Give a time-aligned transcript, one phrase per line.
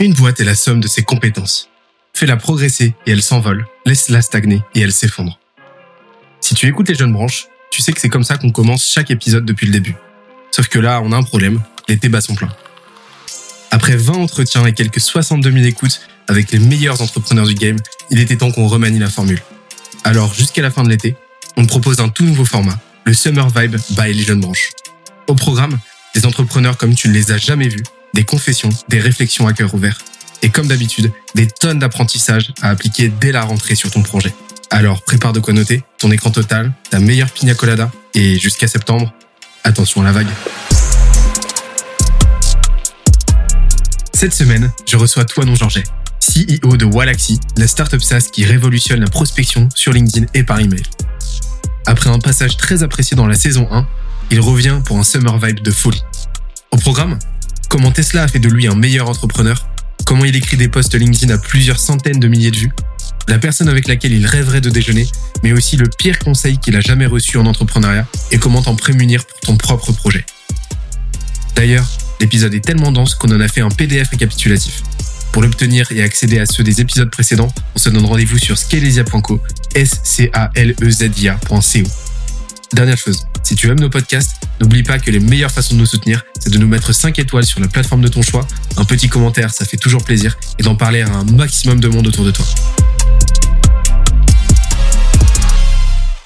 [0.00, 1.68] Une boîte est la somme de ses compétences.
[2.14, 3.66] Fais-la progresser et elle s'envole.
[3.84, 5.38] Laisse-la stagner et elle s'effondre.
[6.40, 9.10] Si tu écoutes les jeunes branches, tu sais que c'est comme ça qu'on commence chaque
[9.10, 9.94] épisode depuis le début.
[10.52, 11.60] Sauf que là, on a un problème.
[11.86, 12.48] L'été bat son plein.
[13.70, 17.76] Après 20 entretiens et quelques 62 000 écoutes avec les meilleurs entrepreneurs du game,
[18.08, 19.42] il était temps qu'on remanie la formule.
[20.04, 21.14] Alors, jusqu'à la fin de l'été,
[21.58, 24.70] on propose un tout nouveau format, le Summer Vibe by les jeunes branches.
[25.28, 25.78] Au programme,
[26.14, 27.82] des entrepreneurs comme tu ne les as jamais vus,
[28.14, 29.98] des confessions, des réflexions à cœur ouvert.
[30.42, 34.32] Et comme d'habitude, des tonnes d'apprentissages à appliquer dès la rentrée sur ton projet.
[34.70, 39.12] Alors prépare de quoi noter, ton écran total, ta meilleure pina colada, et jusqu'à septembre,
[39.64, 40.28] attention à la vague.
[44.14, 45.84] Cette semaine, je reçois Toinon Georget,
[46.20, 50.82] CEO de Walaxy, la startup SaaS qui révolutionne la prospection sur LinkedIn et par email.
[51.86, 53.86] Après un passage très apprécié dans la saison 1,
[54.30, 56.02] il revient pour un summer vibe de folie.
[56.70, 57.18] Au programme,
[57.70, 59.66] comment Tesla a fait de lui un meilleur entrepreneur,
[60.04, 62.72] comment il écrit des posts LinkedIn à plusieurs centaines de milliers de vues,
[63.28, 65.06] la personne avec laquelle il rêverait de déjeuner,
[65.44, 69.24] mais aussi le pire conseil qu'il a jamais reçu en entrepreneuriat et comment t'en prémunir
[69.24, 70.26] pour ton propre projet.
[71.54, 71.86] D'ailleurs,
[72.20, 74.82] l'épisode est tellement dense qu'on en a fait un PDF récapitulatif.
[75.30, 79.40] Pour l'obtenir et accéder à ceux des épisodes précédents, on se donne rendez-vous sur scalesia.co,
[79.76, 80.00] s
[82.72, 85.86] Dernière chose, si tu aimes nos podcasts, n'oublie pas que les meilleures façons de nous
[85.86, 88.46] soutenir, c'est de nous mettre 5 étoiles sur la plateforme de ton choix,
[88.76, 92.06] un petit commentaire, ça fait toujours plaisir, et d'en parler à un maximum de monde
[92.06, 92.44] autour de toi.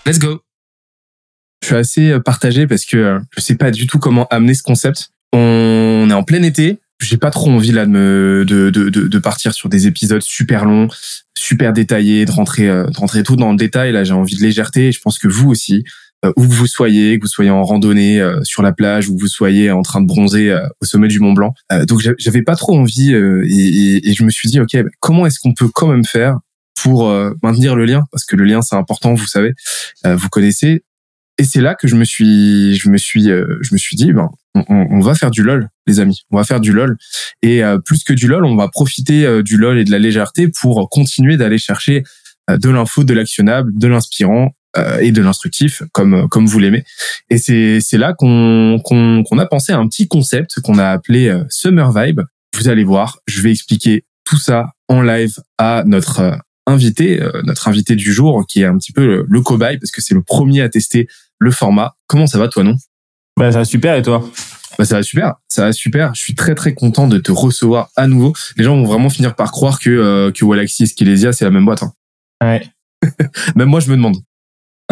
[0.04, 0.42] Let's go
[1.62, 4.52] Je suis assez euh, partagé parce que euh, je sais pas du tout comment amener
[4.52, 5.08] ce concept.
[5.32, 9.18] On est en plein été, j'ai pas trop envie là de, me, de, de, de,
[9.18, 10.88] partir sur des épisodes super longs,
[11.36, 13.92] super détaillés, de rentrer, euh, de rentrer tout dans le détail.
[13.92, 15.84] Là, j'ai envie de légèreté et je pense que vous aussi,
[16.36, 19.28] où que vous soyez, que vous soyez en randonnée sur la plage, ou que vous
[19.28, 21.54] soyez en train de bronzer au sommet du Mont Blanc.
[21.86, 25.54] donc j'avais pas trop envie et, et, je me suis dit ok, comment est-ce qu'on
[25.54, 26.38] peut quand même faire
[26.74, 28.04] pour euh, maintenir le lien?
[28.12, 29.52] Parce que le lien c'est important vous savez
[30.06, 30.84] euh, vous connaissez.
[31.36, 34.12] Et c'est là que je me suis je me suis euh, je me suis dit
[34.12, 36.22] ben on, on, va faire du lol les amis.
[36.30, 36.96] On va faire du lol.
[37.42, 40.88] Et plus que du lol on va profiter du lol et de la légèreté pour
[40.90, 42.04] continuer d'aller chercher
[42.48, 44.52] de l'info de l'actionnable de l'inspirant
[45.00, 46.84] et de l'instructif comme comme vous l'aimez
[47.30, 50.88] et c'est c'est là qu'on qu'on qu'on a pensé à un petit concept qu'on a
[50.88, 52.22] appelé summer vibe
[52.56, 57.68] vous allez voir je vais expliquer tout ça en live à notre invité, euh, notre
[57.68, 60.62] invité du jour, qui est un petit peu le, cobaye, parce que c'est le premier
[60.62, 61.08] à tester
[61.38, 61.96] le format.
[62.06, 62.76] Comment ça va, toi, non?
[63.38, 64.24] Bah, ça va super, et toi?
[64.76, 66.12] Bah ça va super, ça va super.
[66.16, 68.32] Je suis très très content de te recevoir à nouveau.
[68.56, 71.52] Les gens vont vraiment finir par croire que euh, que Walaxy et Skelesia c'est la
[71.52, 71.84] même boîte.
[71.84, 71.92] Hein.
[72.42, 72.66] Ouais.
[73.54, 74.16] Même moi je me demande.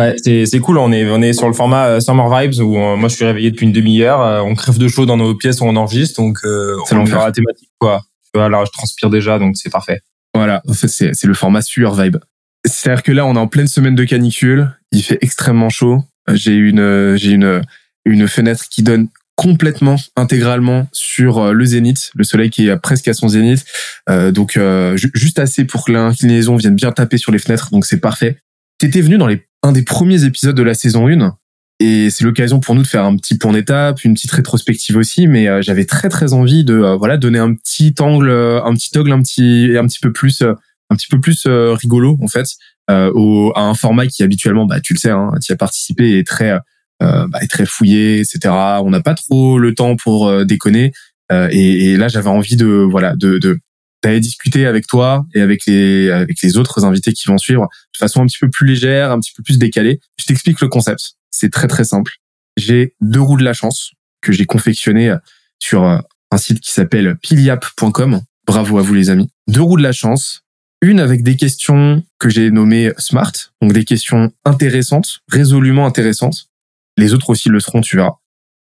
[0.02, 0.78] Ouais, c'est c'est cool.
[0.78, 3.50] On est on est sur le format euh, Summer Vibes où moi je suis réveillé
[3.50, 4.44] depuis une demi-heure.
[4.44, 7.32] on crève de chaud dans nos pièces où on enregistre, donc euh, on fera la
[7.32, 8.02] thématique quoi.
[8.34, 10.00] Voilà, je transpire déjà, donc c'est parfait.
[10.34, 12.16] Voilà, c'est, c'est le format sueur vibe.
[12.64, 14.70] C'est-à-dire que là, on est en pleine semaine de canicule.
[14.92, 16.02] Il fait extrêmement chaud.
[16.32, 17.62] J'ai une, j'ai une,
[18.06, 23.08] une fenêtre qui donne complètement, intégralement sur euh, le zénith, le soleil qui est presque
[23.08, 23.64] à son zénith.
[24.08, 27.70] Euh, donc euh, juste assez pour que l'inclinaison vienne bien taper sur les fenêtres.
[27.70, 28.38] Donc c'est parfait.
[28.78, 31.37] T'étais venu dans les, un des premiers épisodes de la saison 1
[31.83, 35.27] et c'est l'occasion pour nous de faire un petit point d'étape, une petite rétrospective aussi.
[35.27, 38.73] Mais euh, j'avais très très envie de euh, voilà donner un petit angle, euh, un
[38.75, 42.47] petit angle un petit un petit peu plus un petit peu plus rigolo en fait
[42.91, 46.27] au, à un format qui habituellement bah tu le sais, hein, tu as participé est
[46.27, 46.59] très
[47.00, 48.55] bah, est très fouillé, etc.
[48.84, 50.93] On n'a pas trop le temps pour déconner.
[51.31, 53.59] Et, et, là j'avais envie de voilà de, de
[54.02, 57.98] d'aller discuter avec toi et avec les avec les autres invités qui vont suivre de
[57.98, 60.00] façon un petit peu plus légère, un petit peu plus décalée.
[60.18, 61.14] Je t'explique le concept.
[61.30, 62.12] C'est très très simple.
[62.56, 65.14] J'ai deux roues de la chance que j'ai confectionnées
[65.58, 68.20] sur un site qui s'appelle piliap.com.
[68.46, 69.30] Bravo à vous les amis.
[69.48, 70.42] Deux roues de la chance.
[70.80, 76.48] Une avec des questions que j'ai nommées smart, donc des questions intéressantes, résolument intéressantes.
[76.96, 78.16] Les autres aussi le seront, tu verras.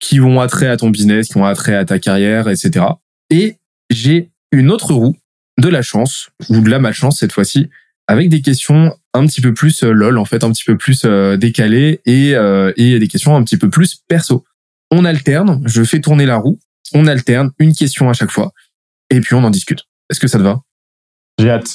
[0.01, 2.85] Qui vont attrait à ton business, qui vont attrait à ta carrière, etc.
[3.31, 3.59] Et
[3.91, 5.17] j'ai une autre roue
[5.61, 7.69] de la chance, ou de la malchance cette fois-ci,
[8.07, 11.03] avec des questions un petit peu plus euh, lol, en fait, un petit peu plus
[11.05, 14.45] euh, décalées et, euh, et des questions un petit peu plus perso.
[14.91, 16.59] On alterne, je fais tourner la roue,
[16.93, 18.53] on alterne une question à chaque fois,
[19.11, 19.85] et puis on en discute.
[20.11, 20.61] Est-ce que ça te va?
[21.39, 21.71] J'ai hâte.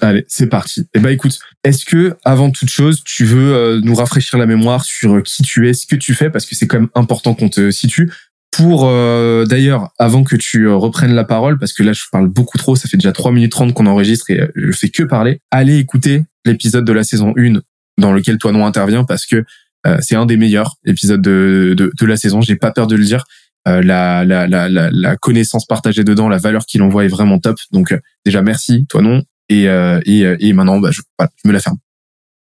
[0.00, 0.86] Allez, c'est parti.
[0.94, 5.20] Eh ben écoute, est-ce que avant toute chose, tu veux nous rafraîchir la mémoire sur
[5.22, 7.72] qui tu es, ce que tu fais, parce que c'est quand même important qu'on te
[7.72, 8.12] situe
[8.50, 12.28] pour euh, d'ailleurs avant que tu euh, reprennes la parole parce que là je parle
[12.28, 15.02] beaucoup trop ça fait déjà 3 minutes 30 qu'on enregistre et euh, je fais que
[15.02, 17.60] parler allez écouter l'épisode de la saison 1
[17.98, 19.44] dans lequel toi non intervient parce que
[20.00, 23.04] c'est un des meilleurs épisodes de, de, de la saison j'ai pas peur de le
[23.04, 23.24] dire
[23.66, 27.56] la, la, la, la, connaissance partagée dedans, la valeur qu'il envoie est vraiment top.
[27.72, 27.94] Donc
[28.24, 29.22] déjà merci, toi non.
[29.48, 31.76] Et, et, et maintenant, bah, je, je me la ferme.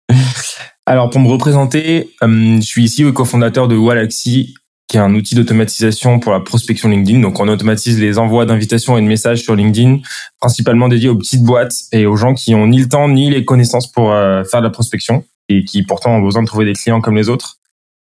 [0.85, 4.55] Alors pour me représenter, je suis ici au cofondateur de Walaxy,
[4.89, 7.19] qui est un outil d'automatisation pour la prospection LinkedIn.
[7.21, 9.99] Donc, on automatise les envois d'invitations et de messages sur LinkedIn,
[10.41, 13.45] principalement dédiés aux petites boîtes et aux gens qui ont ni le temps ni les
[13.45, 16.73] connaissances pour euh, faire de la prospection et qui pourtant ont besoin de trouver des
[16.73, 17.57] clients comme les autres.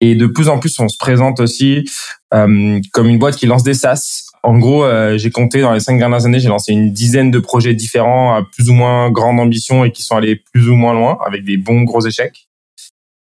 [0.02, 1.88] Et de plus en plus, on se présente aussi
[2.34, 4.24] euh, comme une boîte qui lance des SaaS.
[4.42, 7.38] En gros, euh, j'ai compté dans les cinq dernières années, j'ai lancé une dizaine de
[7.38, 10.96] projets différents à plus ou moins grande ambition et qui sont allés plus ou moins
[10.96, 12.48] loin avec des bons gros échecs.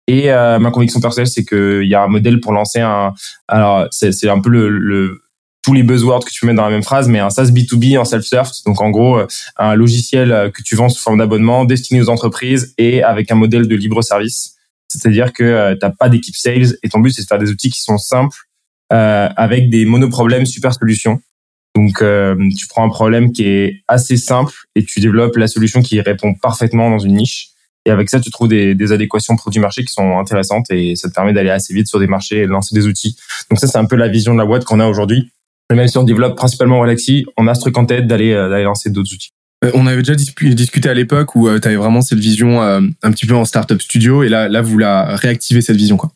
[0.07, 3.13] Et euh, ma conviction personnelle, c'est qu'il y a un modèle pour lancer un.
[3.48, 5.21] Alors, c'est un peu le, le,
[5.63, 8.06] tous les buzzwords que tu mets dans la même phrase, mais un SaaS B2B en
[8.06, 8.50] self-serve.
[8.65, 9.27] Donc, en gros, euh,
[9.57, 13.36] un logiciel euh, que tu vends sous forme d'abonnement destiné aux entreprises et avec un
[13.36, 14.56] modèle de libre service.
[14.88, 17.69] C'est-à-dire que tu n'as pas d'équipe sales et ton but, c'est de faire des outils
[17.69, 18.36] qui sont simples
[18.92, 21.21] euh, avec des monoproblèmes super solutions.
[21.75, 22.03] Donc,
[22.57, 26.33] tu prends un problème qui est assez simple et tu développes la solution qui répond
[26.33, 27.50] parfaitement dans une niche.
[27.86, 31.13] Et avec ça, tu trouves des, des adéquations produits-marché qui sont intéressantes et ça te
[31.13, 33.16] permet d'aller assez vite sur des marchés et de lancer des outils.
[33.50, 35.31] Donc ça, c'est un peu la vision de la boîte qu'on a aujourd'hui.
[35.72, 38.66] même si on développe principalement Galaxy, on a ce truc en tête d'aller euh, d'aller
[38.66, 39.31] lancer d'autres outils.
[39.63, 43.12] Euh, on avait déjà discuté à l'époque où euh, tu avais vraiment cette vision un
[43.12, 46.12] petit peu en startup studio et là, là, vous la réactivez cette vision quoi.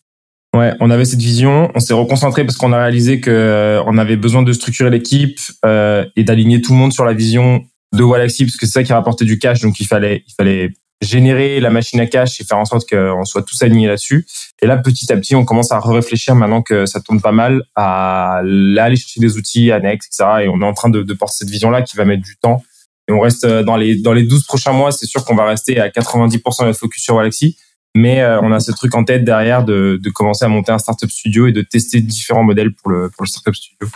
[0.55, 4.15] Ouais, on avait cette vision, on s'est reconcentré parce qu'on a réalisé que on avait
[4.15, 8.55] besoin de structurer l'équipe et d'aligner tout le monde sur la vision de Galaxy parce
[8.55, 10.71] que c'est ça qui rapportait du cash, donc il fallait il fallait
[11.01, 14.25] générer la machine à cash et faire en sorte qu'on soit tous alignés là-dessus.
[14.61, 17.63] Et là, petit à petit, on commence à réfléchir maintenant que ça tourne pas mal
[17.75, 20.43] à aller chercher des outils annexes, etc.
[20.43, 22.63] Et on est en train de, de porter cette vision-là qui va mettre du temps.
[23.07, 25.45] Et on reste euh, dans les dans les 12 prochains mois, c'est sûr qu'on va
[25.45, 27.57] rester à 90% de focus sur Galaxy.
[27.95, 30.79] Mais euh, on a ce truc en tête derrière de, de commencer à monter un
[30.79, 33.87] startup studio et de tester différents modèles pour le, pour le startup studio.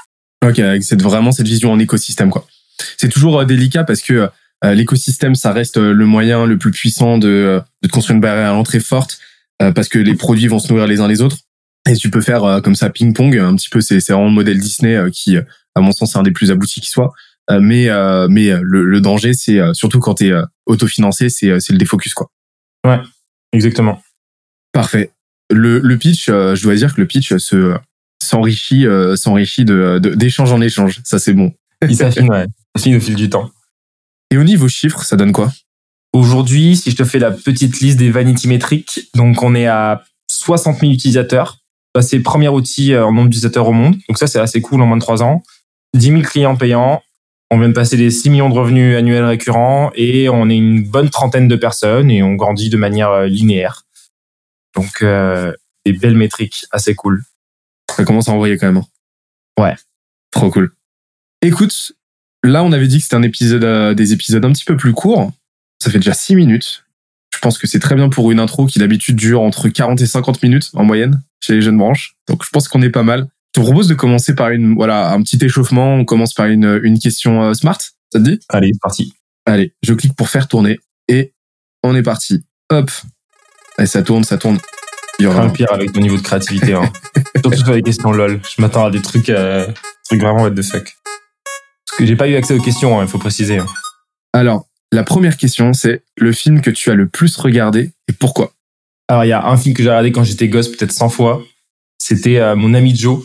[0.45, 2.45] Ok, c'est vraiment cette vision en écosystème, quoi.
[2.97, 4.29] C'est toujours euh, délicat parce que
[4.63, 8.49] l'écosystème, ça reste euh, le moyen le plus puissant de, euh, de construire une barrière
[8.49, 9.19] à l'entrée forte
[9.75, 11.35] parce que les produits vont se nourrir les uns les autres.
[11.89, 14.97] Et tu peux faire comme ça ping-pong, un petit peu, c'est vraiment le modèle Disney
[15.11, 17.11] qui, à mon sens, c'est un des plus aboutis qui soit.
[17.49, 17.89] mais
[18.29, 20.33] mais le, le danger, c'est surtout quand tu es
[20.65, 22.31] autofinancé, c'est c'est le défocus quoi.
[22.87, 23.01] Ouais,
[23.51, 24.01] exactement.
[24.71, 25.11] Parfait.
[25.51, 27.75] Le, le pitch, je dois dire que le pitch se
[28.23, 28.85] s'enrichit
[29.15, 31.01] s'enrichit de d'échange en échange.
[31.03, 31.51] Ça c'est bon.
[31.85, 32.45] Il s'affine, ouais.
[32.75, 33.51] Il s'affine au fil du temps.
[34.31, 35.51] Et au niveau chiffres, ça donne quoi?
[36.13, 40.03] Aujourd'hui, si je te fais la petite liste des vanity métriques, donc on est à
[40.31, 41.57] 60 000 utilisateurs.
[42.01, 43.95] C'est le premier outil euh, en nombre d'utilisateurs au monde.
[44.07, 45.43] Donc ça, c'est assez cool en moins de 3 ans.
[45.95, 47.01] 10 000 clients payants.
[47.51, 50.83] On vient de passer les 6 millions de revenus annuels récurrents et on est une
[50.83, 53.85] bonne trentaine de personnes et on grandit de manière euh, linéaire.
[54.75, 55.51] Donc, euh,
[55.85, 57.23] des belles métriques assez cool.
[57.95, 58.77] Ça commence à envoyer quand même.
[58.77, 59.63] Hein.
[59.63, 59.75] Ouais.
[60.31, 60.71] Trop cool.
[61.41, 61.93] Écoute,
[62.43, 64.93] Là, on avait dit que c'était un épisode, euh, des épisodes un petit peu plus
[64.93, 65.31] courts.
[65.83, 66.85] Ça fait déjà 6 minutes.
[67.33, 70.05] Je pense que c'est très bien pour une intro qui d'habitude dure entre 40 et
[70.05, 72.15] 50 minutes en moyenne chez les jeunes branches.
[72.27, 73.27] Donc je pense qu'on est pas mal.
[73.55, 75.95] Je te propose de commencer par une voilà un petit échauffement.
[75.95, 77.79] On commence par une, une question euh, smart.
[77.79, 78.39] Ça te dit?
[78.49, 79.13] Allez, parti.
[79.45, 81.33] Allez, je clique pour faire tourner et
[81.83, 82.43] on est parti.
[82.69, 82.91] Hop.
[83.79, 84.59] Et ça tourne, ça tourne.
[85.19, 86.73] Il y aura un pire avec ton niveau de créativité.
[86.73, 86.91] Hein.
[87.41, 88.41] Surtout sur les questions lol.
[88.43, 89.67] Je m'attends à des trucs, euh,
[90.05, 90.93] trucs vraiment what the fuck
[91.99, 93.57] que j'ai pas eu accès aux questions, hein, il faut préciser.
[93.57, 93.65] Hein.
[94.31, 98.53] Alors, la première question, c'est le film que tu as le plus regardé et pourquoi?
[99.09, 101.43] Alors, il y a un film que j'ai regardé quand j'étais gosse, peut-être 100 fois.
[101.97, 103.21] C'était euh, Mon ami Joe.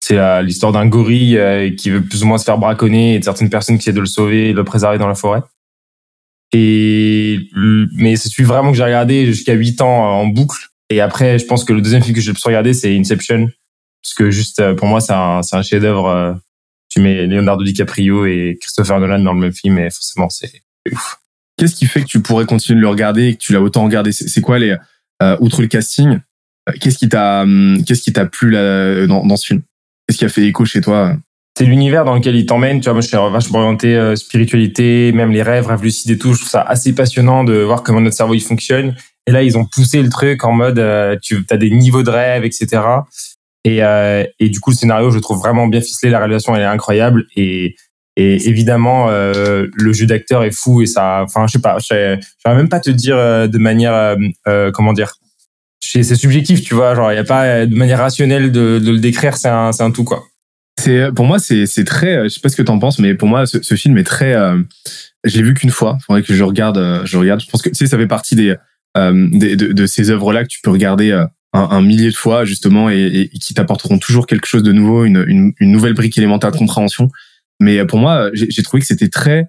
[0.00, 3.18] C'est euh, l'histoire d'un gorille euh, qui veut plus ou moins se faire braconner et
[3.18, 5.42] de certaines personnes qui essaient de le sauver et de le préserver dans la forêt.
[6.52, 7.48] Et
[7.96, 10.68] mais c'est celui vraiment que j'ai regardé jusqu'à 8 ans en boucle.
[10.88, 13.48] Et après, je pense que le deuxième film que j'ai le plus regardé, c'est Inception.
[14.02, 16.38] Parce que juste, pour moi, c'est un, un chef-d'œuvre
[16.88, 20.62] tu mets Leonardo DiCaprio et Christopher Nolan dans le même film et forcément c'est
[20.92, 21.18] ouf.
[21.56, 23.84] Qu'est-ce qui fait que tu pourrais continuer de le regarder et que tu l'as autant
[23.84, 24.12] regardé?
[24.12, 24.76] C'est quoi les
[25.22, 26.18] euh, outre le casting
[26.68, 29.62] euh, Qu'est-ce qui t'a hum, qu'est-ce qui t'a plu là, dans, dans ce film?
[30.06, 31.16] Qu'est-ce qui a fait écho chez toi?
[31.56, 32.80] C'est l'univers dans lequel il t'emmène.
[32.80, 36.18] Tu vois, moi, je suis vachement orienté euh, spiritualité, même les rêves, rêves lucides et
[36.18, 36.32] tout.
[36.32, 38.96] Je trouve ça assez passionnant de voir comment notre cerveau il fonctionne.
[39.28, 40.82] Et là, ils ont poussé le truc en mode,
[41.22, 42.82] tu as des niveaux de rêve, etc.
[43.64, 46.10] Et, euh, et du coup, le scénario, je trouve vraiment bien ficelé.
[46.10, 47.24] La réalisation, elle est incroyable.
[47.34, 47.74] Et,
[48.16, 50.82] et évidemment, euh, le jeu d'acteur est fou.
[50.82, 52.20] Et ça, enfin, je sais pas, je vais
[52.54, 54.16] même pas te dire euh, de manière, euh,
[54.46, 55.14] euh comment dire,
[55.80, 56.94] c'est subjectif, tu vois.
[56.94, 59.36] Genre, il y a pas de manière rationnelle de, de le décrire.
[59.36, 60.24] C'est un, un tout, quoi.
[60.78, 62.24] C'est pour moi, c'est très.
[62.24, 64.34] Je sais pas ce que t'en penses, mais pour moi, ce, film est très.
[64.34, 64.58] Euh,
[65.24, 65.98] je l'ai vu qu'une fois.
[66.06, 67.02] Faudrait que je regarde.
[67.04, 67.40] Je regarde.
[67.40, 68.54] Je pense que tu sais, ça fait partie des,
[68.96, 71.12] des de, de, ces œuvres là que tu peux regarder
[71.54, 75.52] un, millier de fois justement et, qui t'apporteront toujours quelque chose de nouveau, une, une,
[75.60, 77.10] une, nouvelle brique élémentaire de compréhension.
[77.60, 79.48] Mais pour moi, j'ai trouvé que c'était très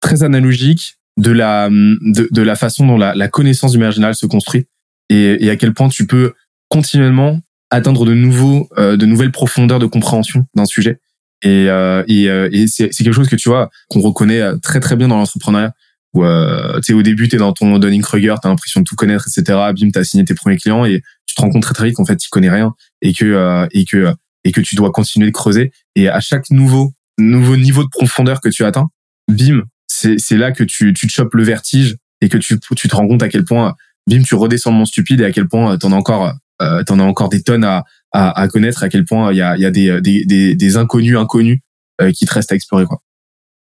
[0.00, 4.26] très analogique de la de, de la façon dont la, la, connaissance du marginal se
[4.26, 4.66] construit
[5.08, 6.34] et, et, à quel point tu peux
[6.68, 7.40] continuellement
[7.70, 11.00] atteindre de nouveaux euh, de nouvelles profondeurs de compréhension d'un sujet
[11.42, 14.96] et, euh, et, euh, et c'est quelque chose que tu vois qu'on reconnaît très très
[14.96, 15.74] bien dans l'entrepreneuriat
[16.14, 18.84] où euh, tu au début tu es dans ton Dunning Kruger tu as l'impression de
[18.84, 21.62] tout connaître etc bim tu as signé tes premiers clients et tu te rends compte
[21.62, 24.60] très très vite qu'en fait tu connais rien et que euh, et que et que
[24.60, 28.64] tu dois continuer de creuser et à chaque nouveau nouveau niveau de profondeur que tu
[28.64, 28.88] atteins
[29.28, 32.96] bim c'est là que tu, tu te chopes le vertige et que tu, tu te
[32.96, 33.74] rends compte à quel point,
[34.08, 37.04] bim, tu redescends le stupide et à quel point t'en as encore, euh, t'en as
[37.04, 39.70] encore des tonnes à, à, à connaître, à quel point il y a, y a
[39.70, 41.60] des, des, des, des inconnus inconnus
[42.00, 43.00] euh, qui te restent à explorer, quoi.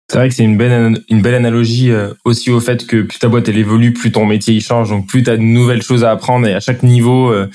[0.09, 3.19] C'est vrai que c'est une belle, une belle analogie euh, aussi au fait que plus
[3.19, 5.81] ta boîte elle évolue, plus ton métier il change, donc plus tu as de nouvelles
[5.81, 7.49] choses à apprendre et à chaque niveau, euh,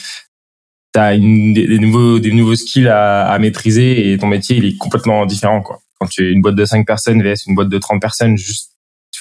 [0.93, 4.67] tu as une, des, nouveaux, des nouveaux skills à, à maîtriser et ton métier il
[4.67, 5.63] est complètement différent.
[5.63, 5.81] quoi.
[5.99, 8.73] Quand tu es une boîte de 5 personnes vs une boîte de 30 personnes, juste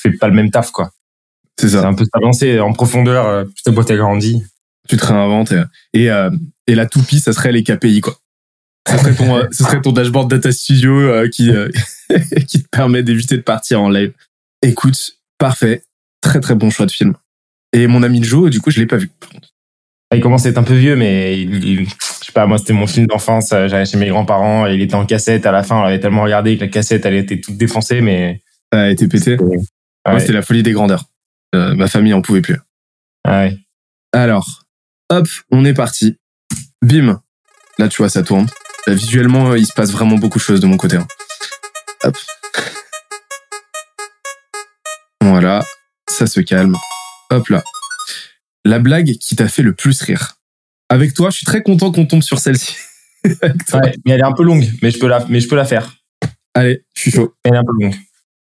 [0.01, 0.91] fais pas le même taf, quoi.
[1.59, 1.81] C'est ça.
[1.81, 4.43] C'est un peu s'avancer en profondeur, euh, plus ta boîte a grandi.
[4.87, 5.61] Tu te réinventes et,
[5.93, 6.31] et, euh,
[6.67, 8.17] et la toupie, ça serait les KPI, quoi.
[8.89, 11.51] Ce serait ton, euh, ce serait ton dashboard Data Studio qui,
[12.47, 14.13] qui te permet d'éviter de partir en live.
[14.61, 15.83] Écoute, parfait.
[16.21, 17.15] Très, très bon choix de film.
[17.73, 19.09] Et mon ami Joe, du coup, je l'ai pas vu,
[20.11, 22.73] ah, il commence à être un peu vieux, mais il, je sais pas, moi, c'était
[22.73, 23.49] mon film d'enfance.
[23.49, 25.45] J'allais chez mes grands-parents et il était en cassette.
[25.45, 28.41] À la fin, on l'avait tellement regardé que la cassette, elle était toute défoncée, mais.
[28.73, 29.37] Elle a été pétée.
[29.37, 31.05] Moi, c'était la folie des grandeurs.
[31.55, 32.57] Euh, ma famille en pouvait plus.
[33.27, 33.57] Ouais.
[34.13, 34.63] Alors,
[35.09, 36.17] hop, on est parti.
[36.81, 37.21] Bim.
[37.77, 38.47] Là, tu vois, ça tourne.
[38.87, 40.97] Visuellement, il se passe vraiment beaucoup de choses de mon côté.
[40.97, 41.07] Hein.
[42.03, 42.17] Hop.
[45.21, 45.63] Voilà.
[46.09, 46.75] Ça se calme.
[47.29, 47.63] Hop là.
[48.65, 50.35] La blague qui t'a fait le plus rire.
[50.89, 52.75] Avec toi, je suis très content qu'on tombe sur celle-ci.
[53.25, 55.65] ouais, mais elle est un peu longue, mais je peux la, mais je peux la
[55.65, 55.93] faire.
[56.53, 57.33] Allez, je suis chaud.
[57.43, 57.95] Elle est un peu longue.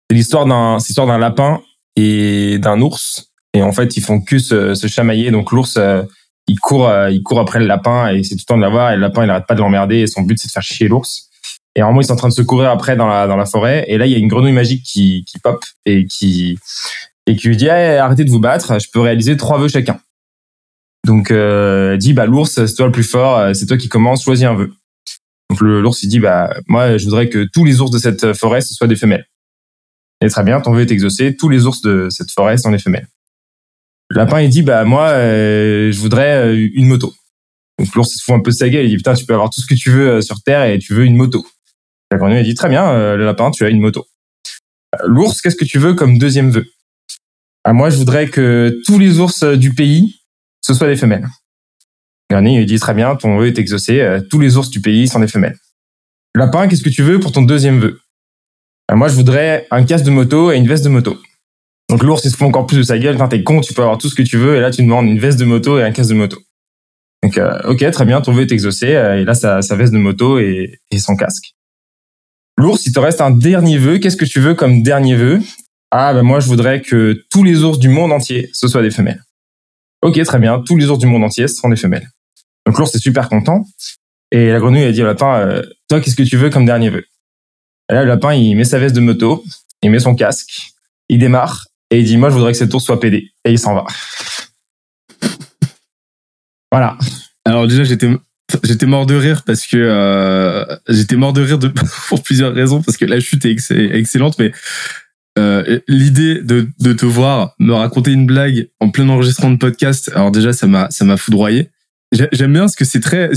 [0.09, 1.63] C'est l'histoire d'un, c'est l'histoire d'un lapin
[1.97, 3.33] et d'un ours.
[3.55, 5.31] Et en fait, ils font que se, se chamailler.
[5.31, 6.03] Donc l'ours, euh,
[6.47, 8.93] il court, euh, il court après le lapin et c'est tout le temps de l'avoir.
[8.93, 9.99] Et le lapin, il arrête pas de l'emmerder.
[9.99, 11.31] Et son but, c'est de faire chier l'ours.
[11.77, 13.47] Et en moment, ils sont en train de se courir après dans la dans la
[13.47, 13.85] forêt.
[13.89, 16.59] Et là, il y a une grenouille magique qui qui pop et qui
[17.27, 18.79] et qui lui dit arrêtez de vous battre.
[18.81, 19.99] Je peux réaliser trois vœux chacun.
[21.07, 23.39] Donc, euh, dit bah l'ours, c'est toi le plus fort.
[23.39, 24.23] Euh, c'est toi qui commence.
[24.23, 24.73] Choisis un vœu.
[25.51, 28.61] Donc l'ours il dit bah moi je voudrais que tous les ours de cette forêt
[28.61, 29.27] ce soient des femelles.
[30.21, 31.37] Et très bien, ton vœu est exaucé.
[31.37, 33.09] Tous les ours de cette forêt sont des femelles.
[34.11, 37.15] Lapin, il dit, bah moi, euh, je voudrais euh, une moto.
[37.79, 38.85] Donc l'ours se fout un peu de sa gueule.
[38.85, 40.79] Il dit, putain, tu peux avoir tout ce que tu veux euh, sur Terre et
[40.79, 41.45] tu veux une moto.
[42.11, 44.07] La grenouille, il dit, très bien, le lapin, tu as une moto.
[45.05, 46.67] L'ours, qu'est-ce que tu veux comme deuxième vœu?
[47.65, 50.21] Ah, Moi, je voudrais que tous les ours du pays,
[50.61, 51.27] ce soient des femelles.
[52.31, 54.21] La grenouille, il dit, très bien, ton vœu est exaucé.
[54.31, 55.59] tous les ours du pays sont des femelles.
[56.37, 58.01] Lapin, qu'est-ce que tu veux pour ton deuxième vœu?
[58.91, 61.17] Euh, moi, je voudrais un casque de moto et une veste de moto.
[61.91, 63.17] Donc l'ours, il se fout encore plus de sa gueule.
[63.29, 64.57] T'es con, tu peux avoir tout ce que tu veux.
[64.57, 66.39] Et là, tu demandes une veste de moto et un casque de moto.
[67.23, 68.95] Donc, euh, ok, très bien, ton vœu est exaucé.
[68.95, 71.55] Euh, et là, sa, sa veste de moto et, et son casque.
[72.57, 73.99] L'ours, il te reste un dernier vœu.
[73.99, 75.41] Qu'est-ce que tu veux comme dernier vœu?
[75.91, 78.91] Ah, ben moi, je voudrais que tous les ours du monde entier, ce soient des
[78.91, 79.23] femelles.
[80.03, 82.09] Ok, très bien, tous les ours du monde entier, ce sont des femelles.
[82.67, 83.65] Donc l'ours est super content.
[84.31, 87.05] Et la grenouille a dit au lapin, toi, qu'est-ce que tu veux comme dernier vœu?
[87.89, 89.45] Là, le lapin, il met sa veste de moto,
[89.83, 90.73] il met son casque,
[91.09, 93.59] il démarre et il dit moi je voudrais que cette tour soit pédée et il
[93.59, 93.85] s'en va.
[96.73, 96.99] voilà.
[97.45, 98.09] Alors déjà j'étais
[98.65, 101.59] j'étais mort de rire parce que euh, j'étais mort de rire
[102.09, 104.53] pour plusieurs raisons parce que la chute est excellente mais
[105.39, 110.33] euh, l'idée de, te voir me raconter une blague en plein enregistrement de podcast alors
[110.33, 111.71] déjà ça m'a ça m'a foudroyé
[112.13, 113.31] j'aime bien parce que c'est très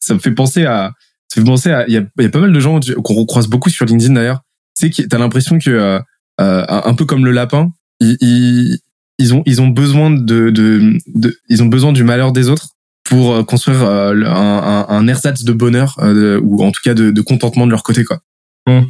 [0.00, 0.92] ça me fait penser à
[1.28, 3.46] ça fait penser à, il y a, y a pas mal de gens qu'on recroise
[3.46, 4.40] beaucoup sur LinkedIn d'ailleurs.
[4.76, 6.00] Tu sais, t'as l'impression que, euh,
[6.38, 7.70] un peu comme le lapin,
[8.00, 8.78] ils, ils,
[9.18, 12.68] ils, ont, ils ont besoin de, de, de, ils ont besoin du malheur des autres
[13.04, 15.98] pour euh, construire un, un, un ersatz de bonheur
[16.42, 18.20] ou en tout cas de, de, contentement de leur côté, quoi.
[18.66, 18.82] Mmh.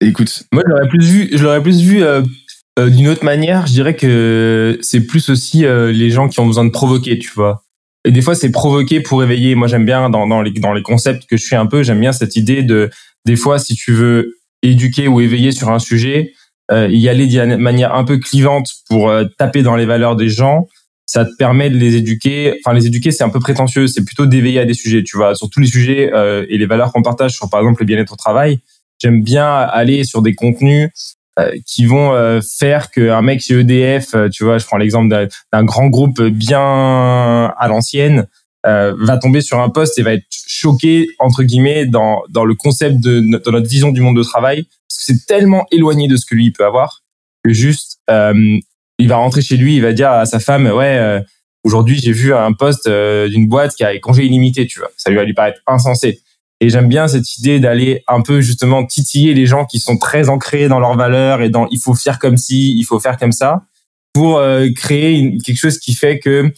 [0.00, 0.44] Écoute.
[0.52, 2.22] Moi, je l'aurais plus vu, je l'aurais plus vu euh,
[2.78, 3.66] d'une autre manière.
[3.66, 7.62] Je dirais que c'est plus aussi les gens qui ont besoin de provoquer, tu vois.
[8.06, 9.56] Et des fois, c'est provoqué pour éveiller.
[9.56, 11.98] Moi, j'aime bien dans, dans, les, dans les concepts que je suis un peu, j'aime
[11.98, 12.88] bien cette idée de,
[13.24, 17.56] des fois, si tu veux éduquer ou éveiller sur un sujet, euh, y aller d'une
[17.56, 20.66] manière un peu clivante pour euh, taper dans les valeurs des gens,
[21.06, 22.58] ça te permet de les éduquer.
[22.64, 23.86] Enfin, les éduquer, c'est un peu prétentieux.
[23.86, 26.66] C'est plutôt d'éveiller à des sujets, tu vois, sur tous les sujets euh, et les
[26.66, 28.58] valeurs qu'on partage sur, par exemple, le bien-être au travail.
[29.00, 30.90] J'aime bien aller sur des contenus
[31.38, 35.28] euh, qui vont euh, faire qu'un mec chez EDF, euh, tu vois, je prends l'exemple
[35.52, 38.26] d'un grand groupe bien à l'ancienne,
[38.64, 42.98] va tomber sur un poste et va être choqué entre guillemets dans dans le concept
[42.98, 46.26] de, de notre vision du monde de travail parce que c'est tellement éloigné de ce
[46.26, 47.02] que lui peut avoir
[47.44, 51.22] que juste il va rentrer chez lui, il va dire à sa femme ouais
[51.64, 54.90] aujourd'hui j'ai vu un poste d'une boîte qui a congé illimité, tu vois.
[54.96, 56.20] Ça lui va lui paraître insensé.
[56.60, 60.28] Et j'aime bien cette idée d'aller un peu justement titiller les gens qui sont très
[60.28, 63.32] ancrés dans leurs valeurs et dans il faut faire comme si, il faut faire comme
[63.32, 63.66] ça,
[64.14, 66.50] pour euh, créer quelque chose qui fait que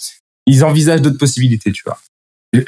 [0.47, 1.99] ils envisagent d'autres possibilités, tu vois.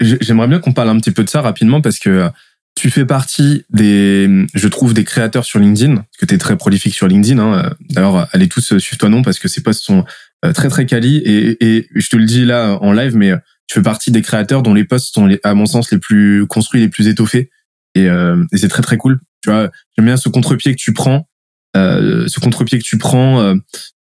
[0.01, 2.29] J'aimerais bien qu'on parle un petit peu de ça rapidement parce que
[2.75, 6.57] tu fais partie des, je trouve, des créateurs sur LinkedIn, parce que tu es très
[6.57, 7.39] prolifique sur LinkedIn.
[7.39, 7.73] Hein.
[7.91, 10.05] D'ailleurs, allez tous suivre toi non parce que ces posts sont
[10.45, 13.35] euh, très très quali et, et je te le dis là en live, mais
[13.71, 16.81] tu fais partie des créateurs dont les posts sont, à mon sens, les plus construits,
[16.81, 17.51] les plus étoffés.
[17.95, 19.21] Et, euh, c'est très très cool.
[19.45, 21.29] Tu vois, j'aime bien ce contre-pied que tu prends,
[21.77, 23.55] euh, ce contre-pied que tu prends euh,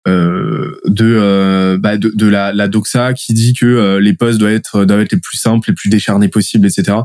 [0.08, 4.40] euh de, euh, bah de, de la, la doxa qui dit que euh, les posts
[4.40, 6.98] doivent être doivent être les plus simples, les plus décharnés possibles, etc.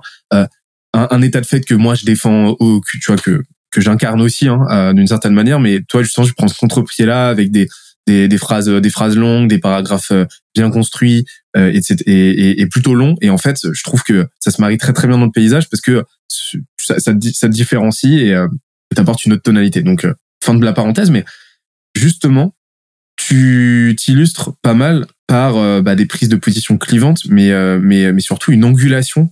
[0.97, 4.47] Un, état de fait que moi je défends, au, tu vois que que j'incarne aussi
[4.47, 5.59] hein, d'une certaine manière.
[5.59, 7.67] Mais toi, sens, je prends ce contre-pied là avec des
[8.07, 10.11] des, des phrases des phrases longues, des paragraphes
[10.53, 11.25] bien construits,
[11.57, 11.71] euh,
[12.05, 13.15] et, et, plutôt long.
[13.21, 15.69] Et en fait, je trouve que ça se marie très très bien dans le paysage
[15.69, 16.03] parce que
[16.77, 18.47] ça, ça, te, ça te différencie et euh,
[18.93, 19.81] t'apporte une autre tonalité.
[19.81, 21.25] Donc, euh, fin de la parenthèse, mais
[21.95, 22.55] justement,
[23.15, 28.21] tu t'illustres pas mal par euh, bah, des prises de position clivantes, mais mais mais
[28.21, 29.29] surtout une angulation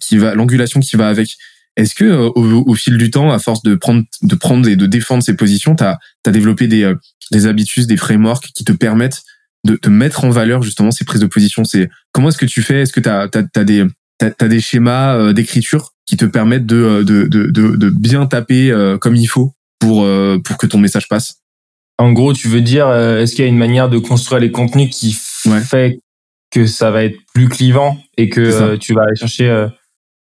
[0.00, 1.36] qui va l'angulation qui va avec.
[1.76, 4.86] Est-ce que au, au, fil du temps, à force de prendre de prendre et de
[4.86, 6.92] défendre ces positions, t'as as développé des
[7.30, 9.22] des habitudes, des frameworks qui te permettent
[9.64, 11.64] de, te mettre en valeur justement ces prises de position?
[11.64, 12.82] C'est comment est-ce que tu fais?
[12.82, 13.84] Est-ce que tu as, as, des
[14.18, 18.70] t'as, des schémas euh, d'écriture qui te permettent de, euh, de, de, de, bien taper
[18.70, 20.06] euh, comme il faut pour,
[20.42, 21.36] pour que ton message passe?
[21.98, 24.90] En gros, tu veux dire, est-ce qu'il y a une manière de construire les contenus
[24.90, 26.00] qui fait
[26.56, 29.68] que ça va être plus clivant et que tu vas aller chercher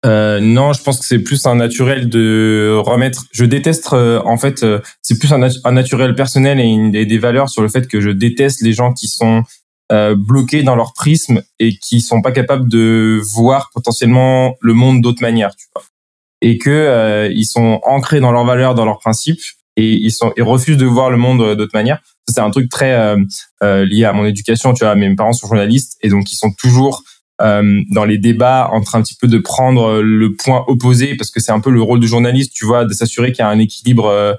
[0.07, 3.25] euh, non, je pense que c'est plus un naturel de remettre.
[3.33, 7.49] Je déteste euh, en fait, euh, c'est plus un, un, naturel personnel et, des valeurs
[7.49, 9.43] sur le fait que je déteste les gens qui sont
[9.91, 15.01] euh, bloqués dans leur prisme et qui sont pas capables de voir potentiellement le monde
[15.01, 15.83] d'autre manière, tu vois.
[16.43, 19.41] Et que ils sont ancrés dans leurs valeurs, dans leurs principes
[19.77, 22.01] et ils sont ils refusent de voir le monde d'autre manière.
[22.29, 23.17] C'est un truc très
[23.63, 24.95] lié à mon éducation, tu vois.
[24.95, 27.03] Mes parents sont journalistes et donc ils sont toujours
[27.43, 31.31] euh, dans les débats en train un petit peu de prendre le point opposé parce
[31.31, 33.49] que c'est un peu le rôle du journaliste, tu vois, de s'assurer qu'il y a
[33.49, 34.35] un équilibre euh,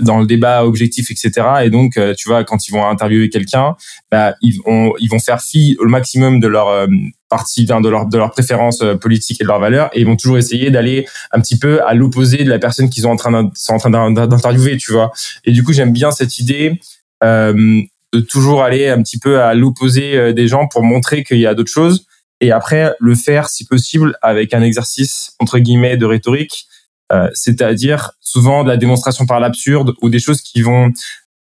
[0.00, 1.46] dans le débat objectif, etc.
[1.64, 3.76] Et donc, euh, tu vois, quand ils vont interviewer quelqu'un,
[4.10, 6.86] bah, ils, vont, ils vont faire fi au maximum de leur euh,
[7.28, 10.38] partie, de leur de leur préférence politique et de leurs valeurs, et ils vont toujours
[10.38, 14.76] essayer d'aller un petit peu à l'opposé de la personne qu'ils sont en train d'interviewer,
[14.76, 15.12] tu vois.
[15.44, 16.80] Et du coup, j'aime bien cette idée.
[17.24, 17.80] Euh,
[18.12, 21.54] de toujours aller un petit peu à l'opposé des gens pour montrer qu'il y a
[21.54, 22.06] d'autres choses
[22.40, 26.66] et après le faire si possible avec un exercice entre guillemets de rhétorique,
[27.12, 30.92] euh, c'est-à-dire souvent de la démonstration par l'absurde ou des choses qui vont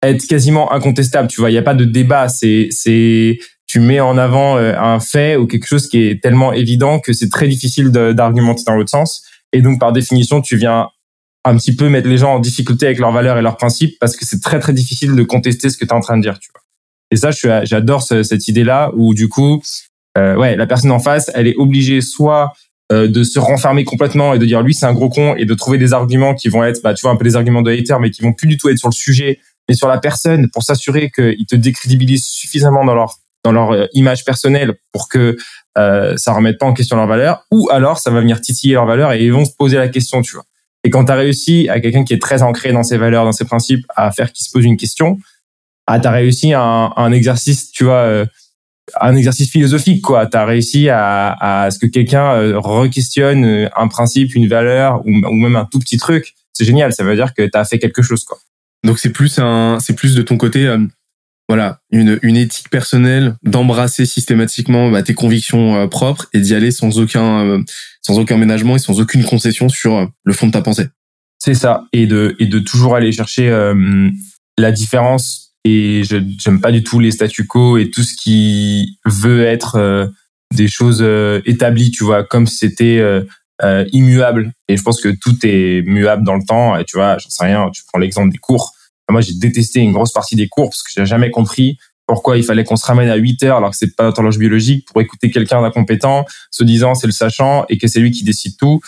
[0.02, 1.28] être quasiment incontestables.
[1.28, 2.28] Tu vois, il n'y a pas de débat.
[2.28, 6.52] C'est c'est tu mets en avant euh, un fait ou quelque chose qui est tellement
[6.52, 9.22] évident que c'est très difficile d'argumenter dans l'autre sens.
[9.52, 10.88] Et donc par définition, tu viens
[11.48, 14.16] un petit peu mettre les gens en difficulté avec leurs valeurs et leurs principes parce
[14.16, 16.38] que c'est très très difficile de contester ce que tu es en train de dire.
[16.38, 16.62] Tu vois.
[17.10, 17.30] Et ça,
[17.64, 19.62] j'adore cette idée-là où du coup,
[20.16, 22.52] euh, ouais, la personne en face, elle est obligée soit
[22.92, 25.54] euh, de se renfermer complètement et de dire lui c'est un gros con et de
[25.54, 27.96] trouver des arguments qui vont être, bah, tu vois, un peu des arguments de hater,
[28.00, 30.62] mais qui vont plus du tout être sur le sujet, mais sur la personne pour
[30.62, 35.36] s'assurer qu'ils te décrédibilisent suffisamment dans leur dans leur euh, image personnelle pour que
[35.76, 38.86] euh, ça remette pas en question leur valeur, ou alors ça va venir titiller leur
[38.86, 40.44] valeur et ils vont se poser la question, tu vois.
[40.84, 43.32] Et quand tu as réussi à quelqu'un qui est très ancré dans ses valeurs, dans
[43.32, 45.18] ses principes, à faire qu'il se pose une question,
[45.86, 48.26] ah, tu as réussi un, un exercice, tu vois, euh,
[49.00, 50.26] un exercice philosophique quoi.
[50.26, 55.32] Tu as réussi à, ce que quelqu'un euh, re-questionne euh, un principe une valeur ou,
[55.32, 56.34] même un tout petit truc.
[56.52, 56.92] C'est génial.
[56.92, 58.38] Ça veut dire que tu as fait quelque chose quoi.
[58.84, 60.74] Donc c'est plus un c'est plus de ton côté
[61.48, 66.98] voilà une, une éthique personnelle d'embrasser systématiquement bah, tes convictions propres et d'y aller sans
[66.98, 67.62] aucun
[68.02, 70.88] sans aucun ménagement et sans aucune concession sur le fond de ta pensée
[71.38, 73.50] c'est ça et de et de toujours aller chercher
[74.58, 78.98] la différence et je j'aime pas du tout les statu quo et tout ce qui
[79.04, 80.06] veut être euh,
[80.54, 84.52] des choses euh, établies, tu vois, comme si c'était euh, immuable.
[84.68, 86.76] Et je pense que tout est muable dans le temps.
[86.76, 87.70] Et tu vois, j'en sais rien.
[87.72, 88.72] Tu prends l'exemple des cours.
[89.10, 92.42] Moi, j'ai détesté une grosse partie des cours parce que j'ai jamais compris pourquoi il
[92.42, 95.00] fallait qu'on se ramène à 8 heures alors que c'est pas notre horloge biologique pour
[95.00, 98.80] écouter quelqu'un d'incompétent, se disant c'est le sachant et que c'est lui qui décide tout.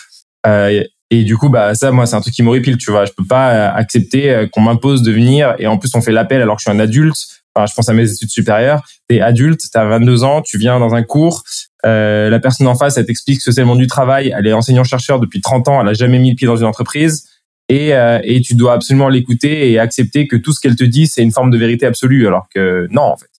[0.47, 3.05] Euh, et du coup, bah ça, moi, c'est un truc qui m'horripile, tu vois.
[3.05, 6.11] Je peux pas euh, accepter euh, qu'on m'impose de venir et en plus on fait
[6.11, 7.17] l'appel alors que je suis un adulte.
[7.53, 8.81] Enfin, je pense à mes études supérieures.
[9.07, 11.43] T'es adulte, t'as 22 ans, tu viens dans un cours
[11.83, 14.33] la personne en face, elle t'explique ce que c'est le monde du travail.
[14.37, 15.81] Elle est enseignant-chercheur depuis 30 ans.
[15.81, 17.27] Elle a jamais mis le pied dans une entreprise.
[17.73, 17.91] Et,
[18.23, 21.31] et tu dois absolument l'écouter et accepter que tout ce qu'elle te dit, c'est une
[21.31, 22.27] forme de vérité absolue.
[22.27, 23.31] Alors que non, en fait.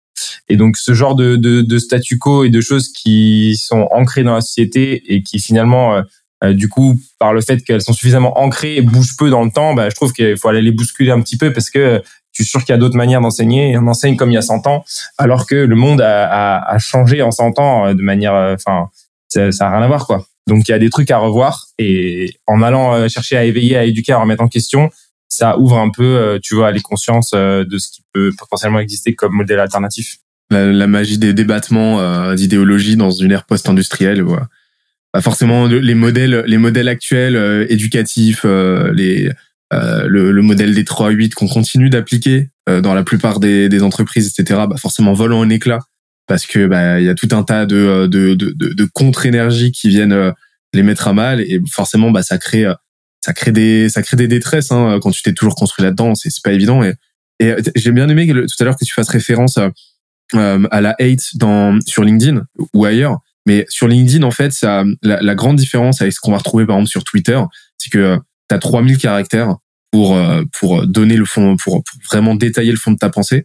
[0.49, 4.23] Et donc ce genre de, de, de statu quo et de choses qui sont ancrées
[4.23, 6.01] dans la société et qui finalement, euh,
[6.43, 9.51] euh, du coup, par le fait qu'elles sont suffisamment ancrées et bougent peu dans le
[9.51, 12.43] temps, bah, je trouve qu'il faut aller les bousculer un petit peu parce que je
[12.43, 13.77] suis sûr qu'il y a d'autres manières d'enseigner.
[13.77, 14.85] On enseigne comme il y a 100 ans,
[15.17, 18.89] alors que le monde a, a, changé en 100 ans euh, de manière, enfin,
[19.27, 20.25] ça, ça a rien à voir quoi.
[20.47, 23.85] Donc il y a des trucs à revoir et en allant chercher à éveiller, à
[23.85, 24.89] éduquer, à remettre en question,
[25.29, 29.33] ça ouvre un peu, tu vois, les consciences de ce qui peut potentiellement exister comme
[29.33, 30.17] modèle alternatif
[30.51, 34.21] la, magie des débattements euh, d'idéologie dans une ère post-industrielle.
[34.21, 34.47] Voilà.
[35.11, 39.31] Pas forcément les modèles, les modèles actuels euh, éducatifs, euh, les
[39.73, 43.83] le, le, modèle des 3 à 8 qu'on continue d'appliquer dans la plupart des, des
[43.83, 44.63] entreprises, etc.
[44.69, 45.79] Bah forcément volent en éclat
[46.27, 49.89] parce que bah il y a tout un tas de de, de, de contre-énergies qui
[49.89, 50.33] viennent
[50.73, 52.65] les mettre à mal et forcément bah ça crée
[53.19, 56.29] ça crée des ça crée des détresses hein, quand tu t'es toujours construit là-dedans c'est
[56.29, 56.93] c'est pas évident et,
[57.39, 59.71] et j'ai bien aimé tout à l'heure que tu fasses référence à
[60.35, 63.19] euh, la hate dans sur LinkedIn ou ailleurs.
[63.47, 66.75] Mais sur LinkedIn, en fait, ça, la, grande différence avec ce qu'on va retrouver par
[66.75, 67.39] exemple sur Twitter,
[67.77, 68.17] c'est que
[68.49, 69.55] tu as 3000 caractères
[69.91, 73.43] pour euh, pour donner le fond, pour, vraiment détailler le fond de ta pensée.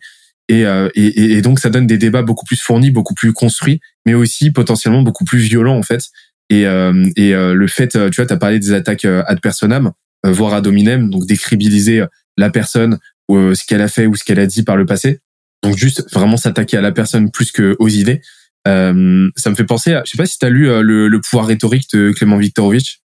[0.48, 3.80] Et, euh, et, et, donc ça donne des débats beaucoup plus fournis, beaucoup plus construits,
[4.04, 6.02] mais aussi potentiellement beaucoup plus violents en fait.
[6.48, 9.90] Et, et le fait, tu vois, tu as parlé des attaques ad personam,
[10.22, 12.04] voire ad hominem, donc décribiliser
[12.36, 15.18] la personne, ou ce qu'elle a fait ou ce qu'elle a dit par le passé.
[15.64, 18.20] Donc juste vraiment s'attaquer à la personne plus que aux idées.
[18.66, 21.08] Euh, ça me fait penser à, je sais pas si tu as lu euh, le,
[21.08, 23.00] le, pouvoir rhétorique de Clément Viktorovitch.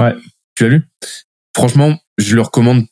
[0.00, 0.14] Ouais.
[0.54, 0.82] Tu l'as lu?
[1.54, 2.86] Franchement, je le recommande,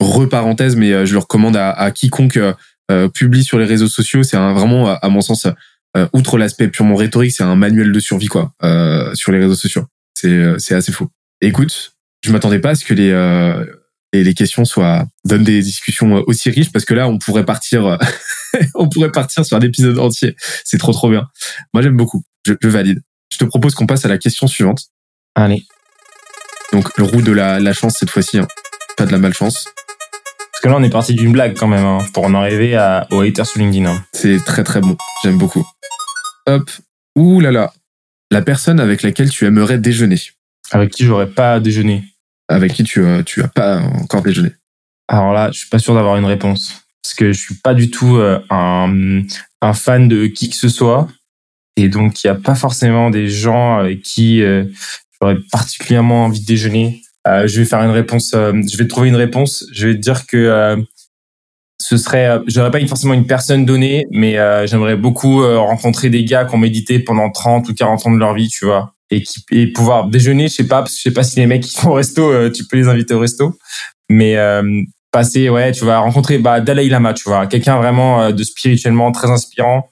[0.00, 2.54] reparenthèse, mais euh, je le recommande à, à quiconque euh,
[3.14, 4.22] publie sur les réseaux sociaux.
[4.22, 5.46] C'est vraiment, à mon sens,
[6.12, 8.52] outre l'aspect purement rhétorique, c'est un manuel de survie quoi
[9.14, 9.86] sur les réseaux sociaux.
[10.14, 11.08] C'est c'est assez fou.
[11.40, 13.12] Écoute, je m'attendais pas à ce que les
[14.12, 17.98] et les questions soient donnent des discussions aussi riches parce que là on pourrait partir
[18.74, 21.28] on pourrait partir sur un épisode entier c'est trop trop bien
[21.72, 23.00] moi j'aime beaucoup je, je, valide
[23.32, 24.86] je te propose qu'on passe à la question suivante
[25.34, 25.64] allez
[26.72, 28.48] donc le roue de la, la chance cette fois-ci hein.
[28.96, 29.68] pas de la malchance
[30.60, 33.06] parce que là on est parti d'une blague quand même hein, pour en arriver à,
[33.12, 34.04] au hater sur LinkedIn hein.
[34.12, 34.94] c'est très très bon.
[35.24, 35.66] J'aime beaucoup.
[36.46, 36.70] Hop.
[37.16, 37.72] Ouh là là.
[38.30, 40.20] La personne avec laquelle tu aimerais déjeuner.
[40.70, 42.04] Avec qui j'aurais pas déjeuné.
[42.46, 44.50] Avec qui tu, euh, tu as pas encore déjeuné.
[45.08, 46.82] Alors là, je suis pas sûr d'avoir une réponse.
[47.02, 49.22] Parce que je suis pas du tout euh, un,
[49.62, 51.08] un fan de qui que ce soit.
[51.76, 54.64] Et donc il y a pas forcément des gens avec qui euh,
[55.20, 57.00] j'aurais particulièrement envie de déjeuner.
[57.26, 59.66] Je vais faire une réponse, je vais trouver une réponse.
[59.72, 60.76] Je vais te dire que
[61.78, 66.54] ce serait, j'aurais pas forcément une personne donnée, mais j'aimerais beaucoup rencontrer des gars qui
[66.54, 68.94] ont médité pendant 30 ou 40 ans de leur vie, tu vois.
[69.12, 71.76] Et, qui, et pouvoir déjeuner, je sais pas, je sais pas si les mecs qui
[71.76, 73.58] font au resto, euh, tu peux les inviter au resto,
[74.08, 74.62] mais euh,
[75.10, 79.10] passer, ouais, tu vas rencontrer bah, Dalai Lama, tu vois, quelqu'un vraiment euh, de spirituellement
[79.10, 79.88] très inspirant,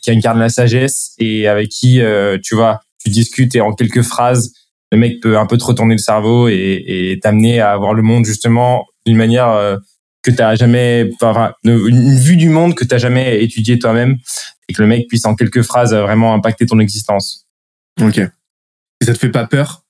[0.00, 2.00] qui incarne la sagesse et avec qui,
[2.42, 4.54] tu vois, tu discutes et en quelques phrases,
[4.92, 8.24] le mec peut un peu te retourner le cerveau et, t'amener à voir le monde
[8.24, 9.78] justement d'une manière
[10.22, 14.18] que tu jamais, enfin, une vue du monde que tu jamais étudié toi-même
[14.68, 17.46] et que le mec puisse en quelques phrases vraiment impacter ton existence.
[18.00, 18.18] Ok.
[18.18, 19.84] Et ça te fait pas peur?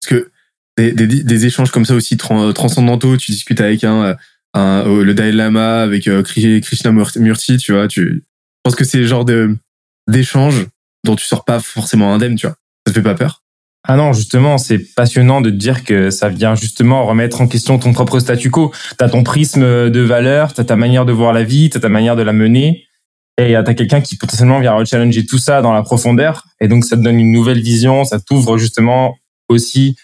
[0.00, 0.30] Parce que
[0.76, 4.16] des, des, des, échanges comme ça aussi transcendantaux, tu discutes avec un,
[4.54, 8.98] un euh, le Dalai Lama, avec euh, Krishnamurti, tu vois, tu je pense que c'est
[8.98, 9.56] le genre de
[10.08, 10.66] d'échanges
[11.04, 12.56] dont tu sors pas forcément indemne, tu vois.
[12.86, 13.42] Ça te fait pas peur?
[13.88, 17.78] Ah non, justement, c'est passionnant de te dire que ça vient justement remettre en question
[17.78, 18.72] ton propre statu quo.
[18.98, 22.16] T'as ton prisme de valeur, t'as ta manière de voir la vie, t'as ta manière
[22.16, 22.86] de la mener
[23.38, 26.96] et t'as quelqu'un qui potentiellement vient challenger tout ça dans la profondeur et donc ça
[26.96, 29.16] te donne une nouvelle vision ça t'ouvre justement
[29.48, 29.96] aussi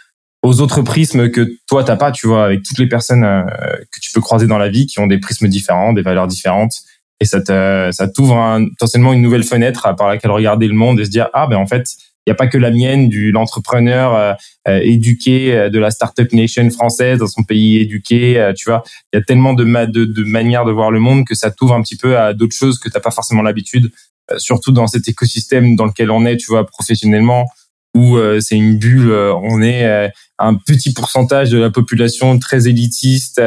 [0.42, 3.44] aux autres prismes que toi t'as pas tu vois avec toutes les personnes euh,
[3.90, 6.74] que tu peux croiser dans la vie qui ont des prismes différents des valeurs différentes
[7.20, 11.06] et ça te ça t'ouvre potentiellement une nouvelle fenêtre par laquelle regarder le monde et
[11.06, 11.86] se dire ah ben en fait
[12.26, 14.32] il n'y a pas que la mienne du l'entrepreneur euh,
[14.68, 18.52] euh, éduqué euh, de la startup nation française dans son pays éduqué.
[18.56, 21.34] tu vois, il y a tellement de, de, de manières de voir le monde que
[21.34, 23.90] ça t'ouvre un petit peu à d'autres choses que t'as pas forcément l'habitude.
[24.38, 27.46] surtout dans cet écosystème dans lequel on est, tu vois, professionnellement,
[27.94, 29.12] où c'est une bulle.
[29.12, 33.40] on est un petit pourcentage de la population très élitiste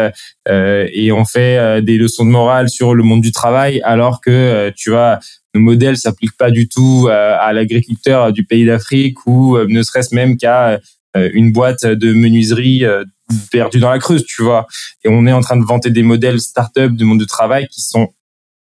[0.47, 4.91] et on fait des leçons de morale sur le monde du travail, alors que tu
[4.91, 5.19] vois
[5.55, 9.81] le modèle s'applique pas du tout euh, à l'agriculteur du pays d'Afrique ou euh, ne
[9.83, 10.81] serait-ce même qu'à
[11.15, 12.83] euh, une boîte de menuiserie
[13.51, 14.67] perdue dans la Creuse, tu vois.
[15.05, 17.81] Et on est en train de vanter des modèles start-up du monde du travail qui
[17.81, 18.09] sont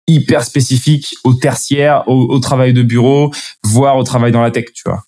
[0.07, 3.31] hyper spécifiques au tertiaire, au, travail de bureau,
[3.63, 5.03] voire au travail dans la tech, tu vois.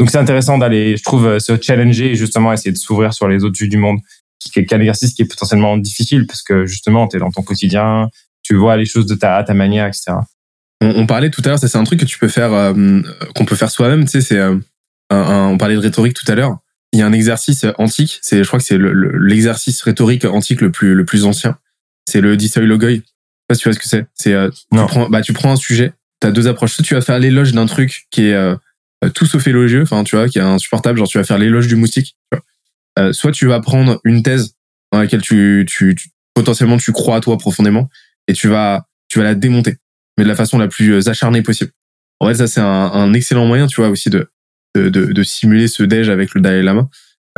[0.00, 3.44] Donc c'est intéressant d'aller, je trouve, se challenger et justement essayer de s'ouvrir sur les
[3.44, 3.98] autres vues du monde,
[4.38, 7.42] qui est un exercice qui est potentiellement difficile parce que justement, tu es dans ton
[7.42, 8.08] quotidien,
[8.42, 10.12] tu vois les choses de ta, à ta manière, etc.
[10.80, 13.00] On, parlait tout à l'heure, ça c'est un truc que tu peux faire, euh,
[13.34, 14.56] qu'on peut faire soi-même, tu sais, c'est, euh,
[15.10, 16.58] on parlait de rhétorique tout à l'heure.
[16.92, 20.70] Il y a un exercice antique, c'est, je crois que c'est l'exercice rhétorique antique le
[20.70, 21.56] plus, le plus ancien.
[22.06, 22.90] C'est le dissoi logoi.
[22.90, 23.02] Je sais
[23.48, 24.06] pas si tu vois ce que c'est.
[24.14, 26.74] C'est, euh, tu prends, bah, tu prends un sujet, tu as deux approches.
[26.74, 28.54] Soit tu vas faire l'éloge d'un truc qui est
[29.10, 31.76] tout sauf élogieux, enfin, tu vois, qui est insupportable, genre tu vas faire l'éloge du
[31.76, 32.16] moustique.
[32.32, 32.38] Tu
[32.96, 33.12] vois.
[33.12, 34.54] soit tu vas prendre une thèse
[34.92, 35.96] dans laquelle tu, tu,
[36.34, 37.88] potentiellement tu crois à toi profondément
[38.28, 39.78] et tu vas, tu vas la démonter
[40.16, 41.72] mais de la façon la plus euh, acharnée possible.
[42.20, 44.28] En fait, ça c'est un, excellent moyen, tu vois, aussi de
[44.76, 46.88] de, de, simuler ce déj avec le Dalai Lama,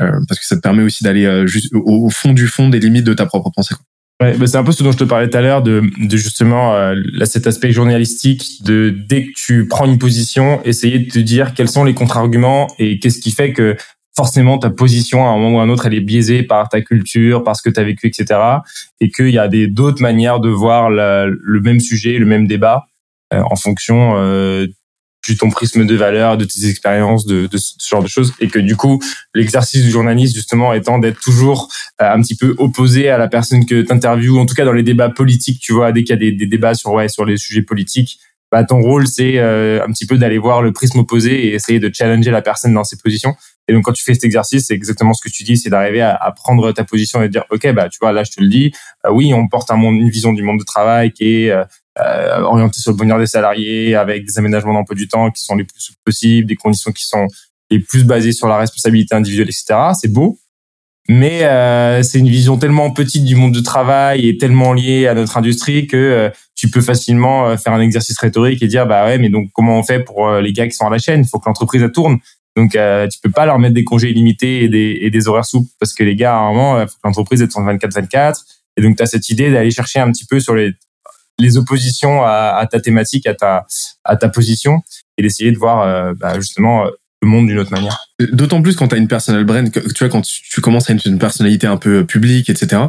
[0.01, 3.05] euh, parce que ça te permet aussi d'aller euh, au, fond du fond des limites
[3.05, 3.75] de ta propre pensée.
[4.23, 6.75] Ouais, c'est un peu ce dont je te parlais tout à l'heure de, de justement
[6.75, 6.95] euh,
[7.27, 11.69] cet aspect journalistique de dès que tu prends une position, essayer de te dire quels
[11.69, 13.77] sont les contre-arguments et qu'est-ce qui fait que
[14.17, 16.81] forcément ta position à un moment ou à un autre elle est biaisée par ta
[16.81, 18.41] culture, par ce que tu as vécu, etc.
[19.01, 22.87] Et qu'il y a des d'autres manières de voir le même sujet, le même débat
[23.35, 24.67] euh, en fonction euh,
[25.27, 28.49] du ton prisme de valeur, de tes expériences, de, de, ce genre de choses, et
[28.49, 29.03] que du coup
[29.35, 31.69] l'exercice du journaliste justement étant d'être toujours
[32.01, 34.73] euh, un petit peu opposé à la personne que tu interviews, en tout cas dans
[34.73, 37.37] les débats politiques, tu vois, dès qu'il y a des, débats sur ouais sur les
[37.37, 38.21] sujets politiques,
[38.53, 41.81] bah ton rôle c'est euh, un petit peu d'aller voir le prisme opposé et essayer
[41.81, 43.35] de challenger la personne dans ses positions.
[43.69, 46.01] Et donc, quand tu fais cet exercice, c'est exactement ce que tu dis, c'est d'arriver
[46.01, 48.41] à, à, prendre ta position et de dire, OK, bah, tu vois, là, je te
[48.41, 48.71] le dis,
[49.05, 51.53] euh, oui, on porte un monde, une vision du monde de travail qui est
[52.01, 55.45] euh, euh, orientée sur le bonheur des salariés, avec des aménagements d'emploi du temps qui
[55.45, 57.27] sont les plus possibles, des conditions qui sont
[57.71, 59.93] les plus basées sur la responsabilité individuelle, etc.
[60.01, 60.39] C'est beau,
[61.09, 65.15] mais euh, c'est une vision tellement petite du monde du travail et tellement liée à
[65.15, 69.29] notre industrie que tu peux facilement faire un exercice rhétorique et dire bah ouais mais
[69.29, 71.21] donc comment on fait pour les gars qui sont à la chaîne?
[71.21, 72.19] Il faut que l'entreprise tourne
[72.57, 75.93] donc, euh, tu peux pas leur mettre des congés illimités et des, horaires souples parce
[75.93, 78.41] que les gars, à un moment, faut l'entreprise est en 24-24.
[78.79, 80.73] Et donc, tu as cette idée d'aller chercher un petit peu sur les,
[81.39, 83.67] les oppositions à, à, ta thématique, à ta,
[84.05, 84.81] à ta position
[85.19, 86.85] et d'essayer de voir euh, bah, justement
[87.23, 88.07] le monde d'une autre manière.
[88.33, 91.07] D'autant plus quand tu as une personal brand, tu vois, quand tu commences à être
[91.07, 92.83] une personnalité un peu publique, etc.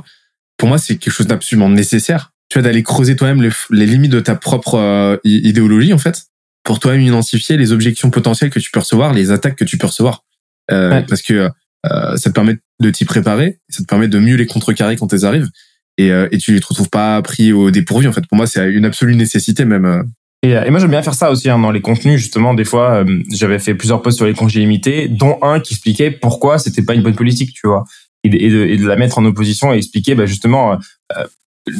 [0.57, 2.31] Pour moi, c'est quelque chose d'absolument nécessaire.
[2.49, 6.27] Tu vois, d'aller creuser toi-même les, les, limites de ta propre euh, idéologie, en fait
[6.67, 9.87] pour toi-même identifier les objections potentielles que tu peux recevoir, les attaques que tu peux
[9.87, 10.25] recevoir.
[10.69, 11.49] Euh, Parce que
[11.85, 15.13] euh, ça te permet de t'y préparer, ça te permet de mieux les contrecarrer quand
[15.13, 15.49] elles arrivent,
[15.97, 18.07] et, euh, et tu les retrouves pas pris au dépourvu.
[18.07, 19.85] En fait, pour moi, c'est une absolue nécessité même.
[19.85, 20.03] Euh.
[20.43, 22.19] Et, moi, j'aime bien faire ça aussi hein, dans les contenus.
[22.19, 26.11] Justement, des fois, j'avais fait plusieurs posts sur les congés limités, dont un qui expliquait
[26.11, 27.85] pourquoi c'était pas une bonne politique, tu vois,
[28.23, 30.77] et de, et de, la mettre en opposition et expliquer, bah, justement,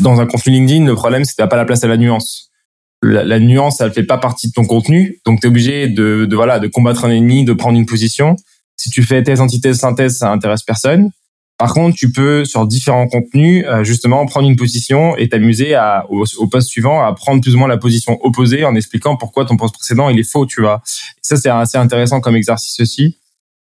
[0.02, 2.48] dans un contenu LinkedIn, le problème, c'est que pas la place à la nuance
[3.02, 5.20] la, la, nuance, elle fait pas partie de ton contenu.
[5.26, 8.36] Donc, tu es obligé de, de, voilà, de combattre un ennemi, de prendre une position.
[8.76, 11.12] Si tu fais thèse, antithèse, synthèse, ça intéresse personne.
[11.58, 16.06] Par contre, tu peux, sur différents contenus, euh, justement, prendre une position et t'amuser à,
[16.10, 19.58] au, poste suivant à prendre plus ou moins la position opposée en expliquant pourquoi ton
[19.58, 20.82] poste précédent, il est faux, tu vois.
[21.22, 23.18] ça, c'est assez intéressant comme exercice aussi.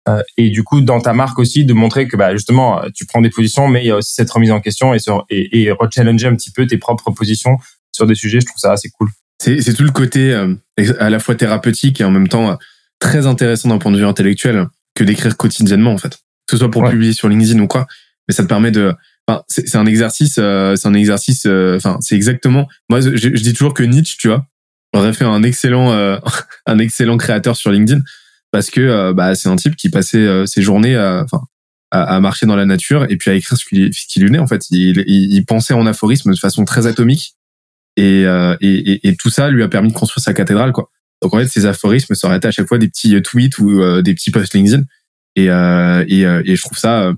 [0.08, 3.21] Euh, et du coup, dans ta marque aussi, de montrer que bah, justement, tu prends
[3.21, 4.93] des positions, mais il y a aussi cette remise en question
[5.29, 7.58] et rechallenger un petit peu tes propres positions
[7.95, 8.41] sur des sujets.
[8.41, 9.10] Je trouve ça assez cool.
[9.39, 10.55] C'est tout le côté euh,
[10.99, 12.55] à la fois thérapeutique et en même temps euh,
[12.99, 16.71] très intéressant d'un point de vue intellectuel que d'écrire quotidiennement en fait, que ce soit
[16.71, 17.88] pour publier sur LinkedIn ou quoi.
[18.27, 18.93] Mais ça te permet de,
[19.27, 22.67] enfin, c'est un exercice, euh, c'est un exercice, enfin, c'est exactement.
[22.89, 24.45] Moi, je, je, dis toujours que Nietzsche, tu vois,
[24.93, 25.91] aurait fait un excellent,
[26.65, 28.01] un excellent créateur sur LinkedIn
[28.51, 31.41] parce que bah, c'est un type qui passait ses journées, enfin,
[31.91, 34.27] à, à, marcher dans la nature et puis à écrire ce qui, ce qui lui
[34.27, 34.69] venait en fait.
[34.71, 37.36] Il, il, il pensait en aphorisme de façon très atomique
[37.99, 40.89] euh, et, et, et, tout ça lui a permis de construire sa cathédrale, quoi.
[41.21, 44.01] Donc en fait, ces aphorismes s'arrêtaient à chaque fois des petits euh, tweets ou euh,
[44.01, 44.84] des petits posts LinkedIn.
[45.36, 47.12] Et, et, et je trouve ça,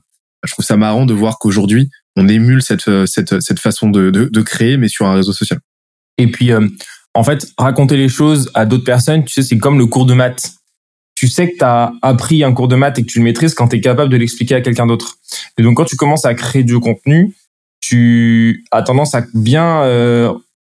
[0.44, 4.26] je trouve ça marrant de voir qu'aujourd'hui on émule cette, cette, cette façon de, de,
[4.26, 5.60] de, créer, mais sur un réseau social.
[6.18, 6.52] Et puis,
[7.14, 10.16] en fait, raconter les choses à d'autres personnes, tu sais, c'est comme le cours de
[10.16, 10.54] maths.
[11.14, 13.54] Tu sais que tu as appris un cours de maths et que tu le maîtrises
[13.54, 15.18] quand tu es capable de l'expliquer à quelqu'un d'autre.
[15.60, 17.36] Et donc, quand tu commences à créer du contenu,
[17.82, 19.84] tu as tendance à bien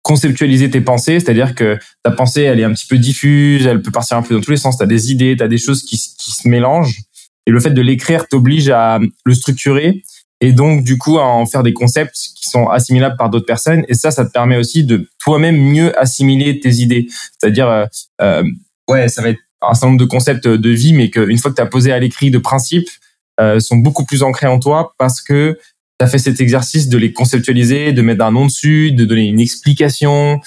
[0.06, 3.90] conceptualiser tes pensées, c'est-à-dire que ta pensée, elle est un petit peu diffuse, elle peut
[3.90, 5.82] partir un peu dans tous les sens, tu as des idées, tu as des choses
[5.82, 7.00] qui, qui, se mélangent,
[7.46, 10.02] et le fait de l'écrire t'oblige à le structurer,
[10.40, 13.84] et donc du coup à en faire des concepts qui sont assimilables par d'autres personnes,
[13.88, 17.06] et ça, ça te permet aussi de toi-même mieux assimiler tes idées,
[17.38, 17.86] c'est-à-dire, euh,
[18.20, 18.42] euh
[18.88, 21.56] ouais, ça va être un certain nombre de concepts de vie, mais qu'une fois que
[21.56, 22.88] tu as posé à l'écrit de principes,
[23.38, 25.58] euh, sont beaucoup plus ancrés en toi parce que
[25.98, 29.26] tu as fait cet exercice de les conceptualiser, de mettre un nom dessus, de donner
[29.26, 30.40] une explication.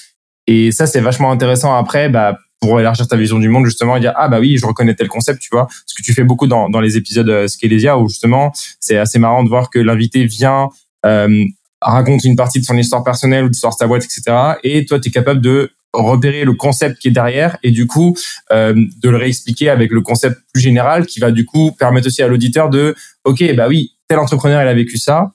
[0.47, 1.75] Et ça, c'est vachement intéressant.
[1.75, 4.65] Après, bah, pour élargir ta vision du monde, justement, et dire, ah bah oui, je
[4.65, 5.67] reconnais tel concept, tu vois.
[5.85, 9.19] Ce que tu fais beaucoup dans, dans les épisodes euh, Scalesia, où justement, c'est assez
[9.19, 10.69] marrant de voir que l'invité vient,
[11.05, 11.45] euh,
[11.81, 14.35] raconte une partie de son histoire personnelle ou de sa boîte, etc.
[14.63, 18.15] Et toi, tu es capable de repérer le concept qui est derrière et du coup
[18.51, 22.21] euh, de le réexpliquer avec le concept plus général qui va du coup permettre aussi
[22.21, 25.31] à l'auditeur de ok bah oui tel entrepreneur il a vécu ça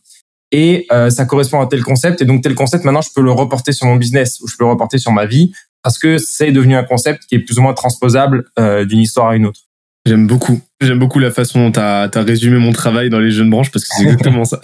[0.52, 3.32] et euh, ça correspond à tel concept et donc tel concept maintenant je peux le
[3.32, 5.52] reporter sur mon business ou je peux le reporter sur ma vie
[5.84, 9.28] parce que c'est devenu un concept qui est plus ou moins transposable euh, d'une histoire
[9.28, 9.60] à une autre.
[10.04, 10.60] J'aime beaucoup.
[10.80, 13.84] J'aime beaucoup la façon dont tu as, résumé mon travail dans les jeunes branches parce
[13.84, 14.60] que c'est exactement ça.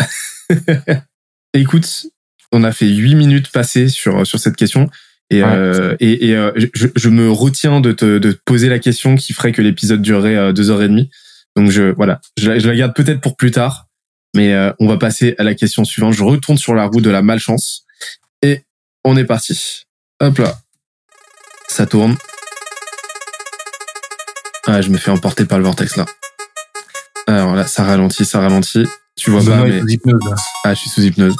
[1.54, 2.06] Écoute,
[2.50, 4.90] on a fait huit minutes passées sur, sur cette question.
[5.30, 8.80] Et, euh, et, et euh, je, je, me retiens de te, de te poser la
[8.80, 11.08] question qui ferait que l'épisode durerait deux heures et demie.
[11.56, 13.88] Donc je voilà, je, je la garde peut-être pour plus tard,
[14.34, 16.14] mais euh, on va passer à la question suivante.
[16.14, 17.84] Je retourne sur la route de la malchance
[18.42, 18.62] et
[19.04, 19.84] on est parti.
[20.20, 20.58] Hop là,
[21.70, 22.16] ça tourne.
[24.66, 26.04] Ah, je me fais emporter par le vortex là.
[27.26, 28.86] Alors là, ça ralentit, ça ralentit.
[29.16, 29.80] Tu vois pas, mais...
[30.64, 31.36] Ah, je suis sous hypnose.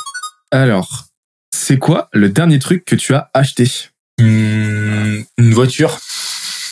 [0.50, 1.06] Alors,
[1.50, 3.70] c'est quoi le dernier truc que tu as acheté?
[4.20, 5.98] Hmm, Une voiture.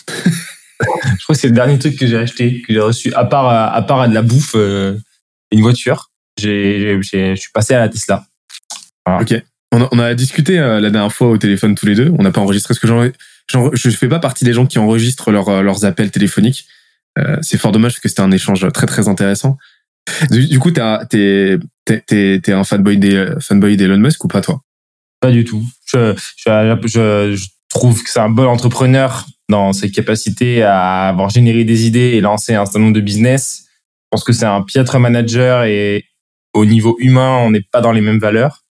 [0.09, 3.49] je crois que c'est le dernier truc que j'ai acheté, que j'ai reçu, à part
[3.49, 4.97] à, part à de la bouffe, euh,
[5.51, 6.11] une voiture.
[6.39, 8.25] J'ai, je suis passé à la Tesla.
[9.21, 9.35] Ok.
[9.73, 12.13] On a, discuté euh, la dernière fois au téléphone tous les deux.
[12.19, 13.03] On n'a pas enregistré ce que j'en,
[13.53, 16.67] je fais pas partie des gens qui enregistrent euh, leurs appels téléphoniques.
[17.43, 19.57] c'est fort dommage parce que c'était un échange très très intéressant.
[20.31, 21.59] Du, coup, t'es
[22.49, 24.63] un fanboy des fanboy d'Elon Musk ou pas toi?
[25.21, 25.65] Pas du tout.
[25.87, 31.65] Je, je, je, trouve que c'est un bon entrepreneur dans ses capacités à avoir généré
[31.65, 33.65] des idées et lancé un certain nombre de business.
[33.67, 36.05] Je pense que c'est un piètre manager et
[36.55, 38.65] au niveau humain, on n'est pas dans les mêmes valeurs.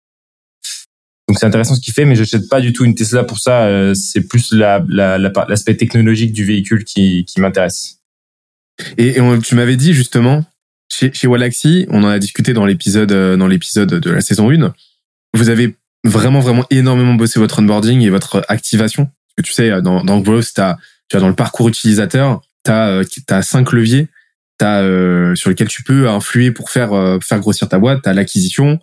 [1.28, 3.38] Donc c'est intéressant ce qu'il fait, mais je n'achète pas du tout une Tesla pour
[3.38, 3.66] ça.
[3.66, 7.98] Euh, c'est plus l'aspect la, la, technologique du véhicule qui, qui m'intéresse.
[8.96, 10.44] Et, tu m'avais dit justement,
[10.90, 14.50] chez, chez Wallaxy, on en a discuté dans l'épisode euh, dans l'épisode de la saison
[14.50, 14.72] 1,
[15.34, 19.10] vous avez vraiment, vraiment énormément bossé votre onboarding et votre activation.
[19.36, 22.88] Que tu sais, dans, dans Growth, as, tu as dans le parcours utilisateur, tu as,
[22.88, 24.08] euh, as cinq leviers
[24.60, 28.02] as, euh, sur lesquels tu peux influer pour faire, euh, faire grossir ta boîte.
[28.02, 28.80] Tu as l'acquisition,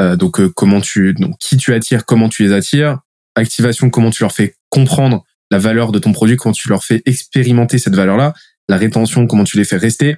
[0.00, 2.98] euh, donc comment tu, donc qui tu attires, comment tu les attires.
[3.36, 7.02] Activation, comment tu leur fais comprendre la valeur de ton produit, comment tu leur fais
[7.06, 8.34] expérimenter cette valeur-là.
[8.68, 10.16] La rétention, comment tu les fais rester.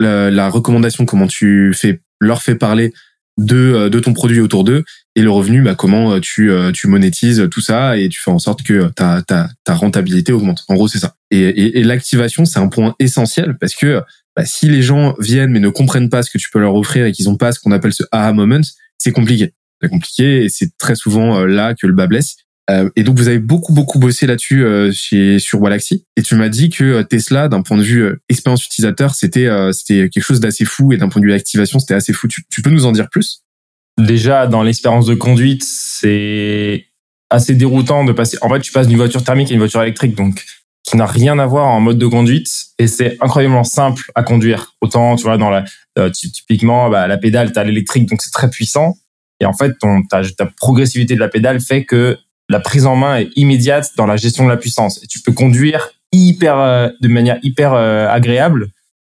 [0.00, 2.92] La, la recommandation, comment tu fais leur fais parler
[3.38, 6.70] de, euh, de ton produit autour d'eux et le revenu bah comment euh, tu euh,
[6.70, 10.64] tu monétises tout ça et tu fais en sorte que ta ta ta rentabilité augmente
[10.68, 14.02] en gros c'est ça et, et, et l'activation c'est un point essentiel parce que
[14.36, 17.06] bah, si les gens viennent mais ne comprennent pas ce que tu peux leur offrir
[17.06, 18.60] et qu'ils ont pas ce qu'on appelle ce aha moment
[19.02, 22.36] c'est compliqué c'est compliqué et c'est très souvent là que le bas blesse
[22.70, 26.36] euh, et donc vous avez beaucoup beaucoup bossé là-dessus euh, chez sur Wallaxy et tu
[26.36, 30.38] m'as dit que euh, Tesla d'un point de vue expérience utilisateur c'était c'était quelque chose
[30.38, 32.28] d'assez fou et d'un point de vue activation c'était assez fou.
[32.28, 33.42] Tu, tu, peux nous en dire plus?
[33.98, 36.86] Déjà dans l'expérience de conduite c'est
[37.30, 38.38] assez déroutant de passer.
[38.42, 40.44] En fait tu passes d'une voiture thermique à une voiture électrique donc
[40.96, 44.74] n'a rien à voir en mode de conduite et c'est incroyablement simple à conduire.
[44.80, 45.64] Autant tu vois dans la
[46.10, 48.94] typiquement bah, la pédale t'as l'électrique donc c'est très puissant
[49.40, 52.18] et en fait ton ta, ta progressivité de la pédale fait que
[52.52, 55.02] la prise en main est immédiate dans la gestion de la puissance.
[55.02, 58.68] Et tu peux conduire hyper, euh, de manière hyper euh, agréable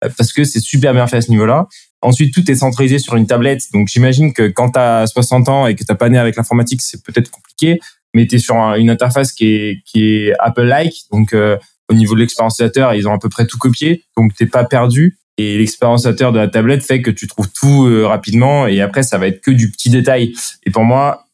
[0.05, 1.67] euh, parce que c'est super bien fait à ce niveau-là.
[2.03, 3.62] Ensuite, tout est centralisé sur une tablette.
[3.73, 6.83] Donc, j'imagine que quand tu as 60 ans et que tu pas né avec l'informatique,
[6.83, 7.81] c'est peut-être compliqué,
[8.14, 11.05] mais tu es sur une interface qui est, qui est Apple-like.
[11.12, 12.61] Donc, au niveau de l'expérience
[12.94, 14.05] ils ont à peu près tout copié.
[14.16, 15.18] Donc, t'es pas perdu.
[15.37, 18.66] Et l'expérience de la tablette fait que tu trouves tout rapidement.
[18.66, 20.35] Et après, ça va être que du petit détail.
[20.64, 21.29] Et pour moi,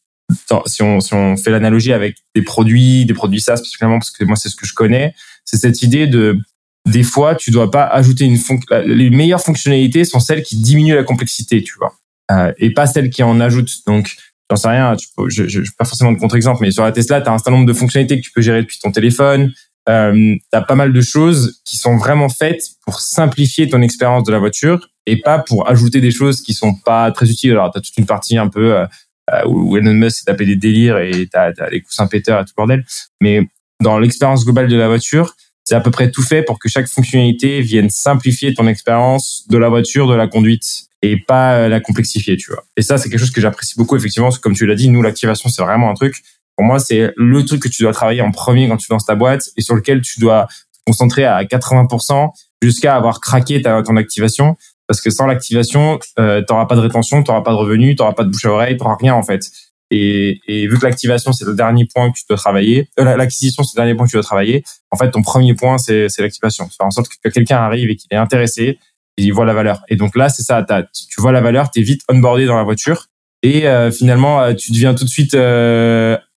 [0.66, 4.24] si on, si on fait l'analogie avec des produits, des produits SaaS particulièrement, parce que
[4.24, 6.38] moi c'est ce que je connais, c'est cette idée de
[6.87, 8.66] des fois tu dois pas ajouter une fonction.
[8.87, 11.94] Les meilleures fonctionnalités sont celles qui diminuent la complexité, tu vois,
[12.30, 13.87] euh, et pas celles qui en ajoutent.
[13.87, 14.16] Donc
[14.50, 17.20] j'en sais rien, tu peux, je, je, pas forcément de contre-exemple, mais sur la Tesla,
[17.20, 19.52] tu as un certain nombre de fonctionnalités que tu peux gérer depuis ton téléphone.
[19.88, 24.24] Euh, tu as pas mal de choses qui sont vraiment faites pour simplifier ton expérience
[24.24, 27.52] de la voiture et pas pour ajouter des choses qui sont pas très utiles.
[27.52, 28.87] Alors, tu as toute une partie un peu euh,
[29.33, 32.44] euh, où Elon Musk s'est tapé des délires et t'as as les coussins péteurs et
[32.44, 32.85] tout bordel.
[33.21, 33.42] Mais
[33.83, 36.87] dans l'expérience globale de la voiture, c'est à peu près tout fait pour que chaque
[36.87, 41.81] fonctionnalité vienne simplifier ton expérience de la voiture, de la conduite et pas euh, la
[41.81, 42.65] complexifier, tu vois.
[42.77, 44.88] Et ça, c'est quelque chose que j'apprécie beaucoup, effectivement, parce que comme tu l'as dit,
[44.88, 46.23] nous, l'activation, c'est vraiment un truc.
[46.57, 49.15] Pour moi, c'est le truc que tu dois travailler en premier quand tu lances ta
[49.15, 52.31] boîte et sur lequel tu dois te concentrer à 80%
[52.63, 57.23] jusqu'à avoir craqué ta, ton activation parce que sans l'activation, euh, t'auras pas de rétention,
[57.23, 59.50] t'auras pas de revenus, t'auras pas de bouche à oreille, t'auras rien en fait.
[59.90, 63.77] Et, vu que l'activation, c'est le dernier point que tu dois travailler, euh, l'acquisition, c'est
[63.79, 66.69] le dernier point que tu dois travailler, en fait, ton premier point, c'est l'activation.
[66.69, 68.79] Faire en sorte que quelqu'un arrive et qu'il est intéressé,
[69.17, 69.83] il voit la valeur.
[69.88, 72.65] Et donc là, c'est ça, tu vois la valeur, tu es vite onboardé dans la
[72.65, 73.06] voiture
[73.42, 75.35] et euh, finalement, euh, tu deviens tout de suite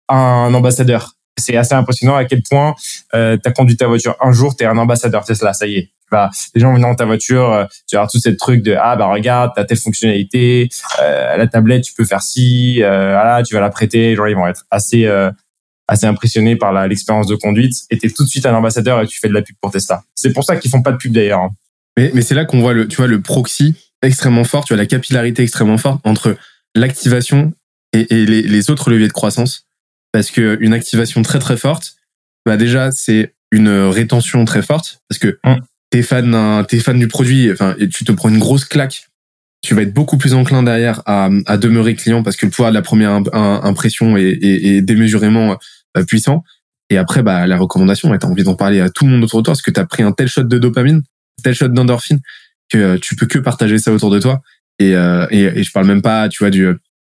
[0.09, 1.13] un ambassadeur.
[1.39, 2.75] C'est assez impressionnant à quel point
[3.13, 5.75] euh, tu as conduit ta voiture un jour, tu es un ambassadeur Tesla, ça y
[5.75, 5.89] est.
[6.09, 8.75] Bah, les gens venant dans ta voiture, euh, tu vas avoir tout ce truc de
[8.79, 10.69] ah bah regarde, t'as telle fonctionnalité,
[11.01, 14.35] euh, la tablette tu peux faire ci, euh, voilà, tu vas la prêter, genre ils
[14.35, 15.29] vont être assez euh,
[15.89, 19.19] assez impressionnés par l'expérience de conduite et t'es tout de suite un ambassadeur et tu
[19.19, 20.01] fais de la pub pour Tesla.
[20.15, 21.41] C'est pour ça qu'ils font pas de pub d'ailleurs.
[21.41, 21.49] Hein.
[21.97, 24.81] Mais, mais c'est là qu'on voit le tu vois le proxy extrêmement fort, tu vois
[24.81, 26.37] la capillarité extrêmement forte entre
[26.75, 27.53] l'activation
[27.93, 29.65] et, et les, les, autres leviers de croissance.
[30.11, 31.95] Parce que une activation très très forte,
[32.45, 35.01] bah déjà c'est une rétention très forte.
[35.09, 38.39] Parce que hum t'es fan, t'es fan du produit, enfin, et tu te prends une
[38.39, 39.07] grosse claque,
[39.61, 42.71] tu vas être beaucoup plus enclin derrière à, à demeurer client parce que le pouvoir
[42.71, 45.57] de la première impression est, est, est démesurément
[45.97, 46.43] euh, puissant.
[46.89, 49.45] Et après, bah, la recommandation, t'as envie d'en parler à tout le monde autour de
[49.45, 51.01] toi parce que t'as pris un tel shot de dopamine,
[51.43, 52.19] tel shot d'endorphine
[52.69, 54.41] que euh, tu peux que partager ça autour de toi.
[54.79, 56.67] Et, euh, et, et, je parle même pas, tu vois, du.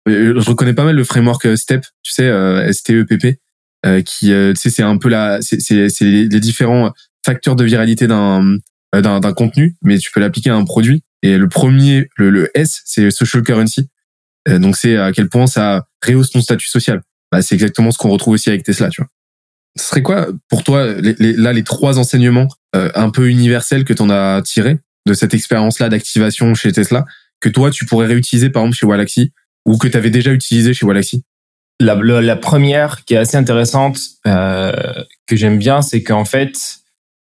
[0.07, 3.39] Je reconnais pas mal le framework STEP, tu sais, STEPP,
[4.07, 6.93] qui, tu sais, c'est un peu la, c'est, c'est, les différents
[7.25, 8.57] facteur de viralité d'un
[8.95, 11.05] euh, d'un contenu, mais tu peux l'appliquer à un produit.
[11.23, 13.89] Et le premier, le, le S, c'est social currency.
[14.49, 17.03] Euh, donc c'est à quel point ça rehausse ton statut social.
[17.31, 19.09] Bah, c'est exactement ce qu'on retrouve aussi avec Tesla, tu vois.
[19.79, 23.93] Ce serait quoi pour toi les, là les trois enseignements euh, un peu universels que
[23.93, 27.05] tu en as tirés de cette expérience-là d'activation chez Tesla
[27.41, 29.33] que toi tu pourrais réutiliser par exemple chez Walaxy
[29.67, 31.25] ou que tu avais déjà utilisé chez Walaxy
[31.81, 34.73] la, la, première qui est assez intéressante euh,
[35.27, 36.81] que j'aime bien, c'est qu'en fait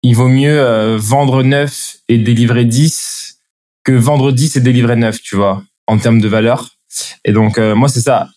[0.02, 3.40] il vaut mieux euh, vendre 9 et délivrer 10
[3.82, 6.70] que vendre 10 et délivrer 9, tu vois, en termes de valeur.
[7.24, 8.28] Et donc, euh, moi, c'est ça.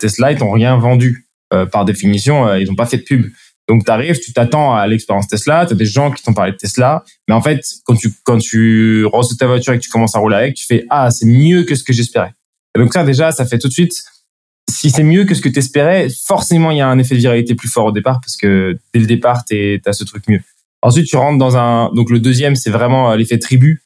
[0.00, 1.28] Tesla, ils n'ont rien vendu.
[1.52, 3.26] Euh, par définition, ils n'ont pas fait de pub.
[3.68, 6.52] Donc, tu arrives, tu t'attends à l'expérience Tesla, tu as des gens qui t'ont parlé
[6.52, 9.90] de Tesla, mais en fait, quand tu, quand tu reçois ta voiture et que tu
[9.90, 12.34] commences à rouler avec, tu fais «Ah, c'est mieux que ce que j'espérais».
[12.76, 14.04] Et donc ça, déjà, ça fait tout de suite
[14.70, 17.20] si c'est mieux que ce que tu espérais, forcément, il y a un effet de
[17.20, 20.40] viralité plus fort au départ parce que dès le départ, tu as ce truc mieux.
[20.82, 21.90] Ensuite, tu rentres dans un.
[21.94, 23.82] Donc, le deuxième, c'est vraiment l'effet tribu.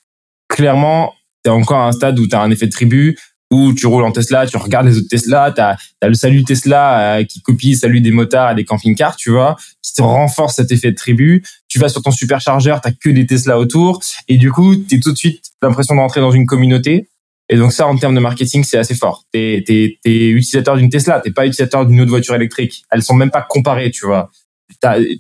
[0.49, 1.15] Clairement,
[1.45, 3.19] tu es encore à un stade où tu as un effet de tribu,
[3.51, 5.77] où tu roules en Tesla, tu regardes les autres Tesla, tu as,
[6.07, 9.57] le salut Tesla euh, qui copie le salut des motards et des camping-cars, tu vois,
[9.83, 11.43] qui te renforce cet effet de tribu.
[11.69, 14.01] Tu vas sur ton superchargeur, tu que des Tesla autour.
[14.29, 17.09] Et du coup, tu as tout de suite l'impression d'entrer dans une communauté.
[17.49, 19.25] Et donc ça, en termes de marketing, c'est assez fort.
[19.33, 22.85] Tu es, utilisateur d'une Tesla, t'es pas utilisateur d'une autre voiture électrique.
[22.91, 24.31] Elles sont même pas comparées, tu vois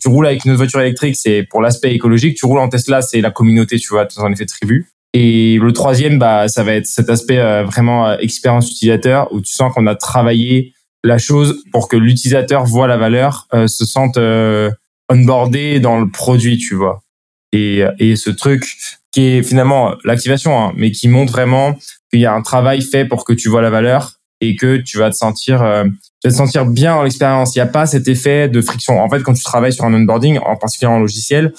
[0.01, 2.37] tu roules avec une voiture électrique, c'est pour l'aspect écologique.
[2.37, 4.91] Tu roules en Tesla, c'est la communauté, tu vois, dans un effet de tribu.
[5.14, 9.40] Et le troisième, bah, ça va être cet aspect euh, vraiment euh, expérience utilisateur où
[9.40, 13.86] tu sens qu'on a travaillé la chose pour que l'utilisateur voit la valeur, euh, se
[13.86, 14.18] sente
[15.09, 17.02] onboardé dans le produit, tu vois.
[17.52, 18.76] Et, et ce truc
[19.11, 21.78] qui est finalement l'activation, hein, mais qui montre vraiment
[22.11, 24.98] qu'il y a un travail fait pour que tu vois la valeur et que tu
[24.98, 25.84] vas te sentir euh,
[26.20, 27.54] tu vas te sentir bien dans l'expérience.
[27.54, 29.00] Il n'y a pas cet effet de friction.
[29.00, 31.52] En fait, quand tu travailles sur un onboarding, en particulier en logiciel,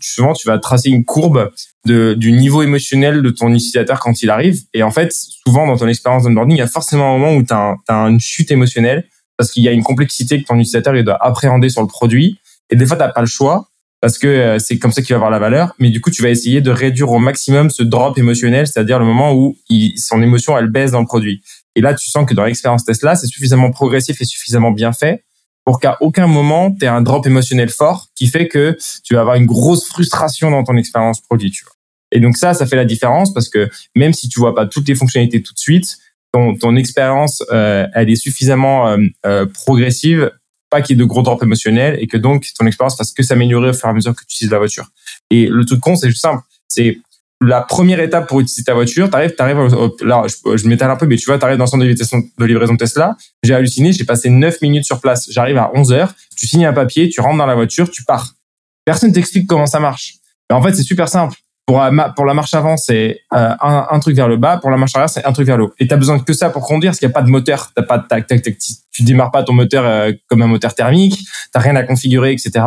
[0.00, 1.50] souvent tu vas tracer une courbe
[1.86, 4.62] de, du niveau émotionnel de ton utilisateur quand il arrive.
[4.74, 7.42] Et en fait, souvent dans ton expérience d'onboarding, il y a forcément un moment où
[7.42, 11.04] tu as, une chute émotionnelle parce qu'il y a une complexité que ton utilisateur il
[11.04, 12.38] doit appréhender sur le produit.
[12.70, 13.68] Et des fois, tu n'as pas le choix
[14.00, 15.74] parce que euh, c'est comme ça qu'il va avoir la valeur.
[15.78, 19.04] Mais du coup, tu vas essayer de réduire au maximum ce drop émotionnel, c'est-à-dire le
[19.04, 19.56] moment où
[19.96, 21.42] son émotion, elle baisse dans le produit.
[21.74, 25.24] Et là, tu sens que dans l'expérience Tesla, c'est suffisamment progressif et suffisamment bien fait
[25.68, 29.36] pour qu'à aucun moment, tu un drop émotionnel fort qui fait que tu vas avoir
[29.36, 31.50] une grosse frustration dans ton expérience produit.
[31.50, 31.74] Tu vois.
[32.10, 34.88] Et donc ça, ça fait la différence parce que même si tu vois pas toutes
[34.88, 35.98] les fonctionnalités tout de suite,
[36.32, 38.96] ton, ton expérience, euh, elle est suffisamment euh,
[39.26, 40.30] euh, progressive,
[40.70, 43.22] pas qu'il y ait de gros drops émotionnels et que donc ton expérience fasse que
[43.22, 44.86] s'améliorer au fur et à mesure que tu utilises la voiture.
[45.28, 46.44] Et le truc con, c'est juste simple.
[46.66, 46.96] C'est
[47.40, 49.58] la première étape pour utiliser ta voiture, t'arrives, t'arrives,
[50.02, 52.72] là, je, je m'étale un peu, mais tu vois, t'arrives dans le centre de livraison,
[52.72, 53.16] de Tesla.
[53.42, 55.28] J'ai halluciné, j'ai passé 9 minutes sur place.
[55.30, 58.34] J'arrive à 11 heures, tu signes un papier, tu rentres dans la voiture, tu pars.
[58.84, 60.14] Personne t'explique comment ça marche.
[60.50, 61.36] Mais en fait, c'est super simple.
[61.66, 61.84] Pour,
[62.16, 64.56] pour la marche avant, c'est euh, un, un, truc vers le bas.
[64.56, 65.74] Pour la marche arrière, c'est un truc vers le haut.
[65.78, 67.70] Et t'as besoin que ça pour conduire, parce qu'il n'y a pas de moteur.
[67.76, 68.56] T'as pas tac, tac, tac.
[68.90, 71.20] Tu démarres pas ton moteur euh, comme un moteur thermique.
[71.52, 72.64] T'as rien à configurer, etc.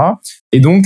[0.52, 0.86] Et donc,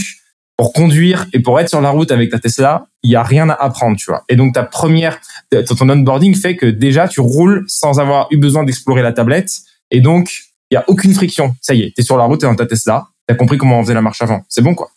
[0.57, 3.49] pour conduire et pour être sur la route avec ta Tesla, il y a rien
[3.49, 4.23] à apprendre, tu vois.
[4.29, 5.19] Et donc ta première,
[5.51, 9.51] ton onboarding fait que déjà tu roules sans avoir eu besoin d'explorer la tablette,
[9.91, 10.31] et donc
[10.71, 11.55] il y a aucune friction.
[11.61, 13.83] Ça y est, t'es sur la route, t'es dans ta Tesla, t'as compris comment on
[13.83, 14.91] faisait la marche avant, c'est bon quoi.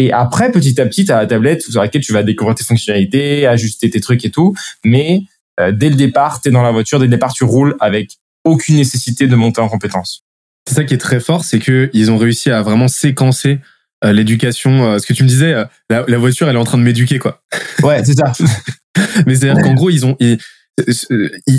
[0.00, 3.46] Et après, petit à petit, t'as la tablette sur laquelle tu vas découvrir tes fonctionnalités,
[3.46, 5.22] ajuster tes trucs et tout, mais
[5.58, 8.76] euh, dès le départ, t'es dans la voiture, dès le départ, tu roules avec aucune
[8.76, 10.22] nécessité de monter en compétences.
[10.68, 13.58] C'est ça qui est très fort, c'est que ils ont réussi à vraiment séquencer
[14.04, 14.84] l'éducation.
[14.84, 16.82] Euh, ce que tu me disais, euh, la, la, voiture, elle est en train de
[16.82, 17.42] m'éduquer, quoi.
[17.82, 18.32] Ouais, c'est ça.
[19.26, 20.38] Mais c'est-à-dire qu'en gros, ils ont, ils,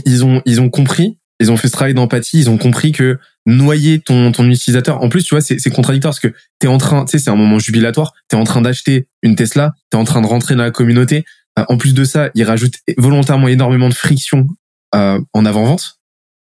[0.06, 3.18] ils, ont, ils ont compris, ils ont fait ce travail d'empathie, ils ont compris que
[3.46, 5.02] noyer ton, ton utilisateur.
[5.02, 7.30] En plus, tu vois, c'est, c'est contradictoire parce que t'es en train, tu sais, c'est
[7.30, 8.14] un moment jubilatoire.
[8.28, 11.26] T'es en train d'acheter une Tesla, t'es en train de rentrer dans la communauté.
[11.68, 14.48] En plus de ça, ils rajoutent volontairement énormément de friction
[14.96, 15.99] euh, en avant-vente.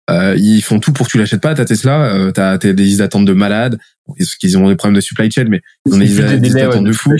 [0.09, 2.03] Euh, ils font tout pour que tu l'achètes pas ta Tesla.
[2.03, 3.79] Euh, t'as, t'as des listes d'attente de malades.
[4.41, 7.11] Ils ont des problèmes de supply chain, mais ils ont des, listes d'attente de fou.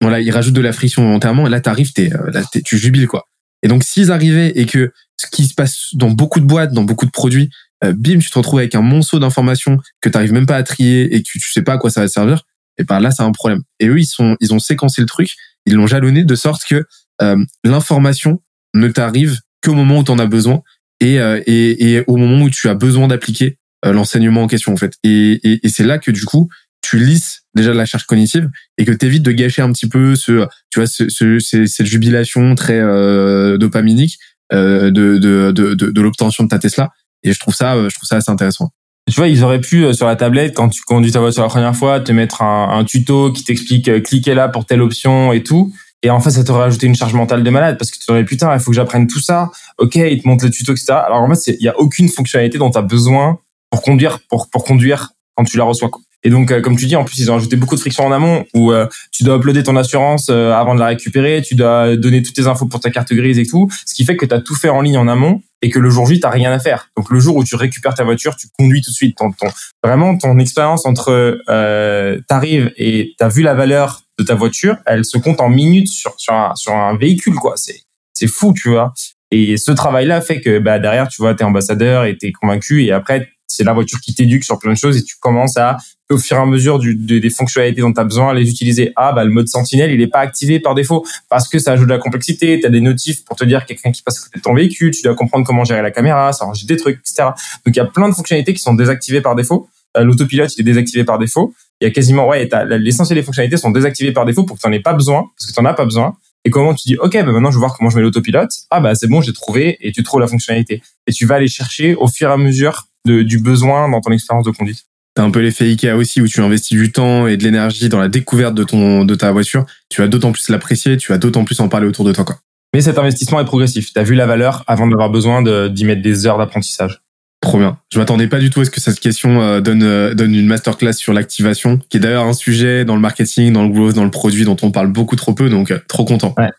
[0.00, 1.46] Voilà, ils rajoutent de la friction volontairement.
[1.46, 3.28] Et là, t'arrives, t'es, euh, là, tu jubiles quoi.
[3.62, 6.82] Et donc, s'ils arrivaient et que ce qui se passe dans beaucoup de boîtes, dans
[6.82, 7.50] beaucoup de produits,
[7.84, 11.14] euh, bim, tu te retrouves avec un monceau d'informations que t'arrives même pas à trier
[11.14, 12.42] et que tu, sais pas à quoi ça va servir.
[12.78, 13.62] Et ben là, c'est un problème.
[13.78, 16.84] Et eux, ils sont, ils ont séquencé le truc, ils l'ont jalonné de sorte que
[17.20, 18.42] euh, l'information
[18.74, 20.62] ne t'arrive qu'au moment où tu en as besoin
[21.02, 24.72] et, euh, et, et, au moment où tu as besoin d'appliquer euh, l'enseignement en question
[24.72, 24.94] en fait.
[25.02, 26.48] Et, et, c'est là que du coup
[26.80, 28.48] tu lisses déjà la charge cognitive
[28.78, 31.86] et que tu évites de gâcher un petit peu ce tu vois ce, ce, cette
[31.86, 34.18] jubilation très euh, dopaminique
[34.52, 36.90] euh, de, de, de, de, de l'obtention de ta Tesla.
[37.24, 38.70] Et je trouve ça je trouve ça assez intéressant.
[39.10, 41.74] Tu vois, ils auraient pu sur la tablette quand tu conduis ta voiture la première
[41.74, 45.74] fois te mettre un, un tuto qui t'explique cliquez là pour telle option et tout.
[46.02, 48.24] Et en fait, ça t'aurait ajouté une charge mentale de malade parce que tu t'aurais
[48.24, 49.50] putain, il faut que j'apprenne tout ça.
[49.78, 50.94] Ok, il te montre le tuto, etc.
[51.06, 53.38] Alors en fait, il y a aucune fonctionnalité dont tu as besoin
[53.70, 55.90] pour conduire, pour, pour conduire quand tu la reçois.
[56.24, 58.12] Et donc, euh, comme tu dis, en plus, ils ont ajouté beaucoup de friction en
[58.12, 61.96] amont où euh, tu dois uploader ton assurance euh, avant de la récupérer, tu dois
[61.96, 64.34] donner toutes tes infos pour ta carte grise et tout, ce qui fait que tu
[64.34, 66.58] as tout fait en ligne en amont et que le jour J, tu rien à
[66.58, 66.90] faire.
[66.96, 69.16] Donc, le jour où tu récupères ta voiture, tu conduis tout de suite.
[69.16, 69.48] Ton, ton
[69.82, 75.04] vraiment, ton expérience entre euh, t'arrives et t'as vu la valeur de ta voiture, elle
[75.04, 76.34] se compte en minutes sur, sur,
[76.74, 77.54] un, véhicule, quoi.
[77.56, 78.92] C'est, fou, tu vois.
[79.30, 82.92] Et ce travail-là fait que bah, derrière, tu vois, t'es ambassadeur et t'es convaincu et
[82.92, 85.76] après, c'est la voiture qui t'éduque sur plein de choses et tu commences à
[86.12, 88.92] au fur et à mesure des fonctionnalités dont tu as besoin, les utiliser.
[88.96, 91.88] Ah, bah, le mode sentinelle, il est pas activé par défaut parce que ça ajoute
[91.88, 92.60] de la complexité.
[92.60, 94.90] Tu as des notifs pour te dire quelqu'un qui passe à côté de ton véhicule.
[94.90, 97.30] Tu dois comprendre comment gérer la caméra, ça rajoute des trucs, etc.
[97.64, 99.68] Donc, il y a plein de fonctionnalités qui sont désactivées par défaut.
[99.96, 101.54] Euh, l'autopilote, il est désactivé par défaut.
[101.82, 104.68] Il y a quasiment, ouais, l'essentiel des fonctionnalités sont désactivées par défaut pour que tu
[104.68, 106.14] n'en aies pas besoin, parce que tu n'en as pas besoin.
[106.44, 108.50] Et comment tu dis, OK, bah maintenant je vais voir comment je mets l'autopilote.
[108.70, 110.80] Ah, bah c'est bon, j'ai trouvé, et tu trouves la fonctionnalité.
[111.08, 114.12] Et tu vas aller chercher au fur et à mesure de, du besoin dans ton
[114.12, 114.84] expérience de conduite.
[115.16, 117.98] T'as un peu l'effet Ikea aussi où tu investis du temps et de l'énergie dans
[117.98, 119.66] la découverte de ton de ta voiture.
[119.88, 122.24] Tu vas d'autant plus l'apprécier, tu vas d'autant plus en parler autour de toi.
[122.24, 122.38] Quoi.
[122.72, 123.92] Mais cet investissement est progressif.
[123.92, 127.02] T'as vu la valeur avant d'avoir besoin d'y mettre des heures d'apprentissage.
[127.42, 127.78] Trop bien.
[127.92, 130.46] Je m'attendais pas du tout à ce que cette question euh, donne euh, donne une
[130.46, 134.04] masterclass sur l'activation, qui est d'ailleurs un sujet dans le marketing, dans le growth, dans
[134.04, 135.50] le produit dont on parle beaucoup trop peu.
[135.50, 136.34] Donc euh, trop content.
[136.38, 136.50] Ouais.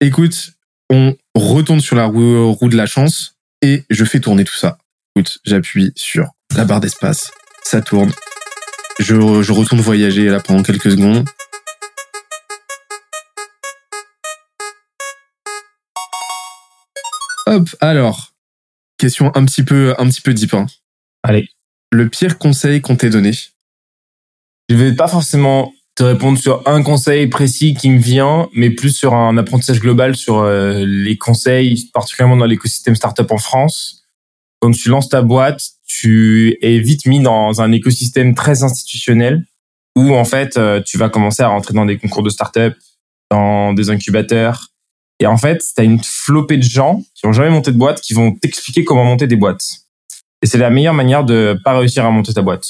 [0.00, 0.52] Écoute,
[0.90, 4.78] on retourne sur la roue, roue de la chance et je fais tourner tout ça.
[5.16, 7.32] Écoute, j'appuie sur la barre d'espace
[7.70, 8.10] ça tourne.
[8.98, 11.24] Je, je retourne voyager là pendant quelques secondes.
[17.46, 18.29] Hop, alors,
[19.00, 20.54] question un petit peu, un petit peu deep.
[20.54, 20.66] Hein.
[21.22, 21.48] Allez.
[21.90, 23.32] Le pire conseil qu'on t'ait donné?
[24.68, 28.96] Je vais pas forcément te répondre sur un conseil précis qui me vient, mais plus
[28.96, 34.04] sur un apprentissage global sur euh, les conseils, particulièrement dans l'écosystème startup en France.
[34.60, 39.44] Quand tu lances ta boîte, tu es vite mis dans un écosystème très institutionnel
[39.96, 42.76] où en fait euh, tu vas commencer à rentrer dans des concours de start-up,
[43.30, 44.69] dans des incubateurs.
[45.20, 48.00] Et en fait, tu as une flopée de gens qui ont jamais monté de boîte
[48.00, 49.64] qui vont t'expliquer comment monter des boîtes.
[50.42, 52.64] Et c'est la meilleure manière de pas réussir à monter ta boîte.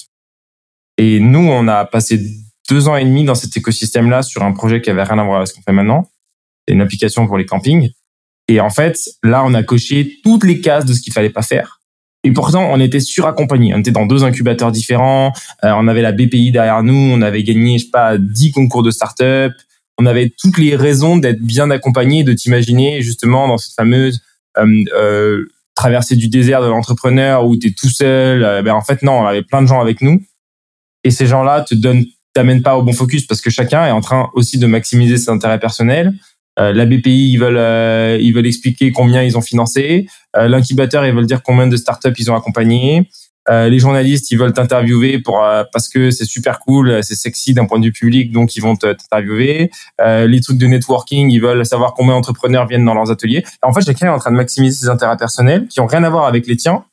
[0.98, 2.20] Et nous, on a passé
[2.68, 5.38] deux ans et demi dans cet écosystème-là sur un projet qui avait rien à voir
[5.38, 6.10] avec ce qu'on fait maintenant.
[6.66, 7.90] C'est une application pour les campings.
[8.48, 11.42] Et en fait, là, on a coché toutes les cases de ce qu'il fallait pas
[11.42, 11.80] faire.
[12.24, 13.74] Et pourtant, on était suraccompagné.
[13.74, 15.32] On était dans deux incubateurs différents.
[15.64, 17.12] Euh, on avait la BPI derrière nous.
[17.14, 19.52] On avait gagné, je sais pas, dix concours de start-up.
[20.00, 24.22] On avait toutes les raisons d'être bien accompagné, de t'imaginer justement dans cette fameuse
[24.56, 25.44] euh, euh,
[25.74, 28.42] traversée du désert de l'entrepreneur où tu es tout seul.
[28.42, 30.22] Euh, ben en fait, non, on avait plein de gens avec nous.
[31.04, 34.00] Et ces gens-là te donnent, t'amènent pas au bon focus parce que chacun est en
[34.00, 36.14] train aussi de maximiser ses intérêts personnels.
[36.56, 40.06] La BPI, ils veulent, ils veulent expliquer combien ils ont financé.
[40.34, 43.08] L'incubateur, ils veulent dire combien de startups ils ont accompagné.
[43.48, 47.78] Les journalistes, ils veulent t'interviewer pour parce que c'est super cool, c'est sexy d'un point
[47.78, 49.70] de vue public, donc ils vont t'interviewer.
[49.98, 53.44] les trucs de networking, ils veulent savoir combien d'entrepreneurs viennent dans leurs ateliers.
[53.62, 56.10] En fait, chacun est en train de maximiser ses intérêts personnels qui ont rien à
[56.10, 56.84] voir avec les tiens.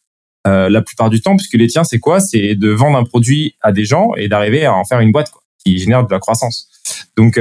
[0.45, 2.19] la plupart du temps, puisque les tiens, c'est quoi?
[2.19, 5.29] C'est de vendre un produit à des gens et d'arriver à en faire une boîte
[5.29, 6.69] quoi, qui génère de la croissance.
[7.17, 7.37] Donc,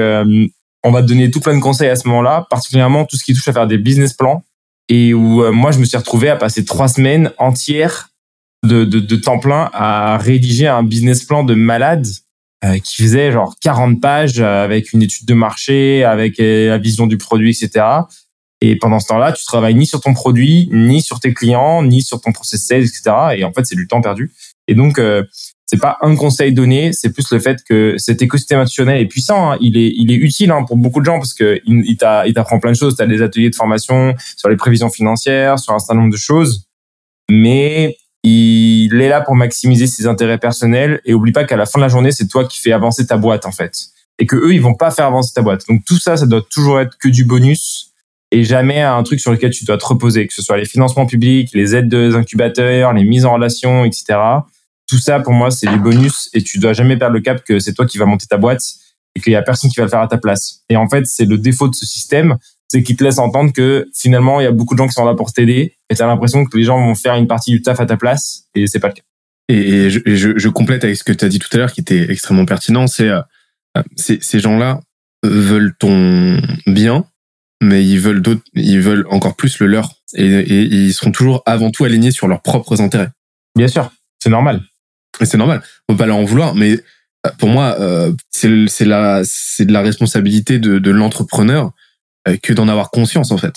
[0.87, 3.35] on va te donner tout plein de conseils à ce moment-là, particulièrement tout ce qui
[3.35, 4.45] touche à faire des business plans.
[4.89, 8.11] Et où euh, moi, je me suis retrouvé à passer trois semaines entières
[8.65, 12.07] de, de, de temps plein à rédiger un business plan de malade
[12.65, 17.07] euh, qui faisait genre 40 pages avec une étude de marché, avec euh, la vision
[17.07, 17.85] du produit, etc.
[18.63, 22.03] Et pendant ce temps-là, tu travailles ni sur ton produit, ni sur tes clients, ni
[22.03, 23.03] sur ton process sales, etc.
[23.37, 24.33] Et en fait, c'est du temps perdu.
[24.69, 25.23] Et donc, euh,
[25.67, 29.53] c'est pas un conseil donné, c'est plus le fait que cet écosystème institutionnel est puissant.
[29.53, 29.59] Hein.
[29.61, 31.97] Il est, il est utile hein, pour beaucoup de gens parce que il, il
[32.35, 32.97] t'apprend plein de choses.
[32.97, 36.17] Tu as des ateliers de formation sur les prévisions financières, sur un certain nombre de
[36.17, 36.67] choses.
[37.29, 37.97] Mais
[38.29, 41.85] il est là pour maximiser ses intérêts personnels et oublie pas qu'à la fin de
[41.85, 43.73] la journée, c'est toi qui fais avancer ta boîte en fait.
[44.19, 45.65] Et que eux, ils vont pas faire avancer ta boîte.
[45.69, 47.93] Donc tout ça, ça doit toujours être que du bonus
[48.33, 51.07] et jamais un truc sur lequel tu dois te reposer, que ce soit les financements
[51.07, 54.19] publics, les aides des incubateurs, les mises en relation, etc.
[54.89, 57.61] Tout ça, pour moi, c'est du bonus et tu dois jamais perdre le cap que
[57.61, 58.63] c'est toi qui vas monter ta boîte
[59.15, 60.63] et qu'il y a personne qui va le faire à ta place.
[60.69, 63.89] Et en fait, c'est le défaut de ce système, c'est qu'il te laisse entendre que
[63.95, 66.07] finalement, il y a beaucoup de gens qui sont là pour t'aider et tu as
[66.07, 68.81] l'impression que les gens vont faire une partie du taf à ta place et c'est
[68.81, 69.03] pas le cas.
[69.49, 71.81] Et, je, je, je, complète avec ce que tu as dit tout à l'heure qui
[71.81, 73.21] était extrêmement pertinent, c'est euh,
[73.97, 74.81] ces gens-là
[75.23, 77.05] veulent ton bien,
[77.63, 81.43] mais ils veulent d'autres, ils veulent encore plus le leur et, et, ils seront toujours
[81.47, 83.11] avant tout alignés sur leurs propres intérêts.
[83.55, 84.63] Bien sûr, c'est normal.
[85.23, 85.63] C'est normal.
[85.89, 86.81] On peut pas leur en vouloir, mais
[87.27, 91.71] euh, pour moi, euh, c'est la, c'est de la responsabilité de, de l'entrepreneur euh,
[92.43, 93.55] que d'en avoir conscience en fait.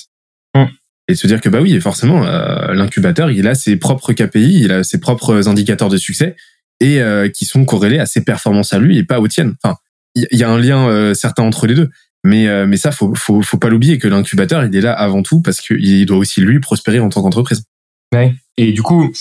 [0.55, 0.65] Mm.
[1.07, 4.61] Et de se dire que bah oui, forcément, euh, l'incubateur, il a ses propres KPI,
[4.63, 6.35] il a ses propres indicateurs de succès
[6.81, 7.01] et
[7.33, 9.55] qui sont corrélés à ses performances à lui et pas aux tiennes.
[9.61, 9.75] Enfin,
[10.15, 11.89] il y, a un lien certain entre les deux.
[12.23, 15.41] Mais, mais ça, faut, faut, faut pas l'oublier que l'incubateur, il est là avant tout
[15.41, 17.63] parce qu'il doit aussi lui prospérer en tant qu'entreprise.
[18.13, 18.33] Ouais.
[18.55, 19.11] Et du coup,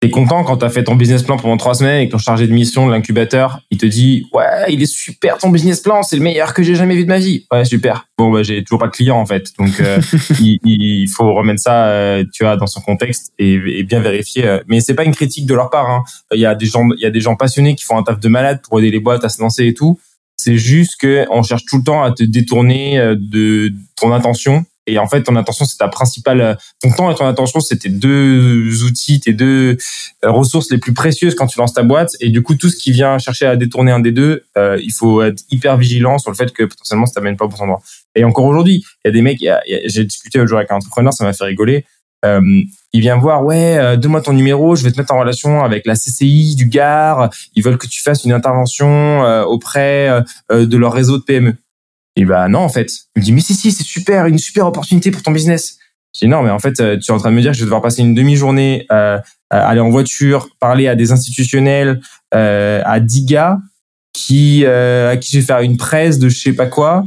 [0.00, 2.46] T'es content quand t'as fait ton business plan pendant trois semaines et que ton chargé
[2.46, 6.16] de mission de l'incubateur, il te dit ouais, il est super ton business plan, c'est
[6.16, 7.46] le meilleur que j'ai jamais vu de ma vie.
[7.52, 8.06] Ouais, super.
[8.16, 10.00] Bon bah j'ai toujours pas de client en fait, donc euh,
[10.40, 14.46] il, il, faut remettre ça, euh, tu vois, dans son contexte et, et bien vérifier.
[14.46, 14.60] Euh.
[14.68, 15.90] Mais c'est pas une critique de leur part.
[15.90, 16.04] Hein.
[16.32, 18.18] Il y a des gens, il y a des gens passionnés qui font un taf
[18.18, 20.00] de malade pour aider les boîtes à se lancer et tout.
[20.34, 23.70] C'est juste que on cherche tout le temps à te détourner de
[24.00, 27.60] ton intention et en fait, ton attention, c'est ta principale, ton temps et ton attention,
[27.60, 29.76] c'est tes deux outils, tes deux
[30.24, 32.16] euh, ressources les plus précieuses quand tu lances ta boîte.
[32.20, 34.92] Et du coup, tout ce qui vient chercher à détourner un des deux, euh, il
[34.92, 37.82] faut être hyper vigilant sur le fait que potentiellement, ça t'amène pas au bon endroit.
[38.16, 39.38] Et encore aujourd'hui, il y a des mecs,
[39.86, 41.84] j'ai discuté l'autre jour avec un entrepreneur, ça m'a fait rigoler.
[42.24, 42.40] Euh,
[42.92, 45.86] il vient voir, ouais, euh, donne-moi ton numéro, je vais te mettre en relation avec
[45.86, 47.30] la CCI du Gard.
[47.54, 51.54] Ils veulent que tu fasses une intervention auprès de leur réseau de PME.
[52.16, 52.90] Et bah non, en fait.
[53.16, 55.78] Il me dit, mais si, si, c'est super, une super opportunité pour ton business.
[56.14, 57.56] Je dis, non, mais en fait, euh, tu es en train de me dire que
[57.56, 59.18] je vais devoir passer une demi-journée, euh,
[59.50, 62.00] aller en voiture, parler à des institutionnels,
[62.34, 63.58] euh, à 10 gars,
[64.12, 67.04] qui, euh, à qui je vais faire une presse de je sais pas quoi.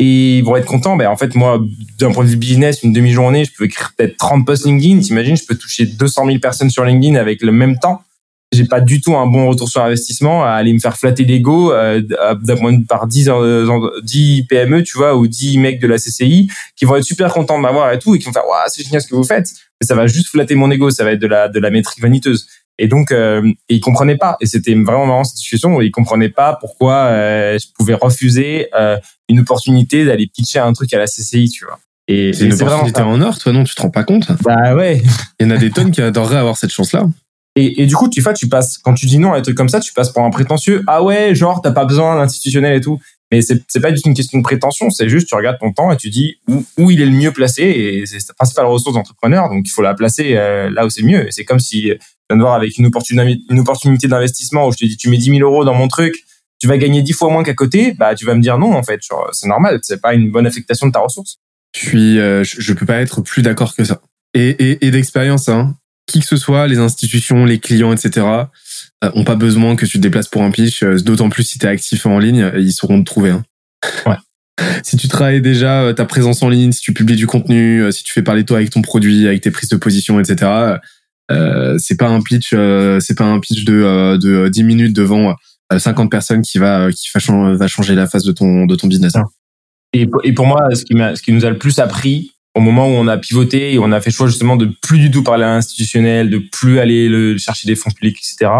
[0.00, 0.96] Et ils vont être contents.
[0.96, 1.60] Ben, en fait, moi,
[2.00, 4.98] d'un point de vue business, une demi-journée, je peux écrire peut-être 30 posts LinkedIn.
[5.00, 8.02] T'imagines, je peux toucher 200 000 personnes sur LinkedIn avec le même temps
[8.54, 11.72] j'ai pas du tout un bon retour sur investissement à aller me faire flatter l'ego
[11.72, 12.00] euh,
[12.42, 13.30] d'un point de par 10
[14.02, 17.56] 10 PME tu vois ou 10 mecs de la CCI qui vont être super contents
[17.56, 19.48] de m'avoir et tout et qui vont faire waouh c'est génial ce que vous faites.
[19.80, 22.00] Mais ça va juste flatter mon ego ça va être de la de la métrique
[22.00, 22.46] vaniteuse.
[22.78, 24.36] Et donc euh, et ils comprenaient pas.
[24.40, 28.68] Et c'était vraiment marrant cette situation où ils comprenaient pas pourquoi euh, je pouvais refuser
[28.74, 28.96] euh,
[29.28, 31.78] une opportunité d'aller pitcher un truc à la CCI tu vois.
[32.06, 34.30] Et c'est une opportunité en or toi non tu te rends pas compte?
[34.42, 35.02] Bah ouais.
[35.40, 37.06] Il y en a des tonnes qui adoreraient avoir cette chance là
[37.56, 39.56] et, et, du coup, tu vois, tu passes, quand tu dis non à des trucs
[39.56, 40.82] comme ça, tu passes pour un prétentieux.
[40.88, 43.00] Ah ouais, genre, t'as pas besoin d'institutionnel et tout.
[43.30, 45.90] Mais c'est, c'est pas juste une question de prétention, c'est juste, tu regardes ton temps
[45.90, 48.94] et tu dis où, où il est le mieux placé et c'est ta principale ressource
[48.94, 49.48] d'entrepreneur.
[49.48, 51.26] Donc, il faut la placer euh, là où c'est mieux.
[51.26, 51.96] Et c'est comme si, je
[52.28, 55.40] viens de voir avec une opportunité, d'investissement où je te dis, tu mets 10 000
[55.40, 56.24] euros dans mon truc,
[56.60, 58.82] tu vas gagner 10 fois moins qu'à côté, bah, tu vas me dire non, en
[58.82, 59.00] fait.
[59.32, 59.78] c'est normal.
[59.82, 61.38] C'est pas une bonne affectation de ta ressource.
[61.76, 64.00] Je euh, je, peux pas être plus d'accord que ça.
[64.32, 65.74] Et, et, et d'expérience, hein
[66.06, 68.26] qui que ce soit, les institutions, les clients, etc.,
[69.02, 70.82] euh, ont pas besoin que tu te déplaces pour un pitch.
[70.82, 73.30] Euh, d'autant plus si tu es actif en ligne, ils sauront te trouver.
[73.30, 73.44] Hein.
[74.06, 74.16] Ouais.
[74.84, 78.04] Si tu travailles déjà euh, ta présence en ligne, si tu publies du contenu, si
[78.04, 80.78] tu fais parler toi avec ton produit, avec tes prises de position, etc.,
[81.30, 85.34] euh, c'est pas un pitch, euh, c'est pas un pitch de, de 10 minutes devant
[85.76, 89.14] 50 personnes qui va qui va, changer la face de ton de ton business.
[89.92, 92.86] Et, et pour moi, ce qui, ce qui nous a le plus appris, au moment
[92.86, 95.22] où on a pivoté et on a fait le choix justement de plus du tout
[95.22, 98.50] parler à l'institutionnel, de plus aller le, chercher des fonds publics, etc.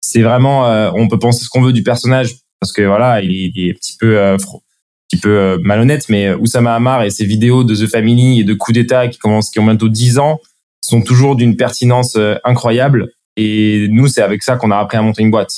[0.00, 3.52] C'est vraiment, euh, on peut penser ce qu'on veut du personnage parce que voilà, il
[3.56, 7.24] est, un petit peu, euh, un petit peu euh, malhonnête, mais Oussama Hamar et ses
[7.24, 10.38] vidéos de The Family et de Coup d'État qui commencent, qui ont bientôt 10 ans,
[10.82, 13.12] sont toujours d'une pertinence incroyable.
[13.36, 15.52] Et nous, c'est avec ça qu'on a appris à monter une boîte.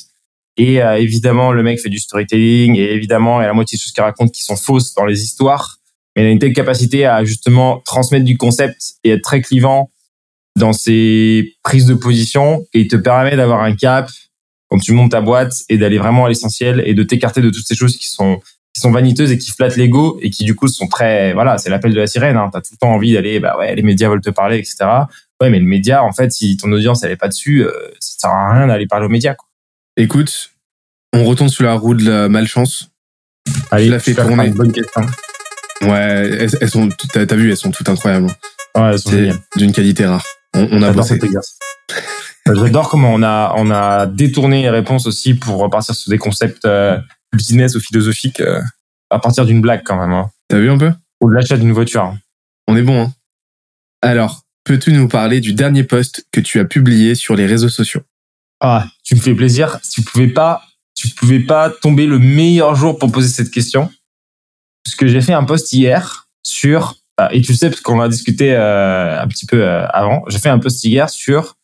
[0.56, 3.82] Et évidemment, le mec fait du storytelling et évidemment, il y a la moitié des
[3.82, 5.78] choses qu'il raconte qui sont fausses dans les histoires
[6.14, 9.90] mais il a une telle capacité à justement transmettre du concept et être très clivant
[10.56, 14.08] dans ses prises de position et il te permet d'avoir un cap
[14.70, 17.66] quand tu montes ta boîte et d'aller vraiment à l'essentiel et de t'écarter de toutes
[17.66, 18.40] ces choses qui sont
[18.72, 21.70] qui sont vaniteuses et qui flattent l'ego et qui du coup sont très voilà c'est
[21.70, 22.50] l'appel de la sirène hein.
[22.52, 24.76] t'as tout le temps envie d'aller bah ouais les médias veulent te parler etc
[25.40, 28.28] ouais mais le média en fait si ton audience elle est pas dessus euh, ça
[28.28, 29.46] sert à rien d'aller parler aux médias quoi.
[29.96, 30.50] Écoute,
[31.12, 32.90] on retourne sur la roue de la malchance.
[33.70, 34.50] Allez, Je la fais tourner.
[34.50, 35.02] bonne question.
[35.90, 38.26] Ouais, elles, elles sont, t'as t'as vu, elles sont toutes incroyables.
[38.76, 39.38] Ouais, elles sont C'est géniales.
[39.56, 40.24] d'une qualité rare.
[40.54, 41.08] On, on a J'adore bossé.
[41.14, 41.58] cet exercice.
[42.46, 46.64] J'adore comment on a on a détourné les réponses aussi pour repartir sur des concepts
[46.66, 46.98] euh,
[47.34, 48.60] business ou philosophiques euh,
[49.10, 50.30] à partir d'une blague quand même hein.
[50.48, 50.92] T'as vu un peu?
[51.22, 52.14] Ou de l'achat d'une voiture.
[52.68, 53.12] On est bon, hein
[54.02, 58.02] Alors, peux-tu nous parler du dernier post que tu as publié sur les réseaux sociaux?
[58.60, 59.78] Ah, tu me fais plaisir.
[59.90, 60.62] Tu pouvais pas,
[60.94, 63.90] tu pouvais pas tomber le meilleur jour pour poser cette question.
[64.84, 68.08] Parce que j'ai fait un post hier sur, ah, et tu sais, parce qu'on a
[68.08, 71.56] discuté euh, un petit peu euh, avant, j'ai fait un post hier sur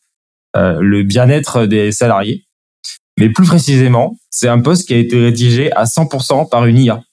[0.55, 2.45] euh, le bien-être des salariés.
[3.19, 7.03] Mais plus précisément, c'est un post qui a été rédigé à 100% par une IA.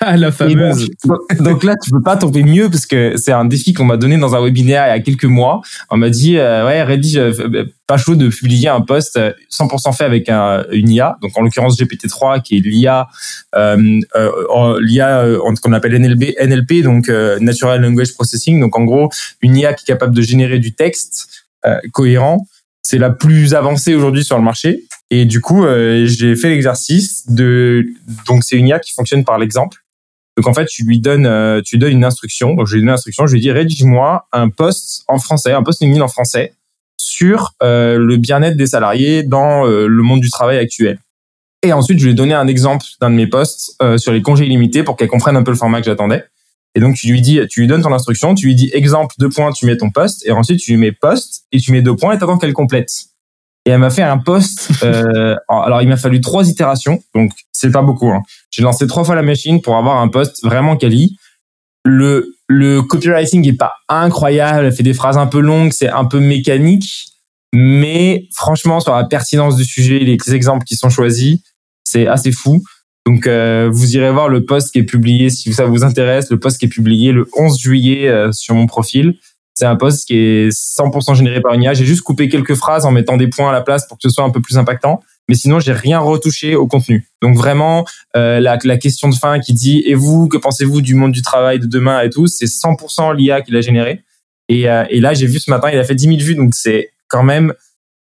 [0.16, 3.74] La fameuse donc, donc là, tu peux pas tomber mieux parce que c'est un défi
[3.74, 5.60] qu'on m'a donné dans un webinaire il y a quelques mois.
[5.90, 9.94] On m'a dit, euh, ouais, rédige, euh, pas chaud de publier un post euh, 100%
[9.94, 11.18] fait avec un, une IA.
[11.20, 13.08] Donc en l'occurrence GPT-3 qui est l'IA,
[13.54, 18.58] euh, euh, l'IA euh, qu'on appelle NLP, NLP, donc euh, Natural Language Processing.
[18.58, 19.10] Donc en gros,
[19.42, 22.46] une IA qui est capable de générer du texte euh, cohérent.
[22.82, 24.84] C'est la plus avancée aujourd'hui sur le marché.
[25.10, 27.84] Et du coup, euh, j'ai fait l'exercice de.
[28.26, 29.79] Donc c'est une IA qui fonctionne par l'exemple.
[30.40, 32.54] Donc en fait, tu lui donnes, euh, tu donnes une instruction.
[32.54, 35.62] Donc je lui ai donné l'instruction, je lui dit rédige-moi un post en français, un
[35.62, 36.54] post LinkedIn en français
[36.96, 40.98] sur euh, le bien-être des salariés dans euh, le monde du travail actuel.
[41.62, 44.46] Et ensuite, je lui ai donné un exemple d'un de mes posts sur les congés
[44.46, 46.24] illimités pour qu'elle comprenne un peu le format que j'attendais.
[46.74, 49.28] Et donc tu lui dis, tu lui donnes ton instruction, tu lui dis exemple deux
[49.28, 51.94] points, tu mets ton post, et ensuite tu lui mets post et tu mets deux
[51.94, 53.09] points et t'attends qu'elle complète.
[53.66, 54.70] Et elle m'a fait un post.
[54.82, 58.08] Euh, alors il m'a fallu trois itérations, donc c'est pas beaucoup.
[58.08, 58.22] Hein.
[58.50, 61.16] J'ai lancé trois fois la machine pour avoir un post vraiment quali.
[61.84, 66.04] Le, le copywriting est pas incroyable, elle fait des phrases un peu longues, c'est un
[66.04, 67.06] peu mécanique,
[67.52, 71.40] mais franchement sur la pertinence du sujet, les exemples qui sont choisis,
[71.84, 72.62] c'est assez fou.
[73.06, 76.38] Donc euh, vous irez voir le post qui est publié si ça vous intéresse, le
[76.38, 79.18] post qui est publié le 11 juillet euh, sur mon profil.
[79.54, 81.74] C'est un post qui est 100% généré par une IA.
[81.74, 84.10] J'ai juste coupé quelques phrases en mettant des points à la place pour que ce
[84.10, 85.00] soit un peu plus impactant.
[85.28, 87.06] Mais sinon, j'ai rien retouché au contenu.
[87.22, 87.84] Donc vraiment,
[88.16, 91.22] euh, la, la question de fin qui dit et vous, que pensez-vous du monde du
[91.22, 94.02] travail de demain et tout, c'est 100% l'IA qui l'a généré.
[94.48, 96.54] Et, euh, et là, j'ai vu ce matin, il a fait 10 000 vues, donc
[96.54, 97.54] c'est quand même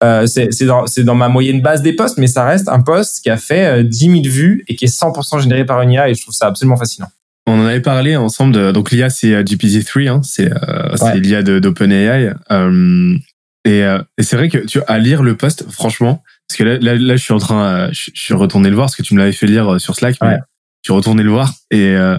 [0.04, 3.30] euh, c'est dans, dans ma moyenne base des posts, mais ça reste un post qui
[3.30, 6.14] a fait euh, 10 000 vues et qui est 100% généré par une IA et
[6.14, 7.08] je trouve ça absolument fascinant.
[7.48, 8.52] On en avait parlé ensemble.
[8.54, 11.18] De, donc l'IA c'est euh, GPT-3, hein, c'est euh, Ouais.
[11.18, 12.32] l'IA d'OpenAI.
[12.50, 13.14] Euh,
[13.64, 16.78] et euh, et c'est vrai que tu à lire le post, franchement, parce que là,
[16.78, 19.14] là, là, je suis en train, je, je suis retourné le voir parce que tu
[19.14, 20.36] me l'avais fait lire sur Slack, mais
[20.82, 22.16] je suis retourné le voir et euh,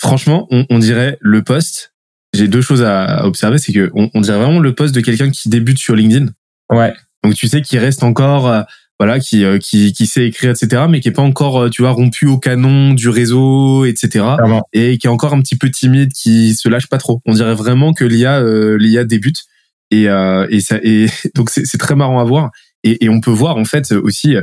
[0.00, 1.92] franchement, on, on dirait le post.
[2.34, 5.00] J'ai deux choses à, à observer, c'est que on, on dirait vraiment le post de
[5.00, 6.26] quelqu'un qui débute sur LinkedIn.
[6.70, 8.62] Ouais, Donc tu sais qu'il reste encore, euh,
[8.98, 11.82] voilà, qui, euh, qui qui sait écrire, etc., mais qui est pas encore, euh, tu
[11.82, 14.62] vois, rompu au canon du réseau, etc clairement.
[14.72, 17.20] et qui est encore un petit peu timide, qui se lâche pas trop.
[17.26, 19.36] On dirait vraiment que l'IA, euh, l'IA débute
[19.90, 22.50] et euh, et ça et donc c'est c'est très marrant à voir
[22.84, 24.42] et, et on peut voir en fait aussi euh,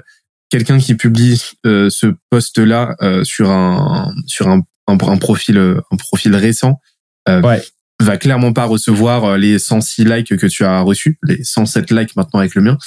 [0.50, 5.98] quelqu'un qui publie euh, ce post là sur un sur un, un, un profil un
[5.98, 6.80] profil récent
[7.28, 7.62] euh, Ouais.
[8.00, 12.40] va clairement pas recevoir les 106 likes que tu as reçus, les 107 likes maintenant
[12.40, 12.78] avec le mien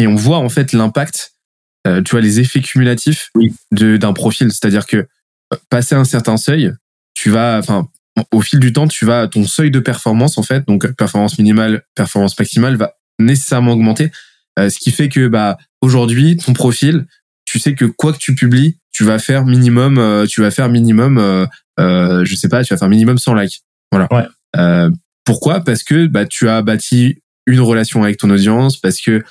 [0.00, 1.32] et on voit en fait l'impact
[1.86, 3.54] euh, tu vois les effets cumulatifs Oui.
[3.72, 6.72] d'un profil, c'est-à-dire que euh, passer un certain seuil,
[7.14, 7.88] tu vas, enfin,
[8.32, 11.82] au fil du temps, tu vas, ton seuil de performance, en fait, donc performance minimale,
[11.94, 14.10] performance maximale, va nécessairement augmenter.
[14.58, 17.06] Euh, ce qui fait que, bah, aujourd'hui, ton profil,
[17.46, 20.68] tu sais que quoi que tu publies, tu vas faire minimum, euh, tu vas faire
[20.68, 21.46] minimum, euh,
[21.78, 23.62] euh, je sais pas, tu vas faire minimum 100 likes.
[23.90, 24.06] Voilà.
[24.12, 24.26] Ouais.
[24.56, 24.90] Euh,
[25.24, 25.60] pourquoi?
[25.60, 29.24] Parce que bah, tu as bâti une relation avec ton audience, parce que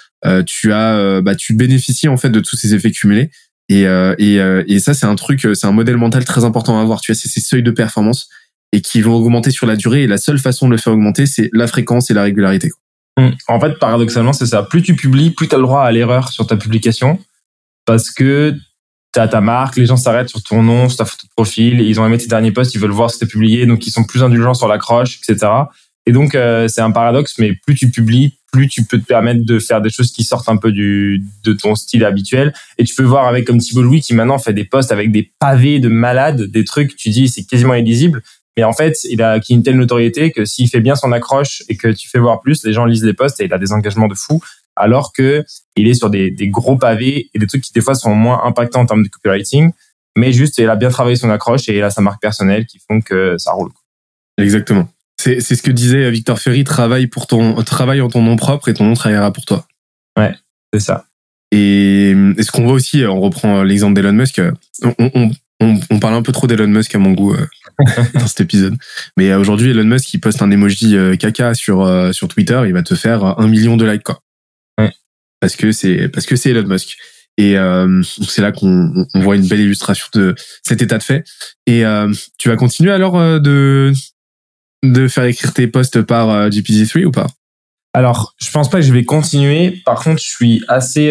[0.45, 3.32] tu as, euh, bah, tu bénéficies en fait de tous ces effets cumulés.
[3.70, 6.43] Et, euh, et, euh, et ça, c'est un truc, euh, c'est un modèle mental très
[6.43, 7.01] important à avoir.
[7.01, 8.28] Tu c'est ces seuils de performance
[8.74, 10.03] et qui vont augmenter sur la durée.
[10.03, 12.72] Et la seule façon de le faire augmenter, c'est la fréquence et la régularité.
[13.17, 13.34] Hum.
[13.47, 14.63] En fait, paradoxalement, c'est ça.
[14.63, 17.20] Plus tu publies, plus tu as le droit à l'erreur sur ta publication.
[17.86, 18.55] Parce que
[19.13, 21.82] tu as ta marque, les gens s'arrêtent sur ton nom, sur ta photo de profil,
[21.82, 23.91] ils ont aimé tes derniers posts, ils veulent voir ce que tu publié, donc ils
[23.91, 25.51] sont plus indulgents sur l'accroche, etc.
[26.06, 29.45] Et donc, euh, c'est un paradoxe, mais plus tu publies, plus tu peux te permettre
[29.45, 32.54] de faire des choses qui sortent un peu du, de ton style habituel.
[32.78, 35.32] Et tu peux voir avec comme Thibault Louis qui maintenant fait des posts avec des
[35.39, 38.24] pavés de malades, des trucs, tu dis c'est quasiment illisible.
[38.58, 41.64] mais en fait, il a acquis une telle notoriété que s'il fait bien son accroche
[41.70, 43.72] et que tu fais voir plus, les gens lisent les posts et il a des
[43.72, 44.41] engagements de fou.
[44.76, 45.43] Alors que
[45.76, 48.41] il est sur des, des gros pavés et des trucs qui des fois sont moins
[48.45, 49.72] impactants en termes de copywriting,
[50.16, 52.80] mais juste il a bien travaillé son accroche et il a sa marque personnelle qui
[52.88, 53.72] font que ça roule.
[54.38, 54.88] Exactement.
[55.20, 56.63] C'est c'est ce que disait Victor Ferry.
[56.63, 59.67] Travaille pour ton travaille en ton nom propre et ton nom travaillera pour toi.
[60.17, 60.34] Ouais,
[60.74, 61.07] c'est ça.
[61.51, 64.41] Et, et ce qu'on voit aussi, on reprend l'exemple d'Elon Musk.
[64.82, 67.47] On, on, on, on, parle un peu trop d'Elon Musk à mon goût euh,
[68.13, 68.78] dans cet épisode.
[69.17, 72.74] Mais euh, aujourd'hui, Elon Musk, il poste un emoji euh, caca sur sur Twitter, il
[72.74, 74.22] va te faire un million de likes quoi.
[74.80, 74.91] Ouais.
[75.41, 76.95] Parce que c'est parce que c'est Elon Musk.
[77.38, 81.26] Et euh, c'est là qu'on on voit une belle illustration de cet état de fait.
[81.65, 83.93] Et euh, tu vas continuer alors de
[84.84, 87.28] de faire écrire tes posts par GPT-3 ou pas?
[87.94, 89.82] Alors, je pense pas que je vais continuer.
[89.86, 91.10] Par contre, je suis assez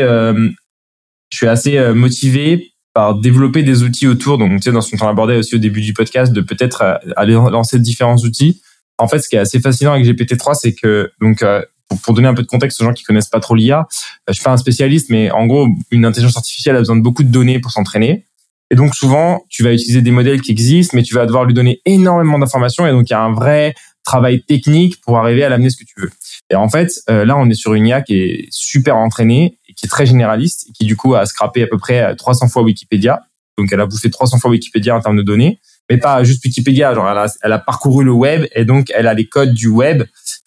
[1.31, 4.39] je suis assez motivé par développer des outils autour.
[4.39, 6.95] Donc, tu sais, dans ce qu'on abordait aussi au début du podcast, de peut-être euh,
[7.17, 8.61] aller lancer différents outils.
[8.99, 11.63] En fait, ce qui est assez fascinant avec GPT-3, c'est que, donc, euh,
[12.03, 13.85] pour, donner un peu de contexte aux gens qui connaissent pas trop l'IA, euh,
[14.27, 17.23] je suis pas un spécialiste, mais en gros, une intelligence artificielle a besoin de beaucoup
[17.23, 18.27] de données pour s'entraîner.
[18.71, 21.55] Et donc, souvent, tu vas utiliser des modèles qui existent, mais tu vas devoir lui
[21.55, 22.87] donner énormément d'informations.
[22.87, 25.85] Et donc, il y a un vrai travail technique pour arriver à l'amener ce que
[25.85, 26.11] tu veux.
[26.51, 29.89] Et en fait, là, on est sur une IA qui est super entraînée qui est
[29.89, 33.23] très généraliste et qui du coup a scrappé à peu près 300 fois Wikipédia.
[33.57, 36.95] Donc elle a bouffé 300 fois Wikipédia en termes de données, mais pas juste Wikipédia.
[36.95, 39.69] Genre elle a, elle a parcouru le web et donc elle a les codes du
[39.69, 40.03] web.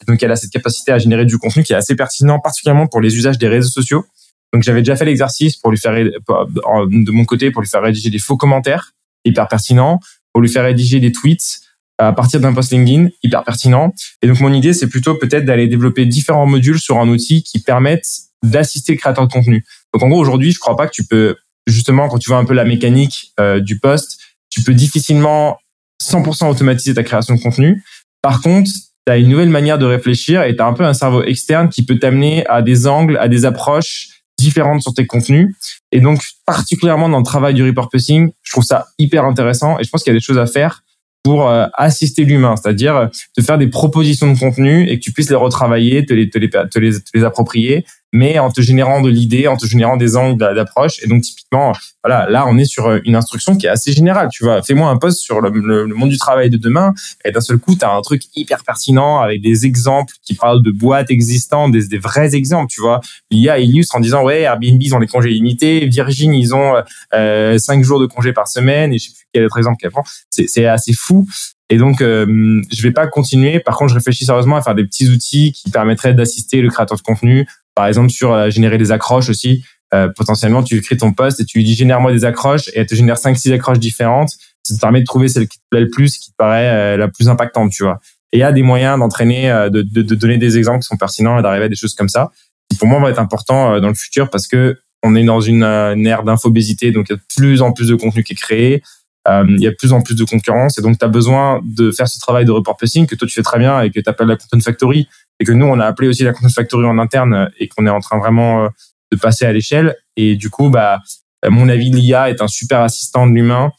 [0.08, 3.00] donc elle a cette capacité à générer du contenu qui est assez pertinent, particulièrement pour
[3.00, 4.06] les usages des réseaux sociaux.
[4.54, 8.10] Donc j'avais déjà fait l'exercice pour lui faire de mon côté pour lui faire rédiger
[8.10, 8.94] des faux commentaires
[9.26, 10.00] hyper pertinents,
[10.34, 11.62] pour lui faire rédiger des tweets
[11.98, 13.94] à partir d'un post LinkedIn hyper pertinent.
[14.22, 17.60] Et donc mon idée c'est plutôt peut-être d'aller développer différents modules sur un outil qui
[17.60, 18.10] permettent
[18.44, 19.66] d'assister le créateur de contenu.
[19.94, 21.36] Donc en gros aujourd'hui, je crois pas que tu peux
[21.68, 25.60] justement quand tu vois un peu la mécanique euh, du poste, tu peux difficilement
[26.02, 27.84] 100% automatiser ta création de contenu.
[28.22, 28.72] Par contre,
[29.06, 31.70] tu as une nouvelle manière de réfléchir et tu as un peu un cerveau externe
[31.70, 35.56] qui peut t'amener à des angles, à des approches différentes sur tes contenus.
[35.92, 39.90] Et donc, particulièrement dans le travail du repurposing, je trouve ça hyper intéressant et je
[39.90, 40.84] pense qu'il y a des choses à faire
[41.24, 45.30] pour euh, assister l'humain, c'est-à-dire te faire des propositions de contenu et que tu puisses
[45.30, 49.02] les retravailler, te les, te les, te les, te les approprier mais en te générant
[49.02, 51.02] de l'idée, en te générant des angles d'approche.
[51.04, 54.30] Et donc typiquement, voilà, là on est sur euh, une instruction qui est assez générale.
[54.32, 56.94] Tu vois, fais-moi un post sur le, monde du travail de demain,
[57.24, 60.64] et d'un seul coup, tu as un truc hyper pertinent avec des exemples qui parlent
[60.64, 62.70] de boîtes existantes, des, vrais exemples.
[62.70, 66.54] Tu vois, l'IA illustre en disant ouais, Airbnb ils ont les congés limités, Virgin ils
[66.54, 66.76] ont
[67.14, 69.92] euh, cinq jours de congés par semaine, et je sais plus quel autre exemple qu'elle
[69.92, 70.04] prend.
[70.30, 71.28] C'est assez fou.
[71.72, 73.62] Et donc, euh, je vais pas continuer.
[73.62, 76.98] Par contre, je réfléchis sérieusement à faire des petits outils qui permettraient d'assister le créateur
[76.98, 79.64] de contenu par exemple, sur euh, générer des accroches aussi.
[79.94, 82.86] Euh, potentiellement, tu écris ton post et tu lui dis génère-moi des accroches et elle
[82.86, 84.32] te génère 5 six accroches différentes.
[84.64, 86.98] Ça te permet de trouver celle qui te plaît le plus, qui te paraît euh,
[86.98, 88.00] la plus impactante, tu vois.
[88.32, 90.96] Et il y a des moyens d'entraîner, de, de, de, donner des exemples qui sont
[90.96, 92.32] pertinents et d'arriver à des choses comme ça.
[92.70, 95.64] Qui pour moi va être important dans le futur parce que on est dans une,
[95.64, 98.38] une ère d'infobésité, donc il y a de plus en plus de contenu qui est
[98.38, 98.84] créé.
[99.28, 101.62] Euh, il y a de plus en plus de concurrence et donc tu as besoin
[101.64, 104.00] de faire ce travail de report placing que toi tu fais très bien et que
[104.00, 105.08] tu la content factory
[105.42, 107.90] et que nous on a appelé aussi la content factory en interne et qu'on est
[107.90, 108.70] en train vraiment euh,
[109.12, 109.96] de passer à l'échelle.
[110.16, 111.02] Et du coup bah
[111.44, 113.72] à mon avis l'IA est un super assistant de l'humain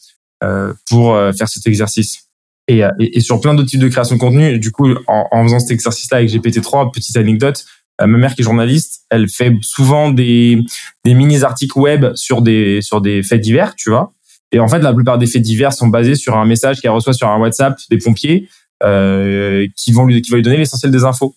[0.44, 2.24] euh, pour faire cet exercice.
[2.68, 2.82] Et,
[3.20, 6.18] sur plein d'autres types de création de contenu du coup en, faisant cet exercice là
[6.18, 7.64] avec GPT-3 petite anecdote
[8.00, 10.64] ma mère qui est journaliste elle fait souvent des
[11.04, 14.14] mini articles web sur des sur des faits divers tu vois.
[14.52, 17.14] Et en fait, la plupart des faits divers sont basés sur un message qu'elle reçoit
[17.14, 18.48] sur un WhatsApp des pompiers
[18.84, 21.34] euh, qui vont lui qui va lui donner l'essentiel des infos.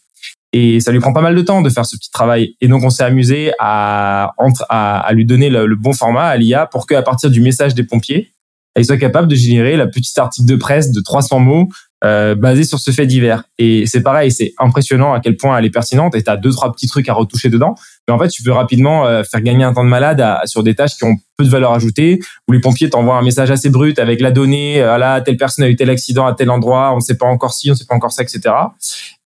[0.57, 2.55] Et ça lui prend pas mal de temps de faire ce petit travail.
[2.61, 4.31] Et donc, on s'est amusé à,
[4.69, 8.31] à, lui donner le, bon format à l'IA pour qu'à partir du message des pompiers,
[8.73, 11.67] elle soit capable de générer la petite article de presse de 300 mots
[12.05, 13.43] euh, basé sur ce fait divers.
[13.57, 16.51] Et c'est pareil, c'est impressionnant à quel point elle est pertinente et tu as deux,
[16.51, 17.75] trois petits trucs à retoucher dedans.
[18.07, 20.73] Mais en fait, tu peux rapidement euh, faire gagner un temps de malade sur des
[20.73, 23.99] tâches qui ont peu de valeur ajoutée, où les pompiers t'envoient un message assez brut
[23.99, 27.01] avec la donnée, là, telle personne a eu tel accident à tel endroit, on ne
[27.01, 28.53] sait pas encore si, on ne sait pas encore ça, etc.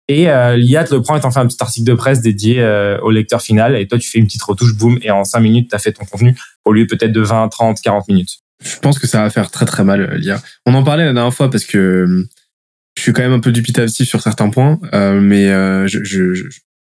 [0.07, 2.61] Et euh, l'IA te le prend et t'en fait un petit article de presse dédié
[2.61, 3.75] euh, au lecteur final.
[3.75, 5.93] Et toi, tu fais une petite retouche, boum, et en cinq minutes, tu as fait
[5.93, 8.39] ton contenu au lieu peut-être de 20, 30, 40 minutes.
[8.63, 10.41] Je pense que ça va faire très très mal l'IA.
[10.65, 12.25] On en parlait la dernière fois parce que
[12.97, 16.33] je suis quand même un peu dubitatif sur certains points, euh, mais euh, je, je,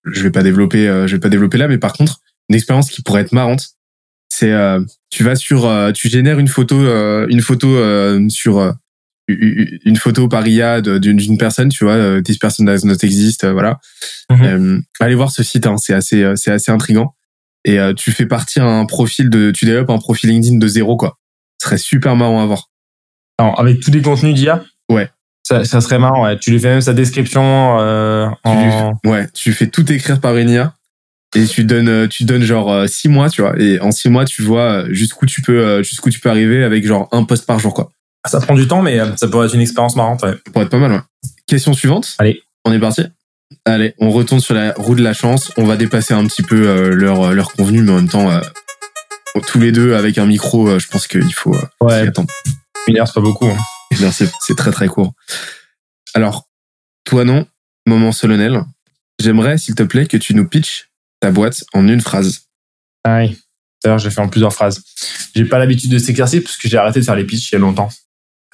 [0.04, 1.68] je, vais pas développer, euh, je vais pas développer là.
[1.68, 3.64] Mais par contre, une expérience qui pourrait être marrante,
[4.28, 4.54] c'est
[5.10, 6.76] tu vas sur, tu génères une photo,
[7.28, 8.74] une photo sur
[9.28, 13.78] une photo par IA d'une personne, tu vois, this person does not exist, voilà.
[14.30, 17.14] Mm allez voir ce site, hein, c'est assez, c'est assez intrigant.
[17.64, 21.18] Et tu fais partir un profil de, tu développes un profil LinkedIn de zéro, quoi.
[21.60, 22.70] Ce serait super marrant à voir.
[23.38, 25.10] Alors, avec tous les contenus d'IA Ouais.
[25.42, 26.38] Ça, ça serait marrant, ouais.
[26.38, 28.92] Tu lui fais même sa description euh, Tu lui- en...
[29.04, 30.74] Ouais, tu fais tout écrire par une IA
[31.34, 33.54] et tu donnes, euh, tu donnes genre euh, six mois, tu vois.
[33.60, 36.64] Et en six mois, tu vois euh, jusqu'où tu peux, euh, jusqu'où tu peux arriver
[36.64, 37.90] avec genre un post par jour, quoi.
[38.26, 40.32] Ça prend du temps, mais euh, ça pourrait être une expérience marrante, ouais.
[40.32, 41.00] Ça pourrait être pas mal, ouais.
[41.46, 42.14] Question suivante.
[42.18, 42.42] Allez.
[42.64, 43.02] On est parti.
[43.64, 45.52] Allez, on retourne sur la roue de la chance.
[45.56, 48.40] On va dépasser un petit peu euh, leur leur convenu, mais en même temps, euh,
[49.46, 52.28] tous les deux avec un micro, euh, je pense qu'il faut euh, Ouais, s'y attendre.
[52.88, 53.46] une heure, c'est pas beaucoup.
[53.46, 53.56] hein.
[53.96, 55.12] Bien, c'est c'est très très court.
[56.14, 56.48] Alors,
[57.04, 57.46] toi non,
[57.86, 58.62] moment solennel.
[59.20, 62.42] J'aimerais, s'il te plaît, que tu nous pitches ta boîte en une phrase.
[63.04, 63.38] Ah oui.
[63.84, 64.82] D'ailleurs, j'ai fait en plusieurs phrases.
[65.34, 67.56] J'ai pas l'habitude de exercice parce que j'ai arrêté de faire les pitchs il y
[67.56, 67.88] a longtemps.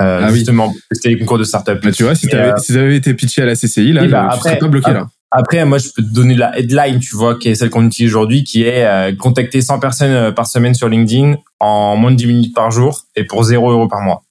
[0.00, 0.38] Euh, Ah oui.
[0.38, 1.80] justement, c'était les concours de start-up.
[1.82, 4.08] Bah, tu vois, si Mais, t'avais euh, si été pitché à la CCI, là, Oui,
[4.08, 5.08] bah, tu serais après- pas bloqué là.
[5.34, 8.10] Après, moi, je peux te donner la headline, tu vois, qui est celle qu'on utilise
[8.12, 12.16] aujourd'hui, qui est euh, contacter 100 personnes euh, par semaine sur LinkedIn en moins de
[12.16, 14.22] 10 minutes par jour et pour 0 euros par mois.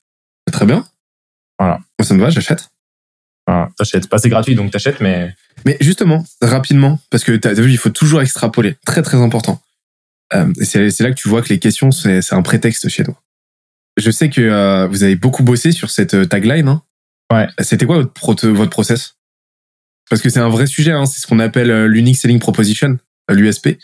[0.52, 0.86] Très bien.
[1.58, 1.80] Voilà.
[2.02, 2.68] Ça me va, j'achète.
[3.48, 4.10] Voilà, t'achètes.
[4.10, 5.34] Pas c'est gratuit, donc t'achètes, mais
[5.66, 8.76] Mais justement, rapidement, parce que t'as vu, il faut toujours extrapoler.
[8.86, 9.60] Très très important.
[10.36, 13.16] Euh, c'est là que tu vois que les questions, c'est c'est un prétexte chez nous.
[13.98, 16.68] Je sais que euh, vous avez beaucoup bossé sur cette euh, tagline.
[16.68, 16.82] Hein.
[17.32, 17.48] Ouais.
[17.60, 19.16] C'était quoi votre, prote- votre process?
[20.10, 20.92] Parce que c'est un vrai sujet.
[20.92, 21.06] Hein.
[21.06, 22.98] C'est ce qu'on appelle euh, l'unique selling proposition,
[23.30, 23.78] l'USP.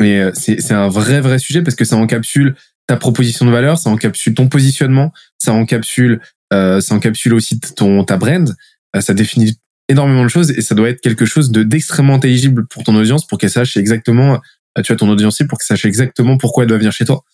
[0.00, 2.54] Mais euh, c'est c'est un vrai vrai sujet parce que ça encapsule
[2.86, 6.20] ta proposition de valeur, ça encapsule ton positionnement, ça encapsule
[6.52, 8.54] euh, ça encapsule aussi ton ta brand.
[9.00, 12.84] Ça définit énormément de choses et ça doit être quelque chose de d'extrêmement intelligible pour
[12.84, 14.40] ton audience pour qu'elle sache exactement
[14.76, 17.24] tu vois ton audience pour qu'elle sache exactement pourquoi elle doit venir chez toi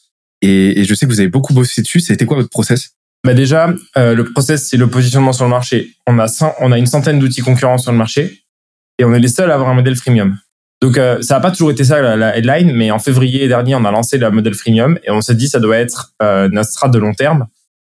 [0.42, 2.90] et, et je sais que vous avez beaucoup bossé dessus c'était quoi votre process?
[3.24, 5.92] Bah déjà, euh, le process, c'est le positionnement sur le marché.
[6.06, 8.42] On a, cent- on a une centaine d'outils concurrents sur le marché
[8.98, 10.36] et on est les seuls à avoir un modèle freemium.
[10.82, 13.74] Donc, euh, ça n'a pas toujours été ça la, la headline, mais en février dernier,
[13.76, 16.68] on a lancé le modèle freemium et on s'est dit ça doit être euh, notre
[16.68, 17.46] strat de long terme.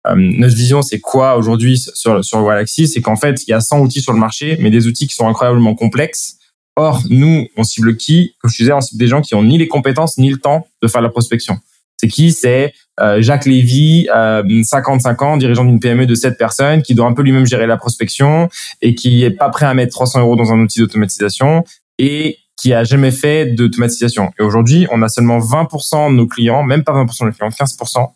[0.06, 2.86] Euh, notre vision, c'est quoi aujourd'hui sur, sur Galaxy?
[2.86, 5.14] C'est qu'en fait, il y a 100 outils sur le marché, mais des outils qui
[5.14, 6.36] sont incroyablement complexes.
[6.76, 8.34] Or, nous, on cible qui?
[8.40, 10.66] Comme je disais, on cible des gens qui ont ni les compétences ni le temps
[10.82, 11.58] de faire la prospection.
[12.02, 12.32] C'est qui?
[12.32, 17.06] C'est euh, Jacques Lévy, euh, 55 ans, dirigeant d'une PME de 7 personnes, qui doit
[17.06, 18.48] un peu lui-même gérer la prospection
[18.80, 21.64] et qui est pas prêt à mettre 300 euros dans un outil d'automatisation
[21.98, 24.32] et qui a jamais fait d'automatisation.
[24.38, 27.50] Et aujourd'hui, on a seulement 20% de nos clients, même pas 20% de nos clients,
[27.50, 28.08] 15%,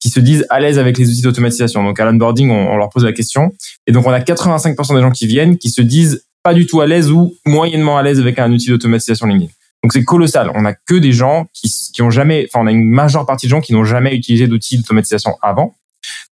[0.00, 1.84] qui se disent à l'aise avec les outils d'automatisation.
[1.84, 3.52] Donc à l'onboarding, on, on leur pose la question.
[3.86, 6.80] Et donc on a 85% des gens qui viennent qui se disent pas du tout
[6.80, 9.52] à l'aise ou moyennement à l'aise avec un outil d'automatisation LinkedIn.
[9.82, 10.50] Donc c'est colossal.
[10.54, 13.46] On a que des gens qui, qui ont jamais, enfin on a une majeure partie
[13.46, 15.76] de gens qui n'ont jamais utilisé d'outils d'automatisation avant.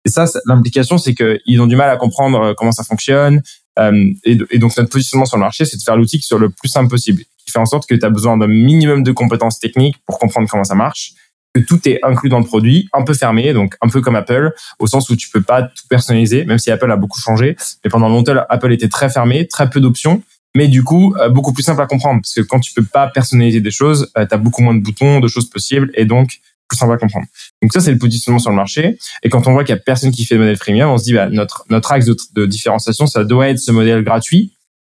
[0.04, 3.42] Et ça, l'implication, c'est qu'ils ont du mal à comprendre euh, comment ça fonctionne.
[3.78, 6.48] Euh, et donc notre positionnement sur le marché, c'est de faire l'outil qui soit le
[6.48, 9.58] plus simple possible, qui fait en sorte que tu as besoin d'un minimum de compétences
[9.58, 11.12] techniques pour comprendre comment ça marche,
[11.54, 14.52] que tout est inclus dans le produit, un peu fermé, donc un peu comme Apple,
[14.78, 17.56] au sens où tu peux pas tout personnaliser, même si Apple a beaucoup changé.
[17.84, 20.22] Mais pendant longtemps, Apple était très fermé, très peu d'options
[20.56, 23.08] mais du coup euh, beaucoup plus simple à comprendre parce que quand tu peux pas
[23.08, 26.78] personnaliser des choses, tu as beaucoup moins de boutons, de choses possibles et donc plus
[26.78, 27.26] simple à comprendre.
[27.62, 29.80] Donc ça c'est le positionnement sur le marché et quand on voit qu'il y a
[29.80, 32.46] personne qui fait le modèle freemium, on se dit bah, notre notre axe de, de
[32.46, 34.54] différenciation ça doit être ce modèle gratuit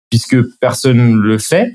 [0.10, 1.72] puisque personne le fait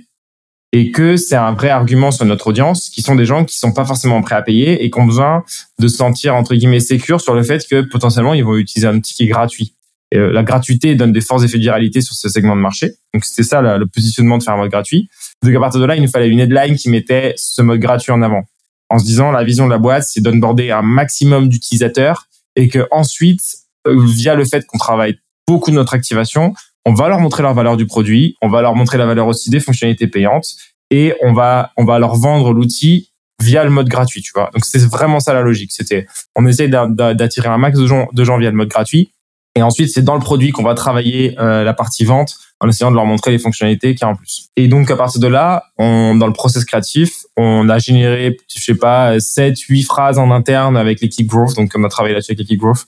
[0.73, 3.73] et que c'est un vrai argument sur notre audience qui sont des gens qui sont
[3.73, 5.45] pas forcément prêts à payer et qui ont besoin
[5.79, 8.97] de se sentir entre guillemets sécure sur le fait que potentiellement ils vont utiliser un
[8.97, 9.76] outil qui est gratuit.
[10.15, 12.93] Euh, la gratuité donne des forts effets de viralité sur ce segment de marché.
[13.13, 15.09] Donc c'était ça le positionnement de faire un mode gratuit.
[15.43, 18.13] Donc à partir de là, il nous fallait une headline qui mettait ce mode gratuit
[18.13, 18.45] en avant.
[18.89, 22.87] En se disant la vision de la boîte, c'est d'onboarder un maximum d'utilisateurs et que
[22.93, 23.41] ensuite,
[23.89, 26.55] euh, via le fait qu'on travaille beaucoup de notre activation,
[26.85, 29.51] on va leur montrer la valeur du produit, on va leur montrer la valeur aussi
[29.51, 30.47] des fonctionnalités payantes
[30.91, 33.11] et on va on va leur vendre l'outil
[33.43, 34.51] via le mode gratuit, tu vois.
[34.55, 35.73] Donc c'est vraiment ça la logique.
[35.73, 39.11] C'était on d'a- d'attirer un max de gens, de gens via le mode gratuit
[39.57, 42.91] et ensuite, c'est dans le produit qu'on va travailler euh, la partie vente en essayant
[42.91, 44.51] de leur montrer les fonctionnalités qu'il y a en plus.
[44.55, 48.63] Et donc, à partir de là, on, dans le process créatif, on a généré, je
[48.63, 51.57] sais pas, 7, 8 phrases en interne avec l'équipe Growth.
[51.57, 52.85] Donc, on a travaillé là-dessus avec l'équipe Growth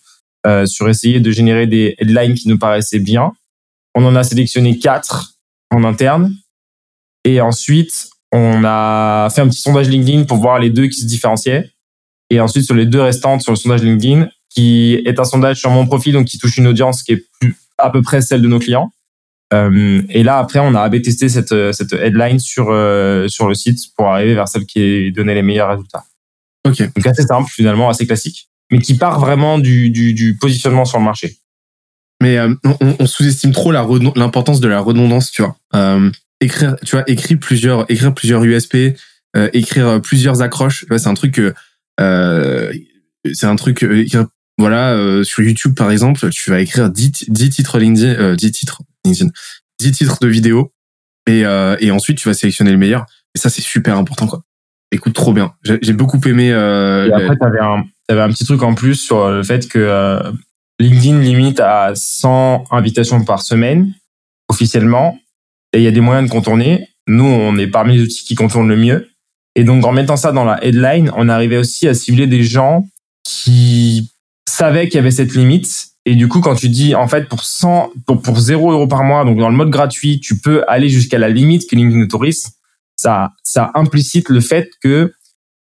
[0.47, 3.33] euh, sur essayer de générer des headlines qui nous paraissaient bien.
[3.95, 5.37] On en a sélectionné 4
[5.71, 6.35] en interne.
[7.25, 11.07] Et ensuite, on a fait un petit sondage LinkedIn pour voir les deux qui se
[11.07, 11.71] différenciaient.
[12.29, 15.71] Et ensuite, sur les deux restantes, sur le sondage LinkedIn, qui est un sondage sur
[15.71, 18.49] mon profil, donc qui touche une audience qui est plus, à peu près celle de
[18.49, 18.91] nos clients.
[19.55, 23.55] Euh, et là, après, on a AB testé cette, cette headline sur, euh, sur le
[23.55, 26.03] site pour arriver vers celle qui donnait les meilleurs résultats.
[26.67, 26.83] Ok.
[26.93, 30.99] Donc assez simple, finalement, assez classique, mais qui part vraiment du, du, du positionnement sur
[30.99, 31.37] le marché.
[32.21, 35.57] Mais euh, on, on sous-estime trop l'importance de la redondance, tu vois.
[35.77, 38.97] Euh, écrire, tu vois, écrire plusieurs, écrire plusieurs USP,
[39.37, 41.55] euh, écrire plusieurs accroches, c'est un truc que,
[42.01, 42.73] euh,
[43.33, 44.27] c'est un truc, euh, écrire
[44.59, 48.53] voilà, euh, sur YouTube par exemple, tu vas écrire 10, 10 titres LinkedIn, euh, 10
[48.53, 49.31] titres LinkedIn,
[49.79, 50.73] 10 titres de vidéo
[51.27, 53.07] et, euh, et ensuite tu vas sélectionner le meilleur.
[53.35, 54.43] Et ça c'est super important quoi.
[54.91, 55.53] Écoute trop bien.
[55.63, 56.51] J'ai beaucoup aimé.
[56.51, 59.79] Euh, Et après, t'avais un, t'avais un petit truc en plus sur le fait que
[59.79, 60.33] euh,
[60.81, 63.93] LinkedIn limite à 100 invitations par semaine,
[64.49, 65.19] officiellement.
[65.75, 66.89] Et il y a des moyens de contourner.
[67.07, 69.11] Nous, on est parmi les outils qui contournent le mieux.
[69.55, 72.89] Et donc, en mettant ça dans la headline, on arrivait aussi à cibler des gens
[73.25, 74.11] qui
[74.59, 75.89] savaient qu'il y avait cette limite.
[76.05, 79.05] Et du coup, quand tu dis, en fait, pour 100, pour, pour 0 euros par
[79.05, 82.51] mois, donc dans le mode gratuit, tu peux aller jusqu'à la limite que LinkedIn autorise.
[82.97, 85.13] Ça, ça implicite le fait que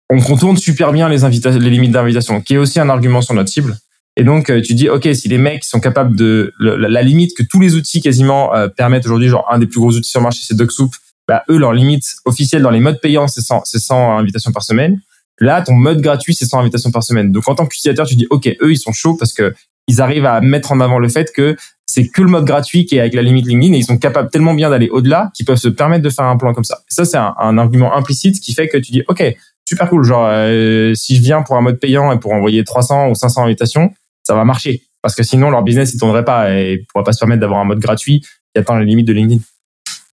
[0.08, 3.50] on contourne super bien les, les limites d'invitation, qui est aussi un argument sur notre
[3.50, 3.76] cible.
[4.16, 6.54] Et donc, euh, tu dis, OK, si les mecs sont capables de...
[6.58, 9.92] la, limite que tous les outils quasiment euh, permettent aujourd'hui, genre un des plus gros
[9.92, 10.90] outils sur le marché, c'est DocSoup,
[11.28, 14.62] bah, eux, leur limite officielle dans les modes payants, c'est 100, c'est 100 invitations par
[14.62, 15.00] semaine.
[15.40, 17.30] Là, ton mode gratuit, c'est 100 invitations par semaine.
[17.32, 19.54] Donc, en tant qu'utilisateur, tu dis, OK, eux, ils sont chauds parce que
[19.88, 21.56] ils arrivent à mettre en avant le fait que
[21.86, 24.30] c'est que le mode gratuit qui est avec la limite LinkedIn et ils sont capables
[24.30, 26.78] tellement bien d'aller au-delà qu'ils peuvent se permettre de faire un plan comme ça.
[26.90, 29.22] Et ça, c'est un, un argument implicite qui fait que tu dis, OK,
[29.68, 30.04] super cool.
[30.04, 33.44] Genre, euh, si je viens pour un mode payant et pour envoyer 300 ou 500
[33.44, 34.82] invitations, ça va marcher.
[35.02, 37.60] Parce que sinon, leur business, il tournerait pas et ils pourraient pas se permettre d'avoir
[37.60, 39.40] un mode gratuit qui atteint les limites de LinkedIn.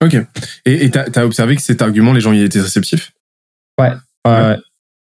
[0.02, 0.16] Ok.
[0.66, 3.12] Et t'as as observé que cet argument, les gens y étaient réceptifs?
[3.80, 3.90] Ouais,
[4.26, 4.56] ouais.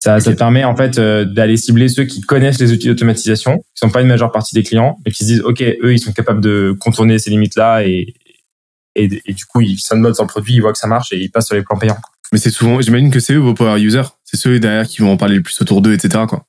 [0.07, 3.59] Ça, ça te permet en fait euh, d'aller cibler ceux qui connaissent les outils d'automatisation,
[3.59, 5.99] qui sont pas une majeure partie des clients, mais qui se disent ok, eux ils
[5.99, 8.15] sont capables de contourner ces limites là et,
[8.95, 11.19] et et du coup ils s'unloadent sur le produit, ils voient que ça marche et
[11.19, 11.99] ils passent sur les plans payants.
[12.33, 14.03] Mais c'est souvent, j'imagine que c'est eux vos power users.
[14.25, 16.25] C'est ceux derrière qui vont en parler le plus autour d'eux, etc.
[16.29, 16.45] Quoi.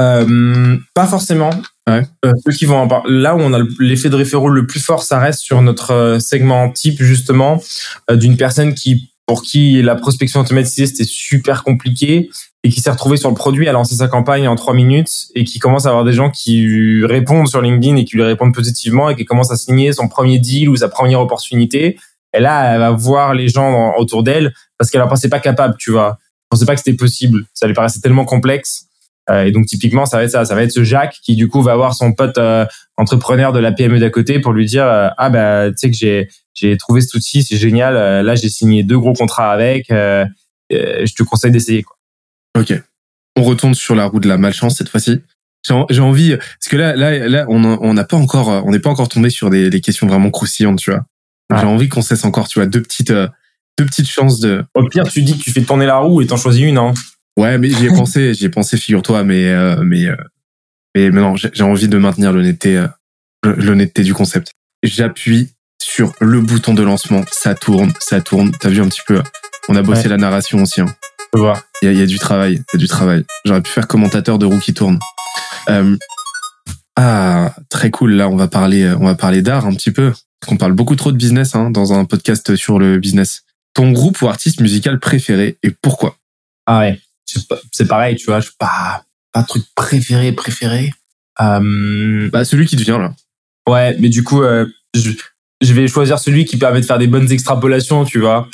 [0.00, 1.50] Euh, pas forcément.
[1.88, 2.02] Ouais.
[2.24, 4.66] Euh, ceux qui vont en par- là où on a le- l'effet de référent le
[4.66, 7.62] plus fort, ça reste sur notre segment type justement
[8.10, 12.28] euh, d'une personne qui pour qui la prospection automatisée c'était super compliqué
[12.64, 15.44] et qui s'est retrouvé sur le produit à lancer sa campagne en trois minutes et
[15.44, 18.54] qui commence à avoir des gens qui lui répondent sur LinkedIn et qui lui répondent
[18.54, 21.98] positivement et qui commence à signer son premier deal ou sa première opportunité.
[22.32, 25.76] Et là, elle va voir les gens autour d'elle parce qu'elle en pensait pas capable,
[25.78, 26.16] tu vois.
[26.18, 27.44] Elle pensait pas que c'était possible.
[27.52, 28.86] Ça lui paraissait tellement complexe.
[29.30, 31.48] Euh, et donc typiquement, ça va être ça, ça va être ce Jacques qui du
[31.48, 32.64] coup va voir son pote euh,
[32.96, 35.96] entrepreneur de la PME d'à côté pour lui dire euh, ah bah tu sais que
[35.96, 37.96] j'ai j'ai trouvé cet outil, c'est génial.
[37.96, 39.86] Euh, là, j'ai signé deux gros contrats avec.
[39.90, 41.82] je te conseille d'essayer.
[41.82, 41.96] quoi.
[42.58, 42.72] Ok.
[43.36, 45.20] On retourne sur la roue de la malchance cette fois-ci.
[45.90, 48.90] J'ai envie parce que là, là, là, on on n'a pas encore, on n'est pas
[48.90, 51.06] encore tombé sur des, des questions vraiment croustillantes, tu vois.
[51.50, 51.58] Ouais.
[51.58, 53.28] J'ai envie qu'on cesse encore, tu vois, deux petites, euh,
[53.78, 54.62] deux petites chances de.
[54.74, 56.76] Au pire, tu dis que tu fais tourner la roue et t'en choisis une.
[56.78, 56.92] Hein.
[57.38, 60.16] Ouais, mais j'y ai pensé, j'y ai pensé, figure-toi, mais euh, mais euh,
[60.94, 62.86] mais mais non, j'ai envie de maintenir l'honnêteté, euh,
[63.42, 64.52] l'honnêteté du concept.
[64.82, 65.48] J'appuie
[65.82, 68.52] sur le bouton de lancement, ça tourne, ça tourne.
[68.60, 69.22] T'as vu un petit peu
[69.68, 70.08] On a bossé Ouais.
[70.10, 70.82] la narration aussi.
[70.82, 70.94] Hein.
[71.36, 73.24] Il y a, il y a du travail, il y a du travail.
[73.44, 74.98] J'aurais pu faire commentateur de roue qui tourne.
[75.68, 75.96] Euh,
[76.96, 78.12] ah, très cool.
[78.12, 80.10] Là, on va parler, on va parler d'art un petit peu.
[80.10, 83.42] Parce qu'on parle beaucoup trop de business hein, dans un podcast sur le business.
[83.74, 86.16] Ton groupe ou artiste musical préféré et pourquoi?
[86.66, 87.00] Ah ouais.
[87.72, 88.40] C'est pareil, tu vois.
[88.40, 90.92] Je pas pas de truc préféré préféré.
[91.40, 93.12] Euh, Bah, celui qui te vient là.
[93.68, 95.10] Ouais, mais du coup, euh, je,
[95.60, 98.48] je vais choisir celui qui permet de faire des bonnes extrapolations, tu vois.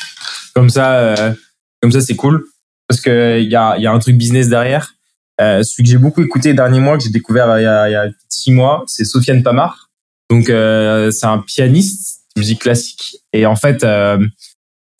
[0.54, 1.34] Comme ça, euh,
[1.82, 2.46] comme ça, c'est cool
[2.90, 4.94] parce que il y a, y a un truc business derrière.
[5.40, 7.66] Euh, celui que j'ai beaucoup écouté les derniers mois, que j'ai découvert euh, il y,
[7.66, 9.90] a, y a six mois, c'est Sofiane Pamar.
[10.28, 13.18] Donc, euh, c'est un pianiste de musique classique.
[13.32, 14.18] Et en fait, euh,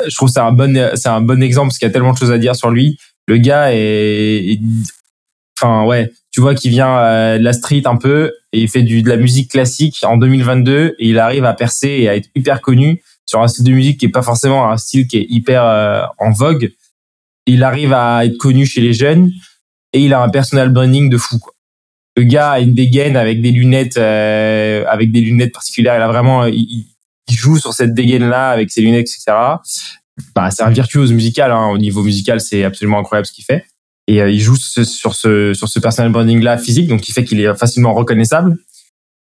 [0.07, 2.19] je trouve c'est un bon, c'est un bon exemple parce qu'il y a tellement de
[2.19, 2.97] choses à dire sur lui.
[3.27, 4.61] Le gars est, est-
[5.61, 8.83] enfin ouais, tu vois qu'il vient euh, de la street un peu et il fait
[8.83, 12.29] du, de la musique classique en 2022 et il arrive à percer et à être
[12.37, 15.27] hyper connu sur un style de musique qui est pas forcément un style qui est
[15.29, 16.71] hyper euh, en vogue.
[17.47, 19.31] Il arrive à être connu chez les jeunes
[19.93, 21.39] et il a un personal branding de fou.
[21.39, 21.53] Quoi.
[22.17, 25.97] Le gars a une dégaine avec des lunettes, euh, avec des lunettes particulières.
[25.97, 26.87] Il a vraiment, il,
[27.31, 29.37] joue sur cette dégaine là avec ses lunettes, etc.
[30.35, 31.53] Bah, c'est un virtuose musical.
[31.53, 31.69] Hein.
[31.69, 33.65] Au niveau musical, c'est absolument incroyable ce qu'il fait.
[34.09, 37.25] Et euh, il joue sur ce sur ce personal branding là physique, donc qui fait
[37.25, 38.57] qu'il est facilement reconnaissable.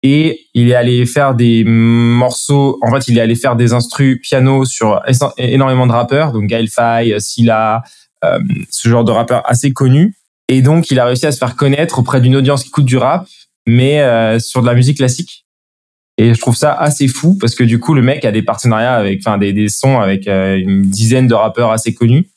[0.01, 2.79] Et il est allé faire des morceaux.
[2.81, 5.01] En fait, il est allé faire des instrus piano sur
[5.37, 7.83] énormément de rappeurs, donc Gaël Faye, Silla,
[8.69, 10.15] ce genre de rappeurs assez connus.
[10.49, 12.97] Et donc, il a réussi à se faire connaître auprès d'une audience qui écoute du
[12.97, 13.27] rap,
[13.67, 15.45] mais euh, sur de la musique classique.
[16.17, 18.95] Et je trouve ça assez fou parce que du coup, le mec a des partenariats
[18.95, 22.27] avec, enfin, des, des sons avec euh, une dizaine de rappeurs assez connus.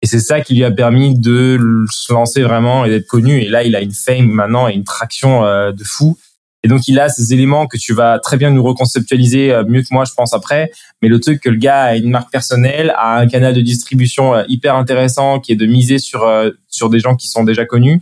[0.00, 3.40] Et c'est ça qui lui a permis de se lancer vraiment et d'être connu.
[3.40, 6.18] Et là, il a une fame maintenant et une traction euh, de fou.
[6.64, 9.82] Et donc, il a ces éléments que tu vas très bien nous reconceptualiser euh, mieux
[9.82, 10.70] que moi, je pense, après.
[11.02, 14.34] Mais le truc que le gars a une marque personnelle, a un canal de distribution
[14.34, 17.64] euh, hyper intéressant qui est de miser sur, euh, sur des gens qui sont déjà
[17.64, 18.00] connus.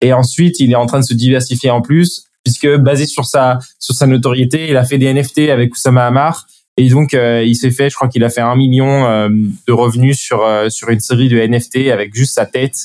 [0.00, 3.58] Et ensuite, il est en train de se diversifier en plus puisque basé sur sa
[3.78, 7.56] sur sa notoriété, il a fait des NFT avec Oussama Hamar et donc euh, il
[7.56, 9.28] s'est fait, je crois qu'il a fait un million euh,
[9.66, 12.76] de revenus sur euh, sur une série de NFT avec juste sa tête.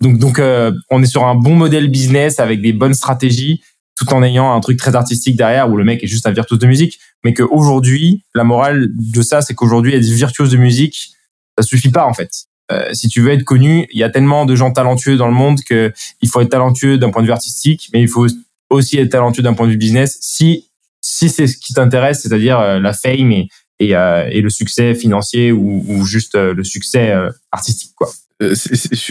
[0.00, 0.40] Donc donc
[0.90, 3.60] on est sur un bon modèle business avec des bonnes stratégies
[3.98, 6.60] tout en ayant un truc très artistique derrière où le mec est juste un virtuose
[6.60, 11.10] de musique, mais qu'aujourd'hui, la morale de ça, c'est qu'aujourd'hui, être virtuose de musique,
[11.58, 12.30] ça suffit pas en fait.
[12.70, 15.34] Euh, si tu veux être connu, il y a tellement de gens talentueux dans le
[15.34, 18.26] monde que il faut être talentueux d'un point de vue artistique, mais il faut
[18.70, 20.16] aussi être talentueux d'un point de vue business.
[20.20, 20.66] Si
[21.00, 23.48] si c'est ce qui t'intéresse, c'est-à-dire euh, la fame et
[23.80, 27.14] et, euh, et, le succès financier ou, ou juste le succès
[27.52, 28.10] artistique quoi.
[28.40, 28.54] je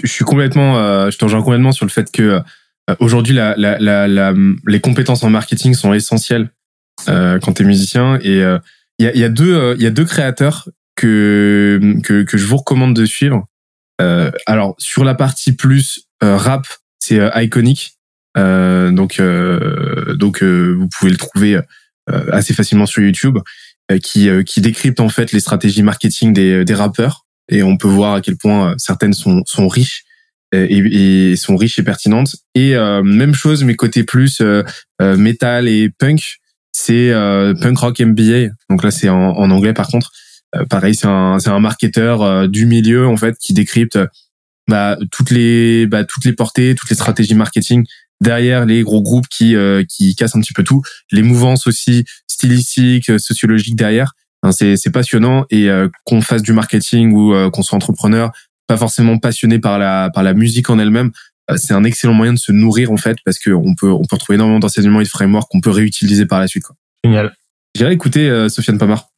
[0.03, 2.41] suis complètement, je complètement sur le fait que
[2.99, 4.33] aujourd'hui la, la, la,
[4.65, 6.49] les compétences en marketing sont essentielles
[7.05, 8.39] quand tu es musicien et
[8.99, 12.45] il y a, y a deux il y a deux créateurs que, que, que je
[12.45, 13.47] vous recommande de suivre.
[14.01, 16.67] Euh, alors sur la partie plus euh, rap,
[16.99, 17.93] c'est euh, Iconic.
[18.37, 19.21] Euh, donc
[20.15, 21.59] donc vous pouvez le trouver
[22.31, 23.39] assez facilement sur YouTube,
[24.03, 28.21] qui qui en fait les stratégies marketing des des rappeurs et on peut voir à
[28.21, 30.03] quel point certaines sont sont riches
[30.53, 32.35] et, et sont riches et pertinentes.
[32.55, 34.41] Et même chose, mais côté plus
[34.99, 36.37] metal et punk,
[36.71, 37.11] c'est
[37.61, 38.49] punk rock MBA.
[38.69, 40.11] Donc là, c'est en, en, anglais par contre.
[40.55, 43.99] Euh, pareil, c'est un, c'est un marketeur euh, du milieu en fait qui décrypte
[44.67, 47.85] bah, toutes les bah, toutes les portées, toutes les stratégies marketing
[48.21, 52.05] derrière les gros groupes qui euh, qui cassent un petit peu tout, les mouvances aussi
[52.27, 54.13] stylistiques, sociologiques derrière.
[54.51, 55.67] c'est c'est passionnant et
[56.05, 58.31] qu'on fasse du marketing ou qu'on soit entrepreneur,
[58.67, 61.11] pas forcément passionné par la par la musique en elle-même,
[61.55, 64.15] c'est un excellent moyen de se nourrir en fait parce que on peut on peut
[64.15, 66.63] retrouver énormément d'enseignements et de frameworks qu'on peut réutiliser par la suite.
[66.63, 66.75] Quoi.
[67.03, 67.33] Génial.
[67.75, 69.09] J'irai écouter Sofiane Pamar.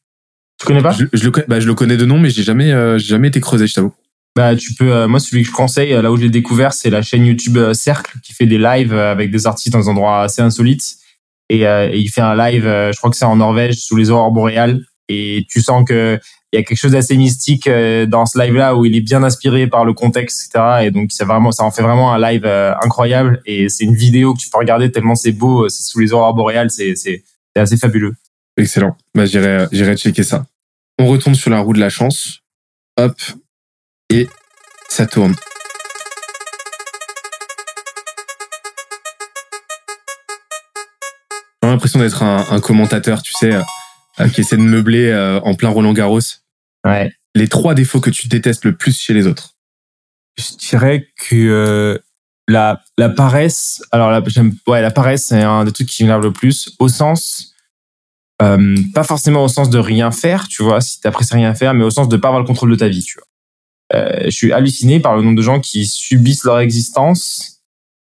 [0.60, 0.92] Tu connais pas?
[0.92, 3.66] Je, le, bah, je le connais de nom, mais j'ai jamais, euh, jamais été creusé,
[3.66, 3.94] je t'avoue.
[4.36, 4.92] Bah, tu peux.
[4.92, 7.24] Euh, moi, celui que je conseille, euh, là où je l'ai découvert, c'est la chaîne
[7.24, 10.96] YouTube Cercle qui fait des lives avec des artistes dans des endroits assez insolites.
[11.48, 11.64] Et,
[11.94, 14.82] il fait un live, je crois que c'est en Norvège, sous les aurores boréales.
[15.08, 16.20] Et tu sens que
[16.52, 19.68] il y a quelque chose d'assez mystique dans ce live-là où il est bien inspiré
[19.68, 20.86] par le contexte, etc.
[20.86, 22.44] Et donc, c'est vraiment, ça en fait vraiment un live
[22.82, 23.40] incroyable.
[23.46, 26.34] Et c'est une vidéo que tu peux regarder tellement c'est beau, c'est sous les aurores
[26.34, 27.22] boréales, c'est,
[27.54, 28.14] assez fabuleux.
[28.56, 28.96] Excellent.
[29.14, 30.44] Bah, j'irai, j'irai checker ça.
[30.98, 32.40] On retourne sur la roue de la chance.
[32.98, 33.14] Hop.
[34.10, 34.28] Et
[34.88, 35.34] ça tourne.
[41.62, 45.68] J'ai l'impression d'être un, commentateur, tu sais, euh, qui essaie de meubler euh, en plein
[45.68, 46.20] Roland Garros.
[46.86, 47.10] Ouais.
[47.34, 49.54] Les trois défauts que tu détestes le plus chez les autres.
[50.38, 51.98] Je dirais que euh,
[52.48, 53.82] la, la paresse.
[53.92, 56.88] Alors, la, j'aime, ouais, la paresse, c'est un des trucs qui m'énerve le plus, au
[56.88, 57.50] sens
[58.40, 61.84] euh, pas forcément au sens de rien faire, tu vois, si t'apprécies rien faire, mais
[61.84, 63.26] au sens de pas avoir le contrôle de ta vie, tu vois.
[63.92, 67.62] Euh, je suis halluciné par le nombre de gens qui subissent leur existence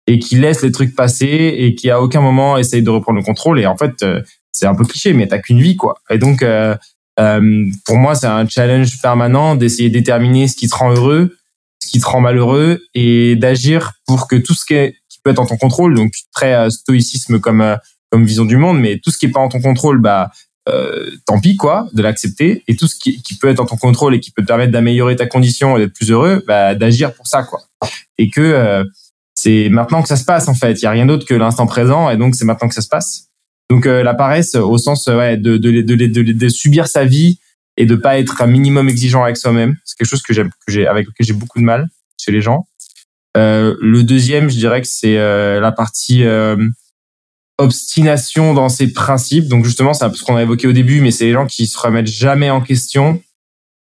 [0.06, 3.24] et qui laissent les trucs passer et qui à aucun moment essayent de reprendre le
[3.24, 3.60] contrôle.
[3.60, 4.22] Et en fait, euh,
[4.52, 6.00] c'est un peu cliché, mais t'as qu'une vie, quoi.
[6.08, 6.76] Et donc, euh,
[7.20, 11.36] euh, pour moi, c'est un challenge permanent d'essayer de déterminer ce qui te rend heureux,
[11.82, 15.30] ce qui te rend malheureux et d'agir pour que tout ce qui, est, qui peut
[15.30, 17.76] être en ton contrôle, donc très stoïcisme comme
[18.12, 20.30] comme vision du monde, mais tout ce qui est pas en ton contrôle, bah
[20.68, 23.76] euh, tant pis quoi, de l'accepter, et tout ce qui, qui, peut être en ton
[23.76, 27.14] contrôle et qui peut te permettre d'améliorer ta condition et d'être plus heureux, bah d'agir
[27.14, 27.62] pour ça quoi.
[28.18, 28.84] Et que euh,
[29.34, 30.74] c'est maintenant que ça se passe en fait.
[30.74, 32.88] Il y a rien d'autre que l'instant présent, et donc c'est maintenant que ça se
[32.88, 33.31] passe.
[33.70, 37.38] Donc euh, la paresse au sens ouais, de, de, de, de, subir sa vie
[37.76, 40.34] et de pas être un minimum exigeant avec soi-même, c'est quelque chose que
[40.68, 42.66] j'ai avec lequel j'ai beaucoup de mal chez les gens.
[43.36, 46.24] Euh, le deuxième, je dirais que c'est euh, la partie
[47.58, 49.48] obstination dans ses principes.
[49.48, 51.78] Donc justement, c'est ce qu'on a évoqué au début, mais c'est les gens qui se
[51.78, 53.22] remettent jamais en question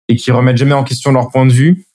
[0.08, 1.86] et qui remettent jamais en question leur point de vue.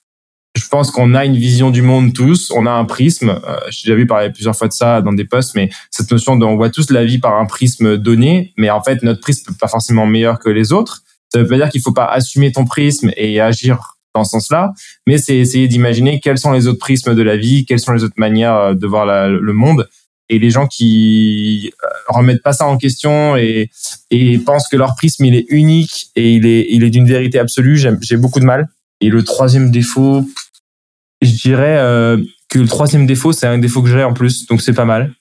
[0.56, 3.30] Je pense qu'on a une vision du monde tous, on a un prisme.
[3.30, 6.36] Euh, J'ai déjà vu parler plusieurs fois de ça dans des posts, mais cette notion
[6.36, 9.50] de on voit tous la vie par un prisme donné, mais en fait notre prisme
[9.50, 11.02] n'est pas forcément meilleur que les autres.
[11.32, 14.72] Ça veut pas dire qu'il faut pas assumer ton prisme et agir dans ce sens-là,
[15.08, 18.04] mais c'est essayer d'imaginer quels sont les autres prismes de la vie, quelles sont les
[18.04, 19.88] autres manières de voir le monde
[20.28, 23.70] et les gens qui euh, remettent pas ça en question et,
[24.46, 28.40] pensent que leur prisme il est unique et il est d'une vérité absolue j'ai beaucoup
[28.40, 28.68] de mal
[29.00, 30.24] et le troisième défaut
[31.24, 32.18] je dirais euh,
[32.48, 35.12] que le troisième défaut c'est un défaut que j'ai en plus donc c'est pas mal.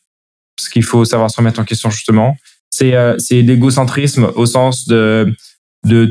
[0.57, 2.38] Parce qu'il faut savoir se remettre en question justement.
[2.69, 5.35] C'est euh, l'égocentrisme au sens de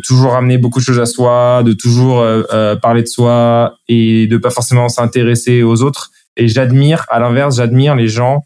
[0.04, 4.36] toujours amener beaucoup de choses à soi de toujours euh, parler de soi et de
[4.36, 6.10] pas forcément s'intéresser aux autres.
[6.36, 8.44] Et j'admire à l'inverse j'admire les gens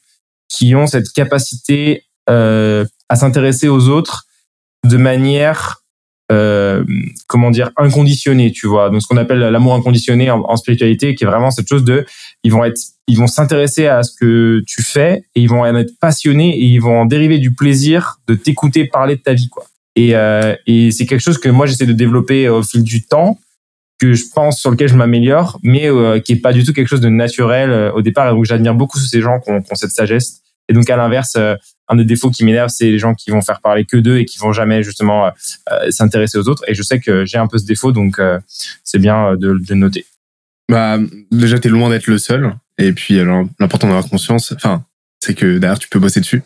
[0.49, 4.25] qui ont cette capacité à s'intéresser aux autres
[4.85, 5.83] de manière
[6.33, 6.85] euh,
[7.29, 8.91] comment dire inconditionné tu vois.
[8.91, 12.05] Donc ce qu'on appelle l'amour inconditionné en, spiritualité qui est vraiment cette chose de
[12.43, 15.77] ils vont être ils vont s'intéresser à ce que tu fais et ils vont en
[15.77, 19.49] être passionnés et ils vont en dériver du plaisir de t'écouter parler de ta vie
[19.49, 19.67] quoi.
[19.95, 23.39] Et, euh, et c'est quelque chose que moi j'essaie de développer au fil du temps
[24.01, 26.89] que je pense sur lequel je m'améliore mais euh, qui est pas du tout quelque
[26.89, 28.29] chose de naturel euh, au départ.
[28.29, 30.41] Et donc j'admire beaucoup ces gens qui ont, qui ont cette sagesse.
[30.69, 31.37] Et donc à l'inverse
[31.89, 34.25] un des défauts qui m'énerve, c'est les gens qui vont faire parler que d'eux et
[34.25, 36.65] qui vont jamais justement euh, s'intéresser aux autres.
[36.69, 38.39] Et je sais que j'ai un peu ce défaut, donc euh,
[38.85, 40.07] c'est bien de, de noter.
[40.69, 40.99] Bah
[41.31, 42.55] déjà t'es loin d'être le seul.
[42.79, 43.17] Et puis
[43.61, 44.85] l'important d'avoir conscience, enfin
[45.21, 46.43] c'est que d'ailleurs tu peux bosser dessus.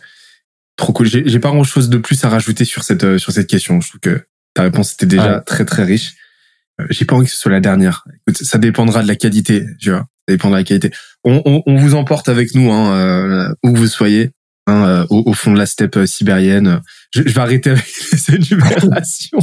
[0.77, 1.07] Trop cool.
[1.07, 3.81] J'ai pas grand chose de plus à rajouter sur cette sur cette question.
[3.81, 4.23] Je trouve que
[4.55, 6.15] ta réponse était déjà très très riche.
[6.89, 8.05] J'ai pas envie que ce soit la dernière.
[8.27, 10.07] Écoute, ça dépendra de la qualité, tu vois.
[10.29, 10.91] Ça dépendra de la qualité.
[11.25, 14.31] On, on, on vous emporte avec nous, hein, euh, où vous soyez.
[14.71, 16.81] Hein, au, au, fond de la steppe sibérienne.
[17.13, 19.41] Je, je vais arrêter avec les énumérations.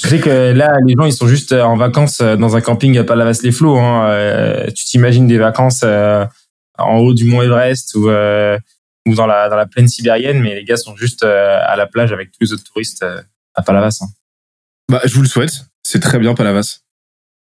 [0.00, 3.04] Tu sais que là, les gens, ils sont juste en vacances dans un camping à
[3.04, 3.78] Palavas-les-Flots.
[3.78, 4.08] Hein.
[4.08, 6.24] Euh, tu t'imagines des vacances euh,
[6.80, 8.58] en haut du mont Everest ou, euh,
[9.06, 11.86] ou dans la dans la plaine sibérienne, mais les gars sont juste euh, à la
[11.86, 13.22] plage avec tous les autres touristes euh,
[13.54, 13.98] à Palavas.
[14.02, 14.06] Hein.
[14.90, 15.66] Bah, je vous le souhaite.
[15.82, 16.80] C'est très bien Palavas.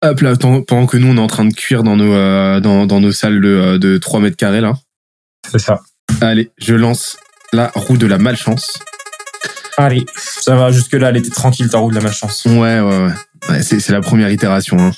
[0.03, 2.13] Hop là, pendant que nous, on est en train de cuire dans nos
[2.59, 4.75] dans, dans nos salles de, de 3 mètres carrés là.
[5.49, 5.81] C'est ça.
[6.21, 7.17] Allez, je lance
[7.53, 8.79] la roue de la malchance.
[9.77, 12.45] Allez, ça va, jusque-là, elle était tranquille, ta roue de la malchance.
[12.45, 13.13] Ouais, ouais, ouais.
[13.49, 14.79] ouais c'est la première itération.
[14.79, 14.91] Hein.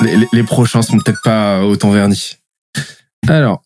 [0.00, 2.38] Les, les, les, prochains sont peut-être pas autant vernis.
[3.28, 3.62] Alors,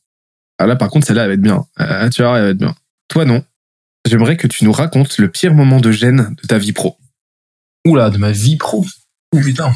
[0.58, 1.64] ah là, par contre, celle-là, elle va être bien.
[1.80, 2.74] Euh, tu vois, elle va être bien.
[3.08, 3.44] Toi, non.
[4.06, 6.98] J'aimerais que tu nous racontes le pire moment de gêne de ta vie pro.
[7.86, 8.84] Oula, de ma vie pro?
[9.34, 9.72] Ouh, putain.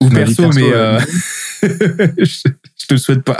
[0.00, 1.00] Ou perso, perso, mais euh...
[1.62, 3.36] je, je te le souhaite pas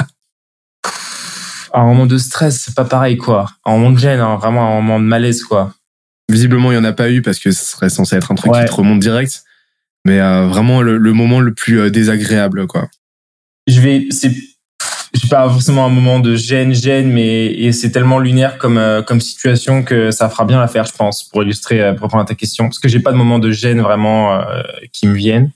[1.74, 3.50] un moment de stress, c'est pas pareil, quoi.
[3.64, 5.74] Un moment de gêne, hein, vraiment un moment de malaise, quoi.
[6.30, 8.52] Visiblement, il y en a pas eu parce que ce serait censé être un truc
[8.52, 8.64] ouais.
[8.64, 9.42] qui te remonte direct.
[10.04, 12.88] Mais euh, vraiment le, le, moment le plus euh, désagréable, quoi.
[13.66, 14.32] Je vais, c'est,
[15.12, 19.20] j'ai pas forcément un moment de gêne, gêne, mais c'est tellement lunaire comme euh, comme
[19.20, 22.64] situation que ça fera bien l'affaire, je pense, pour illustrer, pour répondre à ta question,
[22.64, 24.40] parce que j'ai pas de moment de gêne vraiment
[24.92, 25.50] qui me viennent.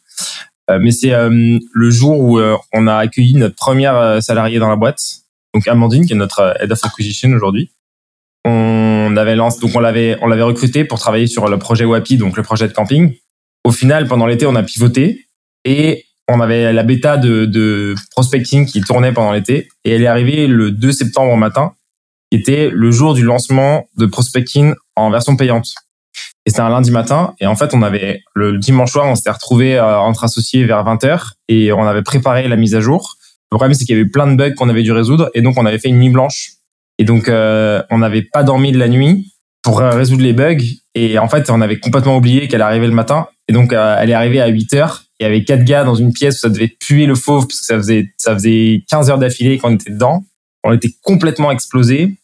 [0.69, 2.41] mais c'est le jour où
[2.75, 5.22] on a accueilli notre première salariée dans la boîte
[5.55, 7.71] donc Amandine qui est notre head of acquisition aujourd'hui.
[8.45, 12.17] On avait lancé, donc on l'avait on l'avait recruté pour travailler sur le projet WAPI,
[12.17, 13.15] donc le projet de camping.
[13.65, 15.27] Au final, pendant l'été, on a pivoté
[15.65, 20.07] et on avait la bêta de, de prospecting qui tournait pendant l'été et elle est
[20.07, 21.75] arrivée le 2 septembre matin,
[22.31, 25.75] qui était le jour du lancement de prospecting en version payante.
[26.45, 27.35] Et c'était un lundi matin.
[27.41, 30.85] Et en fait, on avait le dimanche soir, on s'était retrouvé euh, entre associés vers
[30.85, 33.17] 20h et on avait préparé la mise à jour.
[33.53, 35.59] Le problème, c'est qu'il y avait plein de bugs qu'on avait dû résoudre et donc
[35.59, 36.53] on avait fait une nuit blanche.
[36.99, 39.31] Et donc, euh, on n'avait pas dormi de la nuit
[39.63, 40.65] pour résoudre les bugs.
[40.95, 43.29] Et en fait, on avait complètement oublié qu'elle arrivait le matin.
[43.49, 45.03] Et donc, euh, elle est arrivée à 8 heures.
[45.21, 47.61] Il y avait quatre gars dans une pièce où ça devait puer le fauve parce
[47.61, 50.25] que ça faisait, ça faisait 15 heures d'affilée qu'on était dedans.
[50.65, 52.17] On était complètement explosé.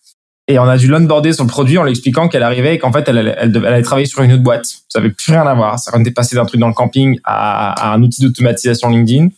[0.50, 2.90] Et on a dû l'onboarder sur le produit en lui expliquant qu'elle arrivait et qu'en
[2.90, 4.64] fait, elle, elle, elle, allait travailler sur une autre boîte.
[4.88, 5.78] Ça avait plus rien à voir.
[5.78, 9.28] Ça était passé d'un truc dans le camping à, à un outil d'automatisation LinkedIn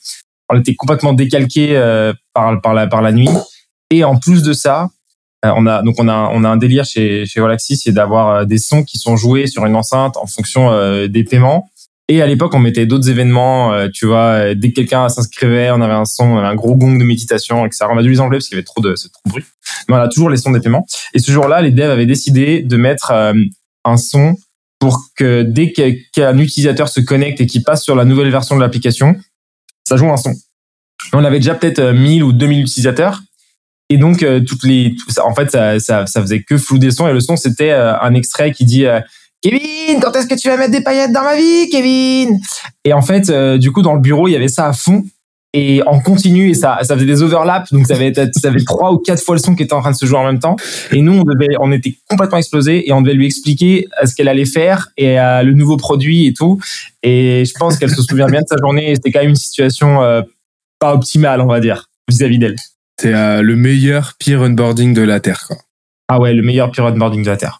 [0.50, 3.28] on était complètement décalqué euh, par la par la nuit.
[3.90, 4.90] Et en plus de ça
[5.44, 8.28] euh, on a donc on a on a un délire chez chez Galaxy c'est d'avoir
[8.28, 11.70] euh, des sons qui sont joués sur une enceinte en fonction euh, des paiements.
[12.08, 15.80] Et à l'époque on mettait d'autres événements euh, tu vois dès que quelqu'un s'inscrivait on
[15.80, 18.20] avait un son on avait un gros gong de méditation etc on a dû les
[18.20, 19.44] enlever parce qu'il y avait trop de trop de bruit.
[19.88, 20.86] Mais on a toujours les sons des paiements.
[21.14, 24.36] Et ce jour-là les devs avaient décidé de mettre un son
[24.78, 28.60] pour que dès qu'un utilisateur se connecte et qu'il passe sur la nouvelle version de
[28.60, 29.14] l'application
[29.90, 30.32] ça joue un son.
[31.12, 33.22] On avait déjà peut-être 1000 ou 2000 utilisateurs.
[33.88, 37.08] Et donc, euh, toutes les, en fait, ça, ça, faisait que flou des sons.
[37.08, 39.00] Et le son, c'était euh, un extrait qui dit euh,
[39.42, 42.38] Kevin, quand est-ce que tu vas mettre des paillettes dans ma vie, Kevin?
[42.84, 45.04] Et en fait, du coup, dans le bureau, il y avait ça à fond
[45.52, 48.92] et en continu et ça ça faisait des overlaps donc ça avait ça avait trois
[48.92, 50.56] ou quatre fois le son qui était en train de se jouer en même temps.
[50.92, 54.28] Et nous on devait on était complètement explosé et on devait lui expliquer ce qu'elle
[54.28, 56.60] allait faire et euh, le nouveau produit et tout.
[57.02, 59.34] Et je pense qu'elle se souvient bien de sa journée et c'était quand même une
[59.36, 60.22] situation euh,
[60.78, 62.56] pas optimale on va dire vis-à-vis d'elle.
[63.00, 65.56] C'est euh, le meilleur peer onboarding de la terre quoi.
[66.08, 67.59] Ah ouais le meilleur peer onboarding de la terre.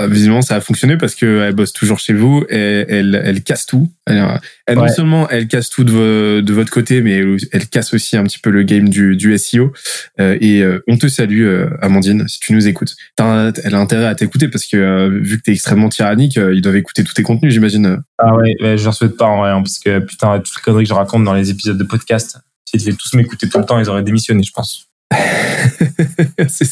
[0.00, 3.66] visiblement ça a fonctionné parce que elle bosse toujours chez vous et elle elle casse
[3.66, 3.90] tout.
[4.06, 4.24] Elle,
[4.66, 4.86] elle ouais.
[4.86, 8.24] non seulement elle casse tout de, de, votre côté mais elle, elle, casse aussi un
[8.24, 9.72] petit peu le game du, du SEO
[10.18, 12.96] euh, et euh, on te salue euh, Amandine si tu nous écoutes.
[13.18, 16.62] As, elle a intérêt à t'écouter parce que euh, vu que t'es extrêmement tyrannique ils
[16.62, 18.02] doivent écouter tous tes contenus j'imagine.
[18.18, 20.62] Ah ouais, ouais je leur souhaite pas en vrai hein, parce que putain toutes les
[20.62, 23.66] conneries que je raconte dans les épisodes de podcast s'ils devaient tous m'écouter tout le
[23.66, 24.88] temps ils auraient démissionné je pense.
[26.48, 26.64] C'est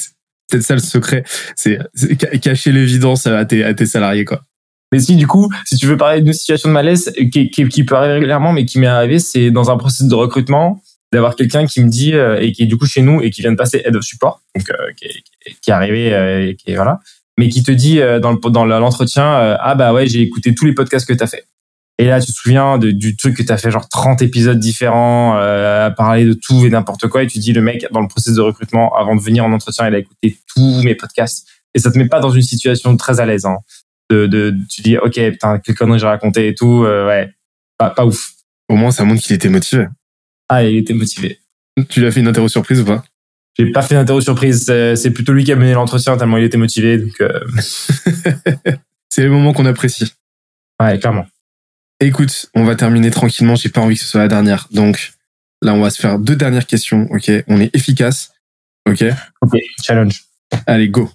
[0.50, 1.24] peut-être ça le secret,
[1.54, 1.78] c'est
[2.40, 4.42] cacher l'évidence à tes, à tes salariés quoi.
[4.92, 7.84] Mais si du coup, si tu veux parler d'une situation de malaise qui, qui, qui
[7.84, 10.82] peut arriver régulièrement, mais qui m'est arrivé, c'est dans un processus de recrutement
[11.12, 13.40] d'avoir quelqu'un qui me dit euh, et qui est du coup chez nous et qui
[13.40, 17.00] vient de passer head of support, donc euh, qui, est, arrivé euh, qui est voilà,
[17.36, 20.74] mais qui te dit dans le, dans l'entretien ah bah ouais j'ai écouté tous les
[20.74, 21.44] podcasts que t'as fait.
[22.00, 24.58] Et là, tu te souviens de, du truc que tu as fait genre 30 épisodes
[24.58, 28.00] différents, euh, à parler de tout et n'importe quoi, et tu dis le mec dans
[28.00, 31.46] le processus de recrutement, avant de venir en entretien, il a écouté tous mes podcasts.
[31.74, 33.44] Et ça te met pas dans une situation très à l'aise.
[33.44, 33.58] Hein.
[34.08, 37.34] De, de, tu dis ok putain quelle connerie j'ai raconté et tout, euh, ouais,
[37.76, 38.30] pas, pas ouf.
[38.70, 39.86] Au moins, ça montre qu'il était motivé.
[40.48, 41.38] Ah, il était motivé.
[41.90, 43.04] Tu lui as fait une interro surprise ou pas?
[43.58, 44.64] J'ai pas fait une interro surprise.
[44.64, 46.96] C'est plutôt lui qui a mené l'entretien tellement il était motivé.
[46.96, 47.40] Donc, euh...
[49.10, 50.14] c'est le moment qu'on apprécie.
[50.80, 51.26] Ouais, clairement.
[52.02, 53.56] Écoute, on va terminer tranquillement.
[53.56, 54.68] J'ai pas envie que ce soit la dernière.
[54.70, 55.12] Donc
[55.60, 57.06] là, on va se faire deux dernières questions.
[57.10, 58.32] Ok, on est efficace.
[58.88, 59.04] Ok?
[59.42, 59.58] Ok.
[59.84, 60.24] Challenge.
[60.66, 61.10] Allez, go.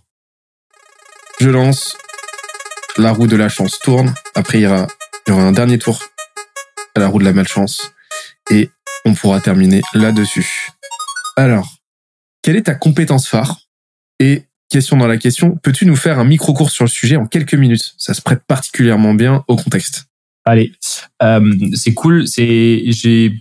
[1.42, 1.98] Je lance.
[2.98, 4.14] La roue de la chance tourne.
[4.36, 4.88] Après, il y aura,
[5.26, 6.04] il y aura un dernier tour
[6.94, 7.92] à la roue de la malchance.
[8.52, 8.70] Et
[9.06, 10.70] on pourra terminer là-dessus.
[11.36, 11.68] Alors,
[12.44, 13.60] quelle est ta compétence phare?
[14.20, 17.56] Et question dans la question, peux-tu nous faire un micro-cours sur le sujet en quelques
[17.56, 17.96] minutes?
[17.98, 20.06] Ça se prête particulièrement bien au contexte.
[20.48, 20.74] Allez,
[21.24, 22.28] euh, c'est cool.
[22.28, 23.34] C'est j'ai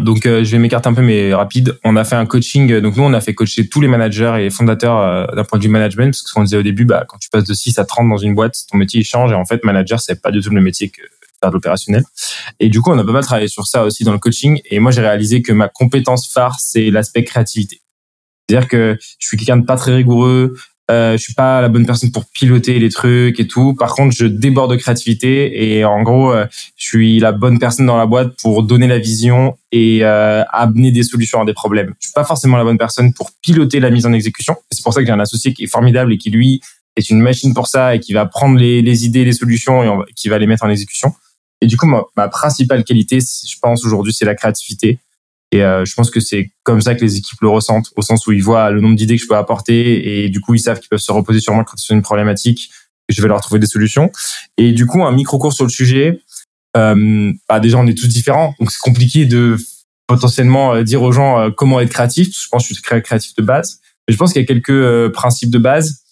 [0.00, 1.78] donc euh, je vais m'écarter un peu mais rapide.
[1.84, 2.80] On a fait un coaching.
[2.80, 5.64] Donc nous on a fait coacher tous les managers et fondateurs euh, d'un point de
[5.64, 7.78] vue management parce que ce qu'on disait au début, bah quand tu passes de 6
[7.78, 10.40] à 30 dans une boîte, ton métier change et en fait manager c'est pas du
[10.40, 11.02] tout le métier que
[11.40, 12.04] faire de l'opérationnel.
[12.58, 14.60] Et du coup on a pas mal travaillé sur ça aussi dans le coaching.
[14.70, 17.82] Et moi j'ai réalisé que ma compétence phare c'est l'aspect créativité.
[18.48, 20.56] C'est-à-dire que je suis quelqu'un de pas très rigoureux,
[20.90, 23.74] euh, je suis pas la bonne personne pour piloter les trucs et tout.
[23.74, 26.46] Par contre, je déborde de créativité et en gros, euh,
[26.76, 30.90] je suis la bonne personne dans la boîte pour donner la vision et euh, amener
[30.90, 31.94] des solutions à des problèmes.
[32.00, 34.56] Je suis pas forcément la bonne personne pour piloter la mise en exécution.
[34.72, 36.60] C'est pour ça que j'ai un associé qui est formidable et qui lui
[36.96, 40.28] est une machine pour ça et qui va prendre les, idées, les solutions et qui
[40.28, 41.12] va les mettre en exécution.
[41.60, 44.98] Et du coup, ma, ma principale qualité, je pense aujourd'hui, c'est la créativité.
[45.52, 48.26] Et euh, je pense que c'est comme ça que les équipes le ressentent, au sens
[48.26, 50.78] où ils voient le nombre d'idées que je peux apporter et du coup ils savent
[50.78, 52.70] qu'ils peuvent se reposer sur moi quand c'est une problématique,
[53.08, 54.12] que je vais leur trouver des solutions.
[54.56, 56.20] Et du coup un micro cours sur le sujet.
[56.76, 59.56] Euh, bah déjà on est tous différents, donc c'est compliqué de
[60.06, 62.28] potentiellement euh, dire aux gens euh, comment être créatif.
[62.32, 65.12] Je pense que je suis créatif de base, mais je pense qu'il y a quelques
[65.12, 66.04] principes de base.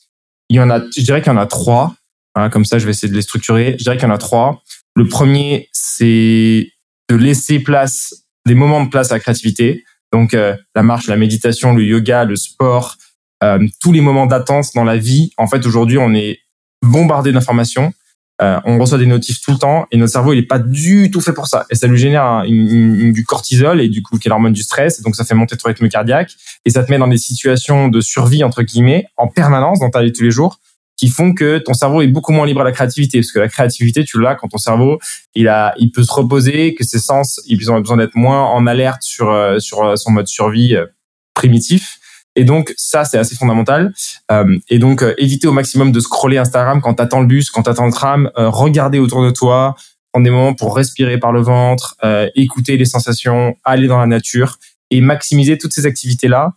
[0.48, 1.94] Il y en a, je dirais qu'il y en a trois.
[2.34, 3.76] Hein, comme ça, je vais essayer de les structurer.
[3.78, 4.62] Je dirais qu'il y en a trois.
[4.96, 6.72] Le premier, c'est
[7.08, 8.14] de laisser place
[8.48, 9.84] des moments de place à la créativité.
[10.12, 12.96] Donc euh, la marche, la méditation, le yoga, le sport,
[13.44, 15.30] euh, tous les moments d'attente dans la vie.
[15.36, 16.40] En fait, aujourd'hui, on est
[16.82, 17.92] bombardé d'informations.
[18.40, 21.10] Euh, on reçoit des notifs tout le temps et notre cerveau il est pas du
[21.10, 24.30] tout fait pour ça et ça lui génère du cortisol et du coup qui est
[24.30, 26.30] l'hormone du stress et donc ça fait monter ton rythme cardiaque
[26.64, 30.04] et ça te met dans des situations de survie entre guillemets en permanence dans ta
[30.04, 30.60] vie tous les jours
[30.98, 33.20] qui font que ton cerveau est beaucoup moins libre à la créativité.
[33.20, 34.98] Parce que la créativité tu l'as quand ton cerveau
[35.34, 38.66] il a il peut se reposer que ses sens ils ont besoin d'être moins en
[38.66, 40.84] alerte sur euh, sur euh, son mode survie euh,
[41.34, 41.98] primitif.
[42.36, 43.92] Et donc ça c'est assez fondamental.
[44.68, 47.92] Et donc éviter au maximum de scroller Instagram quand t'attends le bus quand t'attends le
[47.92, 49.74] tram regarder autour de toi
[50.12, 51.96] prendre des moments pour respirer par le ventre
[52.36, 54.58] écouter les sensations aller dans la nature
[54.90, 56.52] et maximiser toutes ces activités là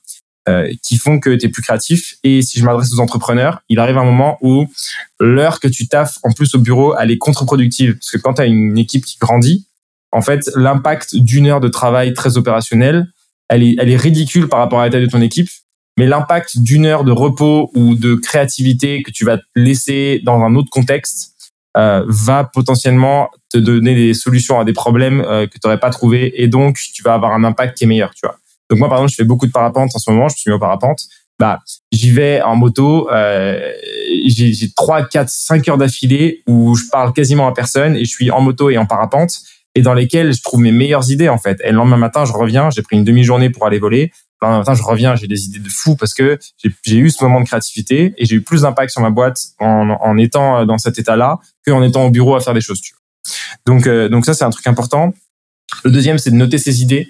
[0.49, 2.15] euh, qui font que tu es plus créatif.
[2.23, 4.67] Et si je m'adresse aux entrepreneurs, il arrive un moment où
[5.19, 7.93] l'heure que tu taffes en plus au bureau, elle est contre-productive.
[7.93, 9.67] Parce que quand tu as une équipe qui grandit,
[10.11, 13.07] en fait, l'impact d'une heure de travail très opérationnel,
[13.49, 15.49] elle est, elle est ridicule par rapport à la taille de ton équipe.
[15.97, 20.55] Mais l'impact d'une heure de repos ou de créativité que tu vas laisser dans un
[20.55, 21.31] autre contexte
[21.77, 25.89] euh, va potentiellement te donner des solutions à des problèmes euh, que tu n'aurais pas
[25.89, 28.37] trouvé et donc tu vas avoir un impact qui est meilleur, tu vois.
[28.71, 30.29] Donc moi, par exemple, je fais beaucoup de parapente en ce moment.
[30.29, 31.01] Je me suis mis au parapente.
[31.37, 31.59] Bah,
[31.91, 33.11] j'y vais en moto.
[33.11, 33.59] Euh,
[34.25, 38.31] j'ai 3, 4, 5 heures d'affilée où je parle quasiment à personne et je suis
[38.31, 39.33] en moto et en parapente
[39.75, 41.59] et dans lesquelles je trouve mes meilleures idées en fait.
[41.65, 42.69] Et le lendemain matin, je reviens.
[42.69, 44.13] J'ai pris une demi-journée pour aller voler.
[44.41, 45.17] Le lendemain matin, je reviens.
[45.17, 46.39] J'ai des idées de fou parce que
[46.85, 49.89] j'ai eu ce moment de créativité et j'ai eu plus d'impact sur ma boîte en,
[49.89, 52.79] en étant dans cet état-là qu'en étant au bureau à faire des choses.
[52.79, 53.01] Tu vois.
[53.65, 55.13] Donc, euh, donc ça, c'est un truc important.
[55.83, 57.09] Le deuxième, c'est de noter ses idées.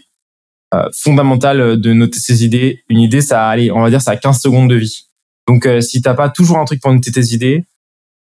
[0.73, 2.81] Euh, fondamental euh, de noter ses idées.
[2.87, 5.05] Une idée, ça allez, on va dire, ça a 15 secondes de vie.
[5.45, 7.65] Donc, euh, si t'as pas toujours un truc pour noter tes idées,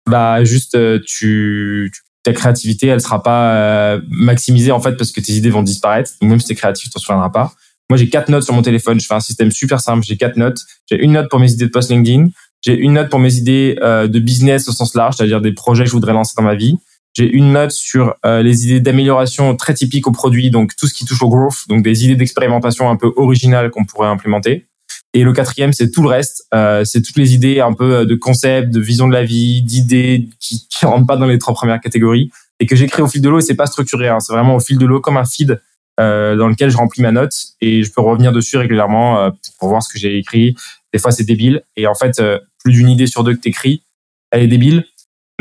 [0.08, 1.92] bah juste tu,
[2.22, 6.12] ta créativité, elle sera pas maximisée en fait parce que tes idées vont disparaître.
[6.22, 7.52] même si t'es créatif, tu t'en souviendras pas.
[7.90, 8.98] Moi, j'ai quatre notes sur mon téléphone.
[8.98, 10.02] Je fais un système super simple.
[10.06, 10.60] J'ai quatre notes.
[10.90, 12.30] J'ai une note pour mes idées de post LinkedIn.
[12.62, 15.90] J'ai une note pour mes idées de business au sens large, c'est-à-dire des projets que
[15.90, 16.78] je voudrais lancer dans ma vie.
[17.14, 20.94] J'ai une note sur euh, les idées d'amélioration très typiques au produit, donc tout ce
[20.94, 24.66] qui touche au growth, donc des idées d'expérimentation un peu originales qu'on pourrait implémenter.
[25.12, 26.46] Et le quatrième, c'est tout le reste.
[26.54, 30.28] Euh, c'est toutes les idées un peu de concept, de vision de la vie, d'idées
[30.38, 32.30] qui, qui rentrent pas dans les trois premières catégories
[32.60, 33.38] et que j'écris au fil de l'eau.
[33.38, 34.08] Et c'est pas structuré.
[34.08, 34.20] Hein.
[34.20, 35.60] C'est vraiment au fil de l'eau comme un feed
[36.00, 39.68] euh, dans lequel je remplis ma note et je peux revenir dessus régulièrement euh, pour
[39.68, 40.54] voir ce que j'ai écrit.
[40.94, 41.62] Des fois, c'est débile.
[41.76, 43.82] Et en fait, euh, plus d'une idée sur deux que t'écris,
[44.30, 44.86] elle est débile.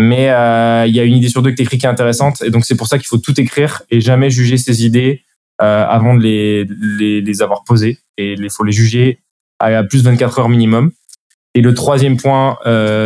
[0.01, 0.26] Mais
[0.88, 2.41] il y a une idée sur deux que t'écris qui est intéressante.
[2.41, 5.23] Et donc, c'est pour ça qu'il faut tout écrire et jamais juger ses idées
[5.57, 6.65] avant de les,
[6.97, 7.99] les, les avoir posées.
[8.17, 9.19] Et il faut les juger
[9.59, 10.91] à plus de 24 heures minimum.
[11.53, 12.57] Et le troisième point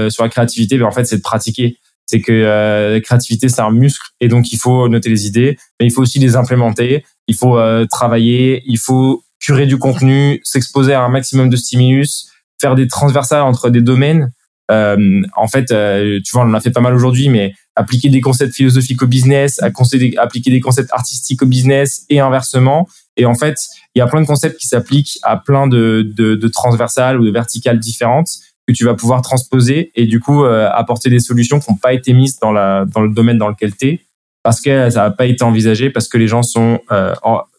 [0.10, 3.72] sur la créativité, ben, en fait, c'est de pratiquer c'est que la créativité c'est un
[3.72, 7.36] muscle et donc il faut noter les idées mais il faut aussi les implémenter il
[7.36, 12.30] faut euh, travailler, il faut curer du contenu, s'exposer à un maximum de stimulus,
[12.62, 14.32] faire des transversales entre des domaines.
[14.72, 18.10] Euh, en fait, euh, tu vois, on en a fait pas mal aujourd'hui, mais appliquer
[18.10, 22.88] des concepts philosophiques au business, appliquer des concepts artistiques au business et inversement.
[23.18, 23.58] Et en fait,
[23.96, 27.26] il y a plein de concepts qui s'appliquent à plein de, de, de, transversales ou
[27.26, 28.30] de verticales différentes
[28.68, 32.14] que tu vas pouvoir transposer et du coup apporter des solutions qui n'ont pas été
[32.14, 34.02] mises dans, la, dans le domaine dans lequel tu es
[34.44, 37.16] parce que ça n'a pas été envisagé, parce que les gens sont euh,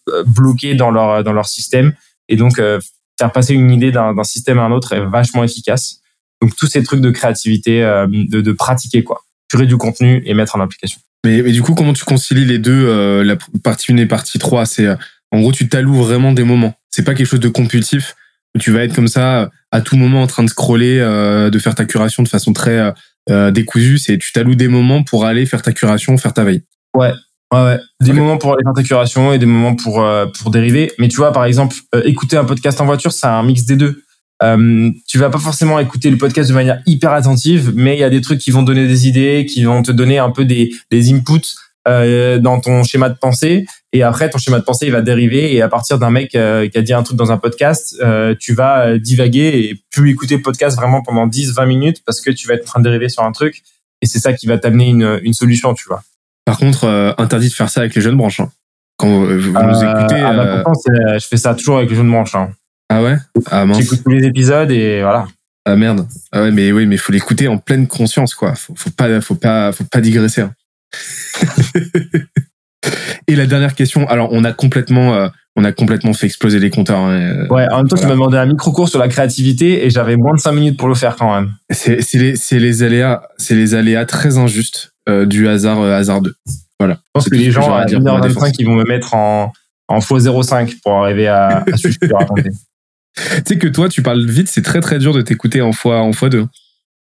[0.09, 1.95] euh, bloqués dans leur dans leur système,
[2.29, 2.79] et donc euh,
[3.19, 6.01] faire passer une idée d'un système à un autre est vachement efficace.
[6.45, 10.57] Donc tous ces trucs de créativité, de, de pratiquer quoi, curer du contenu et mettre
[10.57, 11.01] en application.
[11.25, 14.67] Mais, mais du coup, comment tu concilies les deux, la partie 1 et partie 3
[14.67, 14.89] C'est
[15.31, 16.75] en gros, tu t'alloues vraiment des moments.
[16.91, 18.15] C'est pas quelque chose de compulsif.
[18.61, 21.87] Tu vas être comme ça à tout moment en train de scroller, de faire ta
[21.87, 22.93] curation de façon très
[23.53, 23.97] décousue.
[23.97, 26.63] C'est tu t'alloues des moments pour aller faire ta curation, faire ta veille.
[26.95, 27.15] Ouais,
[27.55, 27.79] Ouais, ouais.
[28.01, 30.93] Des moments pour les intégration et des moments pour euh, pour dériver.
[30.99, 33.77] Mais tu vois, par exemple, euh, écouter un podcast en voiture, c'est un mix des
[33.77, 34.03] deux.
[34.45, 38.05] Euh, tu vas pas forcément écouter le podcast de manière hyper attentive, mais il y
[38.05, 40.73] a des trucs qui vont donner des idées, qui vont te donner un peu des
[40.91, 41.57] des inputs
[41.89, 43.67] euh, dans ton schéma de pensée.
[43.93, 45.55] Et après, ton schéma de pensée, il va dériver.
[45.55, 47.97] Et à partir d'un mec qui a dit un truc dans un podcast,
[48.41, 52.49] tu vas divaguer et plus écouter le podcast vraiment pendant 10-20 minutes parce que tu
[52.49, 53.63] vas être en train de dériver sur un truc.
[54.03, 56.03] Et c'est ça qui va t'amener une, une solution, tu vois.
[56.45, 58.41] Par contre, euh, interdit de faire ça avec les jeunes branches.
[58.41, 58.51] Hein.
[58.97, 60.21] Quand vous, nous euh, écoutez.
[60.21, 62.35] Ah bah euh, je fais ça toujours avec les jeunes branches.
[62.35, 62.51] Hein.
[62.89, 63.17] Ah ouais?
[63.51, 65.27] Ah, J'écoute tous les épisodes et voilà.
[65.65, 66.07] Ah merde.
[66.33, 68.55] Ah ouais, mais oui, mais faut l'écouter en pleine conscience, quoi.
[68.55, 70.43] Faut, faut pas, faut pas, faut pas digresser.
[70.43, 70.53] Hein.
[73.27, 74.07] et la dernière question.
[74.09, 76.99] Alors, on a complètement, on a complètement fait exploser les compteurs.
[76.99, 77.67] Hein, ouais.
[77.73, 80.35] En même temps, tu m'as demandé un micro cours sur la créativité et j'avais moins
[80.35, 81.53] de 5 minutes pour le faire quand même.
[81.71, 86.35] C'est les, c'est les aléas, c'est les aléas très injustes euh, du hasard euh, hasardeux.
[86.79, 86.99] Voilà.
[87.07, 89.53] Je pense que les gens à 1h25 ils vont me mettre en
[89.87, 92.51] en x05 pour arriver à, à suivre ce que raconter.
[93.17, 96.01] Tu sais que toi, tu parles vite, c'est très très dur de t'écouter en fois
[96.01, 96.47] en fois 2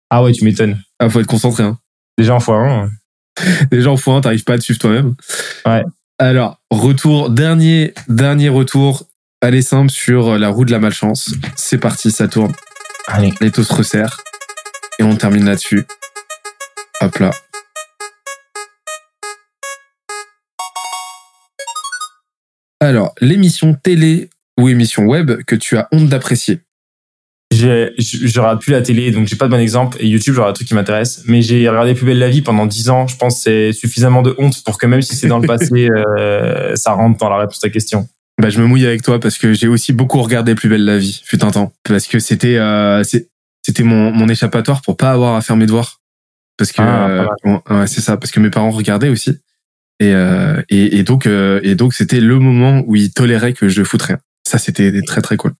[0.09, 0.81] Ah ouais, tu m'étonnes.
[0.99, 1.63] Ah, faut être concentré.
[1.63, 1.77] Hein.
[2.17, 2.89] Déjà en fois 1
[3.71, 5.15] Déjà en fois 1 t'arrives pas à te suivre toi-même.
[5.65, 5.83] Ouais.
[6.19, 9.07] Alors, retour, dernier, dernier retour.
[9.41, 11.33] Allez simple sur la roue de la malchance.
[11.55, 12.53] C'est parti, ça tourne.
[13.07, 13.33] Allez.
[13.41, 14.21] Les taux se resserrent.
[14.99, 15.85] Et on termine là-dessus.
[17.01, 17.31] Hop là.
[22.79, 24.29] Alors, l'émission télé
[24.63, 26.61] ou émission web que tu as honte d'apprécier
[27.51, 29.97] J'aurais plus la télé, donc j'ai pas de bon exemple.
[29.99, 31.21] Et YouTube, j'aurais un truc qui m'intéresse.
[31.27, 33.05] Mais j'ai regardé Plus belle la vie pendant 10 ans.
[33.05, 35.87] Je pense que c'est suffisamment de honte pour que même si c'est dans le passé,
[36.17, 38.07] euh, ça rentre dans la réponse à ta question.
[38.41, 40.97] Bah, je me mouille avec toi parce que j'ai aussi beaucoup regardé Plus belle la
[40.97, 41.73] vie, fut un temps.
[41.83, 46.01] Parce que c'était euh, c'était mon, mon échappatoire pour pas avoir à faire mes devoirs.
[46.57, 49.39] Parce que ah, euh, ouais, c'est ça, parce que mes parents regardaient aussi.
[49.99, 53.69] Et, euh, et, et, donc, euh, et donc, c'était le moment où ils toléraient que
[53.69, 54.17] je foutrais.
[54.47, 55.53] Ça, c'était très très cool.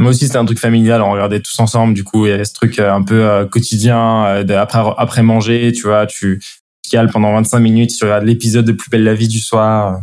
[0.00, 1.02] Moi aussi, c'était un truc familial.
[1.02, 1.94] On regardait tous ensemble.
[1.94, 4.24] Du coup, il y avait ce truc euh, un peu euh, quotidien.
[4.48, 6.42] après, après manger, tu vois, tu
[6.90, 7.94] cales pendant 25 minutes.
[7.96, 10.00] Tu regardes l'épisode de Plus belle la vie du soir.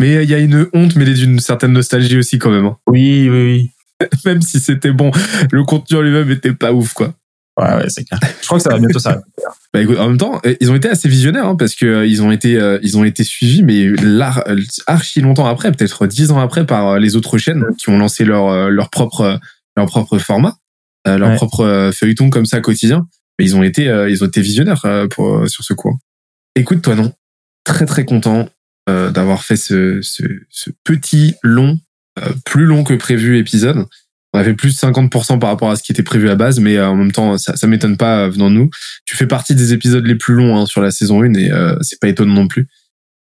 [0.00, 2.66] Mais il y a une honte mêlée d'une certaine nostalgie aussi, quand même.
[2.66, 2.76] Hein.
[2.88, 3.70] Oui, oui, oui.
[4.24, 5.12] même si c'était bon,
[5.52, 7.14] le contenu en lui-même était pas ouf, quoi.
[7.56, 8.18] Ouais, ouais, c'est clair.
[8.40, 9.24] Je crois que ça va bientôt s'arrêter.
[9.72, 12.06] bah, écoute, en même temps, euh, ils ont été assez visionnaires hein, parce que euh,
[12.06, 14.44] ils ont été, euh, ils ont été suivis, mais là,
[14.86, 18.70] archi longtemps après, peut-être dix ans après, par les autres chaînes qui ont lancé leur
[18.70, 19.38] leur propre
[19.76, 20.56] leur propre format,
[21.06, 23.06] leur propre feuilleton comme ça quotidien.
[23.38, 25.98] Mais ils ont été, ils ont été visionnaires pour sur ce coup.
[26.56, 27.12] Écoute, toi non,
[27.64, 28.48] très très content
[28.86, 31.78] d'avoir fait ce, ce, ce petit long,
[32.44, 33.86] plus long que prévu épisode
[34.34, 36.58] on a fait plus de 50% par rapport à ce qui était prévu à base,
[36.58, 38.70] mais euh, en même temps, ça, ça m'étonne pas euh, venant de nous.
[39.06, 41.76] Tu fais partie des épisodes les plus longs hein, sur la saison 1 et euh,
[41.82, 42.66] c'est pas étonnant non plus.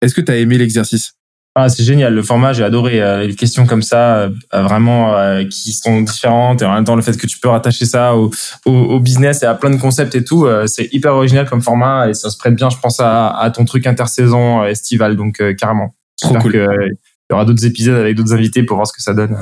[0.03, 1.13] Est-ce que tu as aimé l'exercice?
[1.55, 6.61] Ah, c'est génial, le format, j'ai adoré les questions comme ça, vraiment qui sont différentes
[6.61, 8.31] et en même temps le fait que tu peux rattacher ça au,
[8.65, 12.13] au, business et à plein de concepts et tout, c'est hyper original comme format et
[12.13, 15.95] ça se prête bien, je pense, à, à ton truc intersaison estival, donc carrément.
[16.21, 16.53] Trop cool.
[16.55, 19.35] il y aura d'autres épisodes avec d'autres invités pour voir ce que ça donne.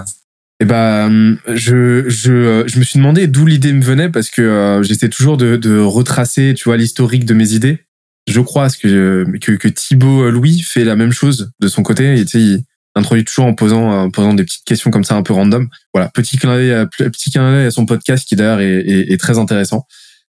[0.59, 4.83] Eh ben, je, je, je me suis demandé d'où l'idée me venait parce que euh,
[4.83, 7.85] j'essaie toujours de, retracer, tu vois, l'historique de mes idées.
[8.27, 12.19] Je crois que, que, que Thibaut Louis fait la même chose de son côté.
[12.19, 12.63] Et, il
[12.95, 15.69] introduit toujours en posant, en posant des petites questions comme ça un peu random.
[15.93, 19.37] Voilà, petit clin d'œil, petit clin d'œil à son podcast qui d'ailleurs est, est, très
[19.37, 19.85] intéressant.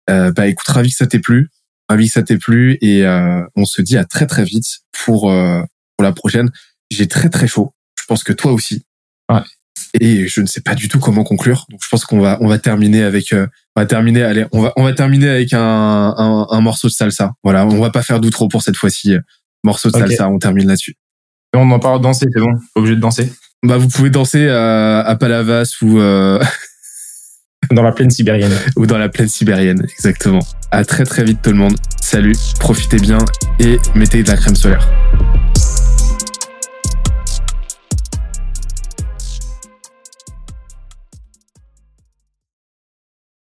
[0.09, 1.49] Euh, bah écoute, ravi que ça t'ait plu,
[1.87, 5.31] ravi que ça t'ait plu et euh, on se dit à très très vite pour
[5.31, 5.61] euh,
[5.97, 6.51] pour la prochaine.
[6.91, 7.73] J'ai très très chaud.
[7.99, 8.83] Je pense que toi aussi.
[9.99, 11.65] Et je ne sais pas du tout comment conclure.
[11.69, 14.61] Donc je pense qu'on va on va terminer avec euh, on va terminer allez on
[14.61, 17.33] va on va terminer avec un, un, un morceau de salsa.
[17.43, 19.15] Voilà, on va pas faire d'outro pour cette fois-ci.
[19.63, 20.07] Morceau de okay.
[20.07, 20.95] salsa, on termine là-dessus.
[21.53, 23.31] On en parle danser, c'est bon, pas obligé de danser?
[23.63, 26.41] Bah vous pouvez danser à, à Palavas ou euh...
[27.71, 30.39] dans la plaine sibérienne ou dans la plaine sibérienne, exactement.
[30.71, 31.75] À très très vite tout le monde.
[32.01, 33.19] Salut, profitez bien
[33.59, 34.87] et mettez de la crème solaire.